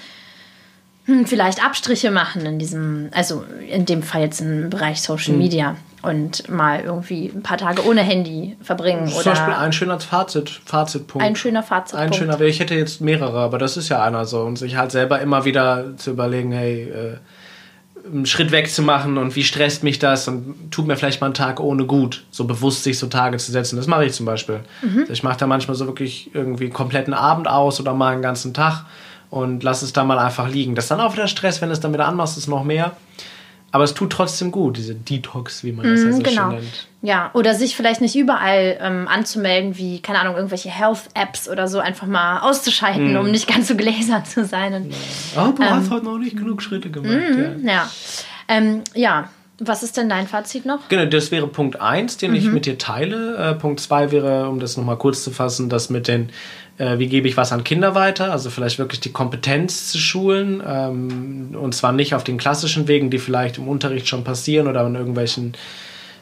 hm, 1.07 1.27
vielleicht 1.27 1.65
Abstriche 1.65 2.11
machen 2.11 2.45
in 2.47 2.59
diesem, 2.59 3.09
also 3.13 3.45
in 3.69 3.85
dem 3.87 4.03
Fall 4.03 4.23
jetzt 4.23 4.41
im 4.41 4.71
Bereich 4.71 5.03
Social 5.03 5.33
Hm. 5.33 5.39
Media 5.39 5.77
und 6.03 6.49
mal 6.49 6.81
irgendwie 6.81 7.27
ein 7.35 7.43
paar 7.43 7.59
Tage 7.59 7.85
ohne 7.85 8.03
Handy 8.03 8.57
verbringen 8.63 9.09
Zum 9.09 9.25
Beispiel 9.25 9.49
oder 9.49 9.59
ein 9.59 9.73
schöner 9.73 9.99
Fazit, 9.99 10.49
Fazitpunkt. 10.65 11.27
ein 11.27 11.35
schöner 11.35 11.63
Fazitpunkt. 11.63 12.13
Ein 12.13 12.19
schöner, 12.19 12.41
ich 12.41 12.61
hätte 12.61 12.75
jetzt 12.75 13.01
mehrere, 13.01 13.39
aber 13.39 13.59
das 13.59 13.77
ist 13.77 13.89
ja 13.89 14.03
einer 14.03 14.25
so. 14.25 14.43
Und 14.43 14.57
sich 14.57 14.77
halt 14.77 14.93
selber 14.93 15.21
immer 15.21 15.45
wieder 15.45 15.97
zu 15.97 16.11
überlegen, 16.11 16.53
hey, 16.53 16.83
äh, 16.85 17.17
einen 18.07 18.27
Schritt 18.27 18.53
weg 18.53 18.71
zu 18.71 18.83
machen 18.83 19.19
und 19.19 19.37
wie 19.37 19.45
stresst 19.45 19.83
mich 19.83 19.99
das 19.99 20.29
und 20.29 20.71
tut 20.71 20.87
mir 20.87 20.97
vielleicht 20.97 21.21
mal 21.21 21.27
einen 21.27 21.35
Tag 21.35 21.61
ohne 21.61 21.85
gut. 21.85 22.25
So 22.31 22.45
bewusst 22.45 22.85
sich 22.85 22.99
so 22.99 23.07
Tage 23.09 23.37
zu 23.39 23.53
setzen. 23.53 23.77
Das 23.77 23.87
mache 23.87 24.07
ich 24.07 24.13
zum 24.13 24.25
Beispiel. 24.25 24.61
Ich 25.09 25.23
mache 25.23 25.39
da 25.39 25.47
manchmal 25.47 25.77
so 25.77 25.87
wirklich 25.87 26.31
irgendwie 26.33 26.65
einen 26.65 26.73
kompletten 26.73 27.13
Abend 27.13 27.49
aus 27.49 27.81
oder 27.81 27.93
mal 27.93 28.13
einen 28.13 28.23
ganzen 28.23 28.55
Tag 28.55 28.85
und 29.31 29.63
lass 29.63 29.83
es 29.83 29.93
dann 29.93 30.07
mal 30.07 30.19
einfach 30.19 30.49
liegen. 30.49 30.75
Das 30.75 30.87
ist 30.87 30.91
dann 30.91 31.01
auch 31.01 31.13
wieder 31.13 31.29
Stress, 31.29 31.61
wenn 31.61 31.69
du 31.69 31.75
es 31.75 31.81
dann 31.81 31.93
wieder 31.93 32.07
anmachst, 32.07 32.39
ist 32.39 32.49
noch 32.49 32.65
mehr. 32.65 32.93
Aber 33.71 33.85
es 33.85 33.93
tut 33.93 34.11
trotzdem 34.11 34.51
gut, 34.51 34.79
diese 34.79 34.95
Detox, 34.95 35.63
wie 35.63 35.73
man 35.73 35.85
das 35.87 36.03
ja 36.03 36.13
so 36.13 36.23
genau. 36.23 36.51
schön 36.51 36.61
nennt. 36.61 36.87
Ja, 37.03 37.31
oder 37.35 37.55
sich 37.55 37.77
vielleicht 37.77 38.01
nicht 38.01 38.17
überall 38.17 38.79
ähm, 38.81 39.07
anzumelden, 39.07 39.77
wie, 39.77 40.01
keine 40.01 40.21
Ahnung, 40.21 40.37
irgendwelche 40.37 40.71
Health-Apps 40.71 41.49
oder 41.51 41.69
so 41.69 41.79
einfach 41.79 42.07
mal 42.07 42.41
auszuschalten, 42.41 43.11
Mhm. 43.13 43.19
um 43.19 43.31
nicht 43.31 43.47
ganz 43.47 43.69
so 43.69 43.77
gläsern 43.77 44.25
zu 44.25 44.45
sein. 44.47 44.73
Und, 44.75 44.95
Oh, 45.37 45.53
du 45.55 45.63
hast 45.63 45.91
heute 45.91 46.07
noch 46.07 46.19
nicht 46.19 46.37
genug 46.37 46.63
Schritte 46.63 46.91
gemacht. 46.91 47.13
ja. 47.63 47.71
ja. 47.73 47.91
Ähm, 48.49 48.83
ja, 48.95 49.29
was 49.61 49.83
ist 49.83 49.97
denn 49.99 50.09
dein 50.09 50.27
Fazit 50.29 50.65
noch? 50.65 50.89
Genau, 50.89 51.05
das 51.05 51.31
wäre 51.31 51.47
Punkt 51.49 51.81
1, 51.81 52.17
den 52.17 52.31
Mhm. 52.31 52.37
ich 52.37 52.45
mit 52.47 52.65
dir 52.65 52.79
teile. 52.79 53.37
Äh, 53.37 53.55
Punkt 53.55 53.81
2 53.81 54.11
wäre, 54.13 54.49
um 54.49 54.61
das 54.61 54.77
nochmal 54.79 54.97
kurz 54.97 55.23
zu 55.25 55.31
fassen, 55.31 55.69
das 55.69 55.91
mit 55.91 56.09
den 56.09 56.31
äh, 56.79 56.99
wie 56.99 57.09
gebe 57.09 57.29
ich 57.29 57.37
was 57.37 57.53
an 57.53 57.65
Kinder 57.65 57.95
weiter, 57.95 58.33
also 58.33 58.51
vielleicht 58.51 58.79
wirklich 58.79 59.01
die 59.01 59.13
Kompetenz 59.13 59.91
zu 59.91 59.99
schulen 59.99 60.63
ähm, 60.67 61.57
und 61.61 61.75
zwar 61.75 61.93
nicht 61.93 62.15
auf 62.15 62.25
den 62.25 62.39
klassischen 62.39 62.89
Wegen, 62.89 63.11
die 63.11 63.19
vielleicht 63.19 63.59
im 63.59 63.69
Unterricht 63.69 64.09
schon 64.09 64.25
passieren 64.25 64.69
oder 64.69 64.87
in 64.87 64.95
irgendwelchen 64.95 65.55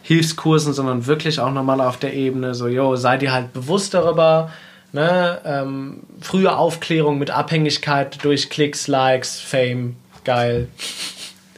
Hilfskursen, 0.03 0.73
sondern 0.73 1.07
wirklich 1.07 1.40
auch 1.40 1.53
nochmal 1.53 1.81
auf 1.81 1.99
der 1.99 2.14
Ebene, 2.14 2.55
so, 2.55 2.69
yo, 2.69 2.97
seid 2.97 3.23
ihr 3.23 3.33
halt 3.33 3.53
bewusst 3.53 3.92
darüber, 3.92 4.51
ne, 4.92 5.40
ähm, 5.45 6.01
frühe 6.21 6.57
Aufklärung 6.57 7.19
mit 7.19 7.31
Abhängigkeit 7.31 8.23
durch 8.25 8.49
Klicks, 8.49 8.87
Likes, 8.87 9.40
Fame, 9.40 9.97
geil. 10.25 10.69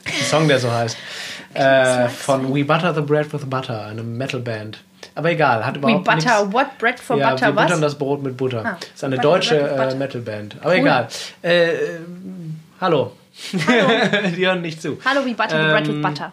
Ein 0.05 0.25
Song, 0.25 0.49
der 0.49 0.59
so 0.59 0.73
heißt. 0.73 0.97
Äh, 1.55 2.09
von 2.09 2.55
We 2.55 2.65
Butter 2.65 2.95
the 2.95 3.01
Bread 3.01 3.33
with 3.33 3.45
Butter, 3.47 3.87
eine 3.87 4.03
Metalband. 4.03 4.79
Aber 5.19 5.33
egal, 5.33 5.67
hat 5.67 5.77
überhaupt 5.77 6.07
We 6.07 6.15
butter 6.15 6.43
nichts- 6.45 6.53
what? 6.55 6.79
Bread 6.79 7.01
for 7.01 7.17
ja, 7.19 7.31
butter 7.31 7.47
wir 7.49 7.53
buttern 7.55 7.71
was? 7.73 7.81
das 7.81 7.99
Brot 7.99 8.23
mit 8.23 8.37
Butter. 8.37 8.65
Ah, 8.65 8.77
ist 8.95 9.03
eine 9.03 9.17
Butter, 9.17 9.29
deutsche 9.29 9.59
äh. 9.59 9.95
Metalband. 9.97 10.57
Aber 10.61 10.71
Cool. 10.71 10.77
egal. 10.79 11.09
Äh, 11.43 11.71
äh, 11.71 11.75
hallo. 12.81 13.11
Die 14.37 14.47
hören 14.47 14.63
nicht 14.63 14.81
zu. 14.81 14.97
Hallo, 15.05 15.25
we 15.27 15.35
butter 15.35 15.61
the 15.61 15.71
bread 15.73 15.89
with 15.89 15.95
Ähm, 15.97 16.03
butter. 16.03 16.33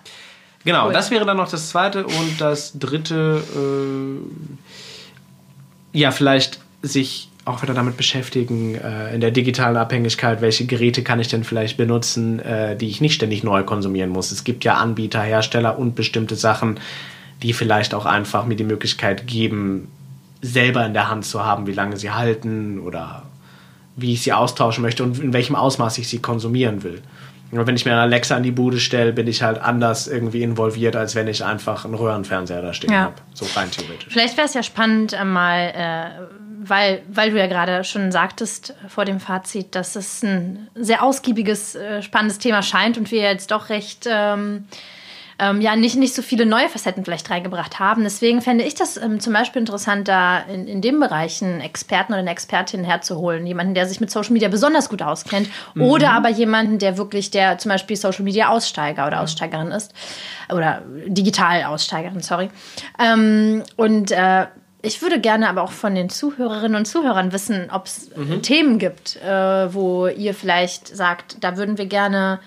Genau, 0.66 0.86
Cool. 0.88 0.94
das 0.94 1.10
wäre 1.10 1.26
dann 1.26 1.38
noch 1.38 1.50
das 1.50 1.70
zweite 1.70 2.06
und 2.06 2.40
das 2.40 2.78
dritte, 2.78 3.42
äh, 3.56 4.20
ja, 5.98 6.12
vielleicht 6.12 6.60
sich 6.84 7.30
auch 7.46 7.62
wieder 7.64 7.74
damit 7.74 7.98
beschäftigen, 7.98 8.76
äh, 8.76 9.14
in 9.16 9.22
der 9.22 9.32
digitalen 9.32 9.78
Abhängigkeit, 9.78 10.42
welche 10.42 10.66
Geräte 10.66 11.04
kann 11.04 11.20
ich 11.20 11.28
denn 11.28 11.44
vielleicht 11.44 11.78
benutzen, 11.78 12.40
äh, 12.40 12.76
die 12.76 12.88
ich 12.88 13.02
nicht 13.02 13.14
ständig 13.16 13.44
neu 13.44 13.64
konsumieren 13.64 14.10
muss. 14.10 14.32
Es 14.32 14.44
gibt 14.44 14.64
ja 14.64 14.76
Anbieter, 14.76 15.22
Hersteller 15.22 15.78
und 15.80 15.96
bestimmte 15.96 16.36
Sachen, 16.36 16.80
die 17.44 17.54
vielleicht 17.54 17.94
auch 17.94 18.06
einfach 18.06 18.46
mir 18.46 18.56
die 18.56 18.64
Möglichkeit 18.64 19.28
geben, 19.28 19.92
selber 20.42 20.86
in 20.86 20.94
der 20.94 21.10
Hand 21.10 21.26
zu 21.26 21.44
haben, 21.44 21.68
wie 21.68 21.74
lange 21.74 21.98
sie 21.98 22.12
halten 22.12 22.80
oder 22.80 23.24
wie 23.96 24.14
ich 24.14 24.22
sie 24.22 24.34
austauschen 24.34 24.82
möchte 24.82 25.04
und 25.04 25.20
in 25.20 25.34
welchem 25.34 25.56
Ausmaß 25.56 25.98
ich 25.98 26.08
sie 26.08 26.20
konsumieren 26.20 26.84
will. 26.84 27.02
Und 27.52 27.66
wenn 27.68 27.76
ich 27.76 27.86
mir 27.86 27.92
eine 27.92 28.02
Alexa 28.02 28.36
an 28.36 28.44
die 28.44 28.52
Bude 28.52 28.80
stelle, 28.80 29.14
bin 29.14 29.28
ich 29.28 29.42
halt 29.44 29.60
anders 29.62 30.08
irgendwie 30.08 30.44
involviert, 30.44 30.96
als 30.96 31.16
wenn 31.16 31.28
ich 31.28 31.44
einfach 31.46 31.86
einen 31.86 31.94
Röhrenfernseher 31.94 32.62
da 32.62 32.74
stehen 32.74 32.92
Ja. 32.92 33.02
habe. 33.04 33.16
So 33.34 33.46
rein 33.56 33.72
theoretisch. 33.72 34.12
Vielleicht 34.12 34.36
wäre 34.36 34.48
es 34.48 34.54
ja 34.54 34.64
spannend, 34.64 35.14
äh, 35.14 35.24
mal, 35.24 35.60
äh, 35.76 36.22
weil, 36.68 37.04
weil 37.08 37.32
du 37.32 37.38
ja 37.38 37.48
gerade 37.48 37.84
schon 37.84 38.12
sagtest 38.12 38.74
vor 38.90 39.06
dem 39.06 39.20
Fazit, 39.20 39.76
dass 39.76 39.96
es 39.96 40.24
ein 40.24 40.68
sehr 40.76 41.04
ausgiebiges, 41.04 41.76
äh, 41.76 42.02
spannendes 42.02 42.40
Thema 42.40 42.62
scheint 42.64 42.98
und 42.98 43.12
wir 43.12 43.22
jetzt 43.22 43.52
doch 43.52 43.70
recht. 43.70 44.06
Ähm, 44.10 44.66
ähm, 45.38 45.60
ja, 45.60 45.76
nicht, 45.76 45.98
nicht 45.98 46.16
so 46.16 46.22
viele 46.22 46.46
neue 46.46 46.70
Facetten 46.70 47.04
vielleicht 47.04 47.30
reingebracht 47.30 47.80
haben. 47.80 48.04
Deswegen 48.04 48.42
fände 48.42 48.64
ich 48.64 48.76
das 48.76 48.96
ähm, 48.96 49.20
zum 49.20 49.34
Beispiel 49.34 49.60
interessant, 49.60 50.08
da 50.08 50.40
in, 50.40 50.68
in 50.68 50.82
dem 50.82 51.00
Bereich 51.00 51.44
einen 51.44 51.60
Experten 51.60 52.14
oder 52.14 52.22
eine 52.22 52.32
Expertin 52.32 52.84
herzuholen. 52.84 53.46
Jemanden, 53.46 53.74
der 53.74 53.86
sich 53.86 54.00
mit 54.00 54.10
Social 54.10 54.32
Media 54.32 54.48
besonders 54.48 54.88
gut 54.90 55.02
auskennt. 55.02 55.50
Oder 55.78 56.12
aber 56.12 56.30
jemanden, 56.30 56.80
der 56.80 56.98
wirklich, 56.98 57.32
der 57.32 57.58
zum 57.58 57.70
Beispiel 57.70 57.98
Social 57.98 58.24
Media 58.24 58.50
Aussteiger 58.50 59.08
oder 59.08 59.22
Aussteigerin 59.22 59.72
ist. 59.72 59.94
Oder 60.54 60.84
Digital-Aussteigerin, 61.08 62.22
sorry. 62.22 62.50
Ähm, 62.98 63.64
und 63.76 64.12
äh, 64.12 64.46
ich 64.82 65.02
würde 65.02 65.20
gerne 65.20 65.50
aber 65.50 65.64
auch 65.64 65.72
von 65.72 65.96
den 65.96 66.10
Zuhörerinnen 66.10 66.76
und 66.76 66.86
Zuhörern 66.86 67.34
wissen, 67.34 67.70
ob 67.72 67.88
es 67.88 68.12
Themen 68.44 68.78
gibt, 68.78 69.18
äh, 69.18 69.74
wo 69.74 70.08
ihr 70.08 70.34
vielleicht 70.34 70.96
sagt, 70.96 71.38
da 71.42 71.58
würden 71.58 71.78
wir 71.78 71.88
gerne 71.88 72.40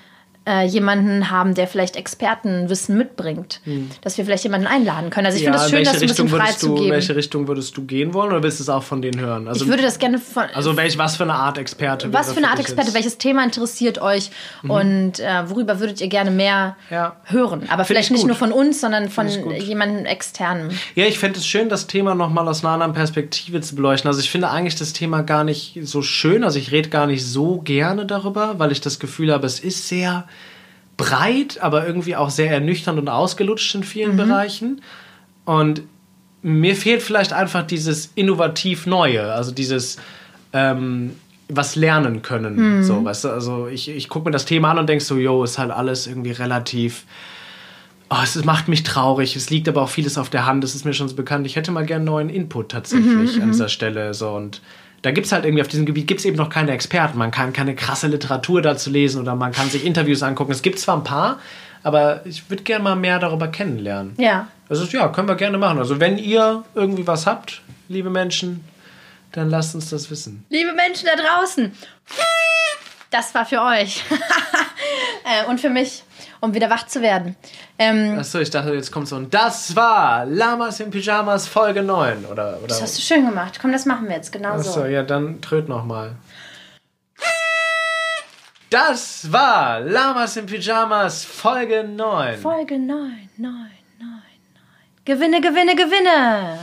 äh, 0.48 0.64
jemanden 0.64 1.30
haben, 1.30 1.54
der 1.54 1.66
vielleicht 1.68 1.96
Expertenwissen 1.96 2.96
mitbringt. 2.96 3.60
Dass 4.00 4.16
wir 4.16 4.24
vielleicht 4.24 4.44
jemanden 4.44 4.66
einladen 4.66 5.10
können. 5.10 5.26
Also 5.26 5.36
ich 5.38 5.44
finde 5.44 5.58
es 5.58 5.64
schön, 5.64 5.72
welche 5.84 5.92
das 5.92 6.00
ein 6.02 6.08
bisschen 6.08 6.26
Richtung 6.26 6.28
du, 6.28 6.36
in 6.36 6.42
freizugeben. 6.42 6.90
welche 6.90 7.16
Richtung 7.16 7.48
würdest 7.48 7.76
du 7.76 7.82
gehen 7.84 8.14
wollen 8.14 8.30
oder 8.32 8.42
willst 8.42 8.58
du 8.60 8.62
es 8.62 8.68
auch 8.68 8.82
von 8.82 9.02
denen 9.02 9.20
hören? 9.20 9.46
Also, 9.48 9.64
Ich 9.64 9.70
würde 9.70 9.82
das 9.82 9.98
gerne 9.98 10.18
von. 10.18 10.44
also 10.54 10.76
welch, 10.76 10.96
was 10.96 11.16
für 11.16 11.24
eine 11.24 11.34
Art 11.34 11.58
Experte? 11.58 12.12
was 12.12 12.32
für 12.32 12.38
eine 12.38 12.48
Art 12.48 12.58
Experte, 12.60 12.86
jetzt? 12.88 12.94
welches 12.94 13.18
Thema 13.18 13.44
interessiert 13.44 14.00
euch 14.00 14.30
und 14.62 15.20
äh, 15.20 15.48
worüber 15.50 15.80
würdet 15.80 16.00
ihr 16.00 16.08
gerne 16.08 16.30
mehr 16.30 16.76
Ja. 16.90 17.16
hören? 17.24 17.64
Aber 17.68 17.84
vielleicht 17.84 18.06
ich 18.06 18.12
nicht 18.12 18.20
gut. 18.22 18.28
nur 18.28 18.36
von 18.36 18.52
uns, 18.52 18.80
sondern 18.80 19.08
von 19.10 19.28
jemandem 19.28 20.06
externem. 20.06 20.70
Ja, 20.94 21.04
ich 21.04 21.18
fände 21.18 21.38
es 21.38 21.46
schön, 21.46 21.68
das 21.68 21.86
Thema 21.86 22.14
nochmal 22.14 22.48
aus 22.48 22.64
einer 22.64 22.72
anderen 22.72 22.92
Perspektive 22.94 23.60
zu 23.60 23.74
beleuchten. 23.76 24.08
Also 24.08 24.20
ich 24.20 24.30
finde 24.30 24.50
eigentlich 24.50 24.76
das 24.76 24.92
Thema 24.92 25.22
gar 25.22 25.44
nicht 25.44 25.78
so 25.82 26.02
schön. 26.02 26.42
Also 26.44 26.58
ich 26.58 26.72
rede 26.72 26.88
gar 26.88 27.06
nicht 27.06 27.24
so 27.24 27.60
gerne 27.60 28.06
darüber, 28.06 28.58
weil 28.58 28.72
ich 28.72 28.80
das 28.80 28.98
Gefühl 28.98 29.32
habe, 29.32 29.46
es 29.46 29.60
ist 29.60 29.88
sehr 29.88 30.26
breit, 30.98 31.58
aber 31.62 31.86
irgendwie 31.86 32.16
auch 32.16 32.28
sehr 32.28 32.50
ernüchternd 32.50 32.98
und 32.98 33.08
ausgelutscht 33.08 33.74
in 33.74 33.84
vielen 33.84 34.18
Bereichen. 34.18 34.82
Und 35.46 35.82
mir 36.42 36.76
fehlt 36.76 37.02
vielleicht 37.02 37.32
einfach 37.32 37.66
dieses 37.66 38.12
innovativ 38.14 38.84
Neue, 38.86 39.32
also 39.32 39.50
dieses 39.50 39.96
ähm, 40.52 41.12
was 41.48 41.76
lernen 41.76 42.20
können. 42.20 42.82
So, 42.84 43.02
weißt 43.04 43.24
du? 43.24 43.28
Also 43.30 43.68
ich, 43.68 43.88
ich 43.88 44.10
gucke 44.10 44.26
mir 44.26 44.32
das 44.32 44.44
Thema 44.44 44.72
an 44.72 44.78
und 44.80 44.88
denke 44.88 45.02
so, 45.02 45.16
yo, 45.16 45.42
ist 45.44 45.56
halt 45.56 45.70
alles 45.70 46.06
irgendwie 46.06 46.32
relativ 46.32 47.06
Oh, 48.10 48.16
es 48.22 48.42
macht 48.44 48.68
mich 48.68 48.84
traurig. 48.84 49.36
Es 49.36 49.50
liegt 49.50 49.68
aber 49.68 49.82
auch 49.82 49.90
vieles 49.90 50.16
auf 50.16 50.30
der 50.30 50.46
Hand. 50.46 50.64
Das 50.64 50.74
ist 50.74 50.86
mir 50.86 50.94
schon 50.94 51.08
so 51.08 51.14
bekannt. 51.14 51.46
Ich 51.46 51.56
hätte 51.56 51.72
mal 51.72 51.84
gerne 51.84 52.06
neuen 52.06 52.30
Input 52.30 52.70
tatsächlich 52.70 53.42
an 53.42 53.52
dieser 53.52 53.68
Stelle. 53.68 54.14
So 54.14 54.30
und 54.30 54.62
da 55.02 55.10
gibt 55.10 55.26
es 55.26 55.32
halt 55.32 55.44
irgendwie 55.44 55.62
auf 55.62 55.68
diesem 55.68 55.86
Gebiet 55.86 56.06
gibt's 56.06 56.24
eben 56.24 56.36
noch 56.36 56.50
keine 56.50 56.72
Experten. 56.72 57.18
Man 57.18 57.30
kann 57.30 57.52
keine 57.52 57.74
krasse 57.74 58.08
Literatur 58.08 58.62
dazu 58.62 58.90
lesen 58.90 59.20
oder 59.20 59.34
man 59.34 59.52
kann 59.52 59.70
sich 59.70 59.84
Interviews 59.84 60.22
angucken. 60.22 60.52
Es 60.52 60.62
gibt 60.62 60.78
zwar 60.78 60.96
ein 60.96 61.04
paar, 61.04 61.38
aber 61.82 62.26
ich 62.26 62.50
würde 62.50 62.64
gerne 62.64 62.82
mal 62.82 62.96
mehr 62.96 63.18
darüber 63.18 63.48
kennenlernen. 63.48 64.14
Ja. 64.18 64.48
Also 64.68 64.84
ja, 64.84 65.08
können 65.08 65.28
wir 65.28 65.36
gerne 65.36 65.58
machen. 65.58 65.78
Also 65.78 66.00
wenn 66.00 66.18
ihr 66.18 66.64
irgendwie 66.74 67.06
was 67.06 67.26
habt, 67.26 67.62
liebe 67.88 68.10
Menschen, 68.10 68.64
dann 69.32 69.50
lasst 69.50 69.74
uns 69.74 69.90
das 69.90 70.10
wissen. 70.10 70.44
Liebe 70.50 70.72
Menschen 70.72 71.06
da 71.06 71.22
draußen, 71.22 71.72
das 73.10 73.34
war 73.34 73.46
für 73.46 73.62
euch. 73.62 74.02
äh, 75.24 75.48
und 75.48 75.60
für 75.60 75.70
mich, 75.70 76.02
um 76.40 76.54
wieder 76.54 76.70
wach 76.70 76.86
zu 76.86 77.02
werden. 77.02 77.36
Ähm, 77.78 78.16
Achso, 78.18 78.38
ich 78.38 78.50
dachte, 78.50 78.72
jetzt 78.74 78.90
kommt 78.92 79.08
so 79.08 79.16
ein 79.16 79.30
Das 79.30 79.74
war 79.76 80.24
Lamas 80.26 80.80
in 80.80 80.90
Pyjamas 80.90 81.46
Folge 81.48 81.82
9. 81.82 82.24
Oder, 82.26 82.58
oder 82.58 82.66
das 82.68 82.82
hast 82.82 82.96
du 82.98 83.02
schön 83.02 83.26
gemacht. 83.26 83.58
Komm, 83.60 83.72
das 83.72 83.86
machen 83.86 84.08
wir 84.08 84.16
jetzt 84.16 84.32
genau 84.32 84.50
Achso, 84.54 84.72
so. 84.72 84.84
ja, 84.86 85.02
dann 85.02 85.40
tröt 85.40 85.68
noch 85.68 85.84
mal. 85.84 86.16
Das 88.70 89.32
war 89.32 89.80
Lamas 89.80 90.36
in 90.36 90.44
Pyjamas 90.46 91.24
Folge 91.24 91.84
9. 91.84 92.38
Folge 92.38 92.78
9, 92.78 93.30
9, 93.38 93.38
9, 93.38 93.50
9. 93.98 94.20
Gewinne, 95.06 95.40
gewinne, 95.40 95.74
gewinne. 95.74 96.58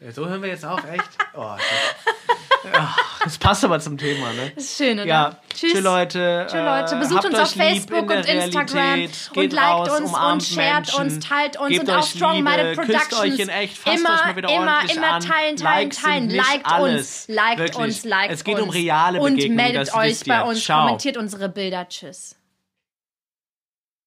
Ja, 0.00 0.12
so 0.12 0.28
hören 0.28 0.42
wir 0.42 0.48
jetzt 0.48 0.64
auf, 0.64 0.82
echt? 0.92 1.08
Oh, 1.34 1.54
das, 2.72 2.80
ja, 2.80 2.96
das 3.24 3.38
passt 3.38 3.64
aber 3.64 3.80
zum 3.80 3.98
Thema, 3.98 4.32
ne? 4.32 4.52
Das 4.54 4.64
ist 4.64 4.76
schön, 4.78 4.98
oder? 4.98 5.06
Ja, 5.06 5.36
Tschüss. 5.54 5.72
tschüss 5.72 5.80
Leute. 5.82 6.46
Tschüss, 6.50 6.60
Leute. 6.60 6.94
äh, 6.94 6.98
Besucht 6.98 7.24
uns 7.24 7.38
auf 7.38 7.50
Facebook 7.52 8.10
in 8.10 8.18
und 8.18 8.24
Instagram 8.26 8.76
Realität. 8.78 9.30
und 9.34 9.52
liked 9.52 9.68
raus, 9.68 10.00
uns 10.00 10.10
und 10.12 10.42
shared 10.44 10.74
Menschen, 10.74 11.00
uns, 11.00 11.28
teilt 11.28 11.56
uns 11.58 11.68
gebt 11.70 11.88
und 11.88 11.90
auch 11.94 12.02
Strong 12.06 12.42
Minded 12.42 12.78
küsst 12.78 12.90
Productions. 13.10 13.20
euch 13.20 13.38
in 13.38 13.48
echt, 13.48 13.76
fasst 13.78 13.98
immer, 13.98 14.14
euch 14.14 14.24
mal 14.26 14.36
wieder 14.36 14.48
immer, 14.48 14.72
ordentlich 14.76 14.96
immer 14.96 15.12
an. 15.14 15.20
teilen, 15.22 15.56
teilen, 15.56 15.90
teilen. 15.90 16.30
Liked 16.30 16.66
alles. 16.66 17.26
uns, 17.26 17.36
liked 17.36 17.58
Wirklich. 17.58 17.76
uns, 17.76 18.04
liked 18.04 18.32
Es 18.32 18.44
geht 18.44 18.58
um 18.58 18.68
uns. 18.68 18.74
reale 18.74 19.20
Und 19.20 19.34
Begegnungen, 19.34 19.56
meldet 19.56 19.88
das 19.88 19.94
euch 19.94 20.24
bei 20.24 20.42
uns, 20.42 20.64
Ciao. 20.64 20.84
kommentiert 20.84 21.16
unsere 21.16 21.48
Bilder. 21.48 21.88
Tschüss. 21.88 22.37